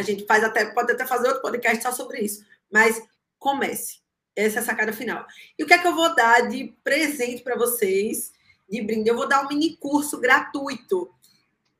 a 0.00 0.02
gente 0.02 0.26
faz 0.26 0.42
até, 0.42 0.64
pode 0.66 0.92
até 0.92 1.06
fazer 1.06 1.28
outro 1.28 1.42
podcast 1.42 1.82
só 1.82 1.92
sobre 1.92 2.20
isso. 2.20 2.44
Mas 2.70 3.02
comece. 3.38 4.00
Essa 4.34 4.58
é 4.58 4.62
a 4.62 4.64
sacada 4.64 4.92
final. 4.92 5.26
E 5.58 5.62
o 5.62 5.66
que 5.66 5.74
é 5.74 5.78
que 5.78 5.86
eu 5.86 5.94
vou 5.94 6.14
dar 6.14 6.48
de 6.48 6.74
presente 6.82 7.42
para 7.42 7.56
vocês 7.56 8.32
de 8.70 8.80
brinde. 8.80 9.10
Eu 9.10 9.16
vou 9.16 9.28
dar 9.28 9.44
um 9.44 9.48
mini 9.48 9.76
curso 9.76 10.18
gratuito. 10.20 11.12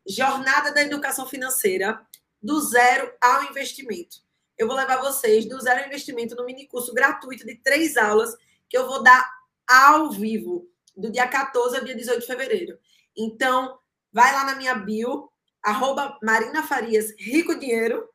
Jornada 0.06 0.72
da 0.72 0.82
Educação 0.82 1.26
Financeira, 1.26 2.04
do 2.42 2.60
zero 2.60 3.12
ao 3.20 3.44
investimento. 3.44 4.16
Eu 4.58 4.66
vou 4.66 4.76
levar 4.76 4.96
vocês 4.96 5.46
do 5.46 5.60
zero 5.60 5.80
ao 5.80 5.86
investimento 5.86 6.34
no 6.34 6.44
mini 6.44 6.66
curso 6.66 6.92
gratuito 6.92 7.46
de 7.46 7.54
três 7.54 7.96
aulas 7.96 8.36
que 8.68 8.76
eu 8.76 8.86
vou 8.86 9.02
dar 9.02 9.30
ao 9.68 10.10
vivo, 10.10 10.68
do 10.96 11.10
dia 11.10 11.28
14 11.28 11.76
ao 11.76 11.84
dia 11.84 11.94
18 11.94 12.20
de 12.20 12.26
fevereiro. 12.26 12.78
Então, 13.16 13.78
vai 14.12 14.32
lá 14.32 14.44
na 14.44 14.56
minha 14.56 14.74
bio, 14.74 15.30
arroba 15.62 16.18
Marina 16.22 16.62
Farias 16.62 17.12
Rico 17.18 17.58
Dinheiro, 17.58 18.08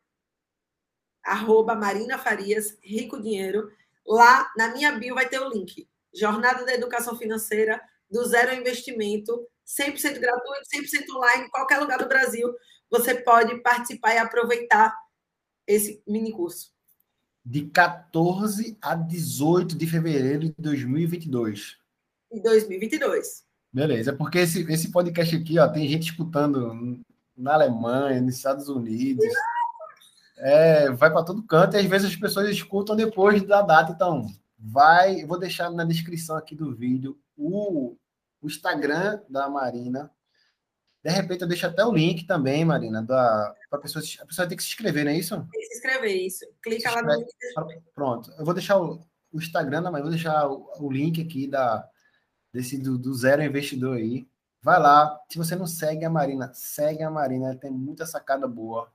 arroba 1.24 1.76
Marina 1.76 2.18
Farias 2.18 2.78
Rico 2.82 3.22
Dinheiro. 3.22 3.72
Lá 4.06 4.52
na 4.56 4.70
minha 4.74 4.91
bio 4.93 5.16
vai 5.16 5.28
ter 5.28 5.39
o 5.39 5.50
link. 5.50 5.88
Jornada 6.14 6.64
da 6.66 6.74
Educação 6.74 7.18
Financeira, 7.18 7.82
do 8.10 8.24
zero 8.26 8.54
investimento, 8.54 9.48
100% 9.66 10.20
gratuito, 10.20 10.68
100% 10.74 11.16
online, 11.16 11.46
em 11.46 11.50
qualquer 11.50 11.80
lugar 11.80 11.98
do 11.98 12.08
Brasil. 12.08 12.54
Você 12.89 13.16
pode 13.16 13.62
participar 13.62 14.14
e 14.14 14.18
aproveitar 14.20 14.96
esse 15.68 16.02
mini 16.08 16.32
curso. 16.32 16.74
De 17.43 17.66
14 17.68 18.78
a 18.82 18.96
18 18.96 19.76
de 19.76 19.88
fevereiro 19.88 20.46
de 20.46 20.56
2022. 20.58 21.78
De 22.32 22.41
2022. 22.41 23.43
Beleza, 23.72 24.14
porque 24.14 24.39
esse, 24.39 24.62
esse 24.72 24.89
podcast 24.91 25.36
aqui, 25.36 25.60
ó, 25.60 25.68
tem 25.68 25.88
gente 25.88 26.12
escutando 26.12 27.04
na 27.38 27.53
Alemanha, 27.53 28.21
nos 28.21 28.36
Estados 28.36 28.69
Unidos. 28.69 29.25
É, 30.38 30.91
vai 30.91 31.11
para 31.11 31.23
todo 31.23 31.43
canto 31.43 31.75
e 31.75 31.79
às 31.79 31.86
vezes 31.86 32.11
as 32.11 32.15
pessoas 32.15 32.49
escutam 32.49 32.95
depois 32.95 33.41
da 33.43 33.61
data. 33.61 33.91
Então, 33.91 34.27
vai, 34.57 35.23
eu 35.23 35.27
vou 35.27 35.39
deixar 35.39 35.69
na 35.69 35.83
descrição 35.83 36.36
aqui 36.36 36.55
do 36.55 36.73
vídeo 36.73 37.17
o, 37.38 37.95
o 38.41 38.47
Instagram 38.47 39.21
da 39.29 39.49
Marina. 39.49 40.11
De 41.03 41.11
repente 41.11 41.41
eu 41.41 41.47
deixo 41.47 41.67
até 41.67 41.86
o 41.86 41.93
link 41.93 42.25
também, 42.25 42.65
Marina, 42.65 43.03
da 43.03 43.53
para 43.69 43.79
pessoa 43.79 44.03
a 44.21 44.25
pessoa 44.25 44.47
tem 44.47 44.57
que 44.57 44.63
se 44.63 44.69
inscrever, 44.69 45.05
não 45.05 45.11
é 45.11 45.17
isso? 45.17 45.36
Tem 45.36 45.61
que 45.61 45.67
se 45.67 45.75
inscrever 45.75 46.15
isso. 46.15 46.45
Clica 46.63 46.89
lá 46.89 47.03
no 47.03 47.13
link. 47.13 47.27
Pronto. 47.93 48.33
Eu 48.38 48.43
vou 48.43 48.55
deixar 48.55 48.81
o, 48.81 48.99
o 49.31 49.38
Instagram, 49.38 49.91
mas 49.91 50.01
vou 50.01 50.09
deixar 50.09 50.49
o, 50.49 50.67
o, 50.79 50.91
link 50.91 51.21
aqui 51.21 51.47
da 51.47 51.88
desse 52.51 52.77
do, 52.77 52.97
do 52.97 53.13
zero 53.13 53.43
investidor 53.43 53.97
aí. 53.97 54.27
Vai 54.66 54.80
lá. 54.80 55.18
Se 55.30 55.38
você 55.38 55.55
não 55.55 55.68
segue 55.68 56.03
a 56.03 56.09
Marina, 56.09 56.51
segue 56.53 57.03
a 57.03 57.11
Marina, 57.11 57.51
ela 57.51 57.55
tem 57.55 57.72
muita 57.72 58.05
sacada 58.05 58.47
boa 58.47 58.91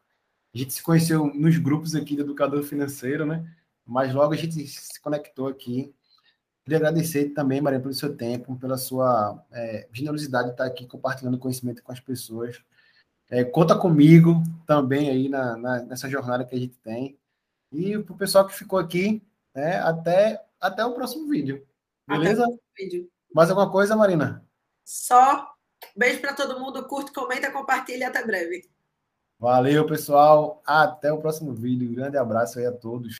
a 0.54 0.58
gente 0.58 0.74
se 0.74 0.82
conheceu 0.82 1.32
nos 1.32 1.56
grupos 1.58 1.94
aqui 1.94 2.16
do 2.16 2.22
Educador 2.22 2.62
Financeiro, 2.64 3.24
né? 3.24 3.48
Mas 3.86 4.12
logo 4.12 4.34
a 4.34 4.36
gente 4.36 4.66
se 4.66 5.00
conectou 5.00 5.46
aqui. 5.46 5.94
Queria 6.64 6.78
agradecer 6.78 7.30
também, 7.30 7.60
Maria, 7.60 7.80
pelo 7.80 7.94
seu 7.94 8.16
tempo, 8.16 8.56
pela 8.56 8.76
sua 8.76 9.42
é, 9.52 9.88
generosidade 9.92 10.48
de 10.48 10.54
estar 10.54 10.64
aqui 10.66 10.86
compartilhando 10.86 11.38
conhecimento 11.38 11.82
com 11.82 11.92
as 11.92 12.00
pessoas. 12.00 12.60
É, 13.28 13.44
conta 13.44 13.78
comigo 13.78 14.42
também 14.66 15.08
aí 15.08 15.28
na, 15.28 15.56
na, 15.56 15.82
nessa 15.84 16.08
jornada 16.08 16.44
que 16.44 16.54
a 16.54 16.58
gente 16.58 16.76
tem. 16.78 17.16
E 17.72 17.96
para 17.98 18.12
o 18.12 18.18
pessoal 18.18 18.44
que 18.46 18.54
ficou 18.54 18.78
aqui, 18.78 19.22
né, 19.54 19.78
até, 19.78 20.44
até 20.60 20.84
o 20.84 20.94
próximo 20.94 21.28
vídeo. 21.28 21.64
Beleza? 22.06 22.44
Vídeo. 22.76 23.08
Mais 23.32 23.48
alguma 23.48 23.70
coisa, 23.70 23.94
Marina? 23.94 24.44
Só. 24.84 25.49
Beijo 25.96 26.20
para 26.20 26.34
todo 26.34 26.58
mundo. 26.60 26.86
Curte, 26.86 27.12
comenta, 27.12 27.50
compartilha. 27.50 28.08
Até 28.08 28.24
breve. 28.24 28.68
Valeu, 29.38 29.86
pessoal. 29.86 30.62
Até 30.66 31.12
o 31.12 31.18
próximo 31.18 31.54
vídeo. 31.54 31.92
grande 31.94 32.18
abraço 32.18 32.58
aí 32.58 32.66
a 32.66 32.72
todos. 32.72 33.16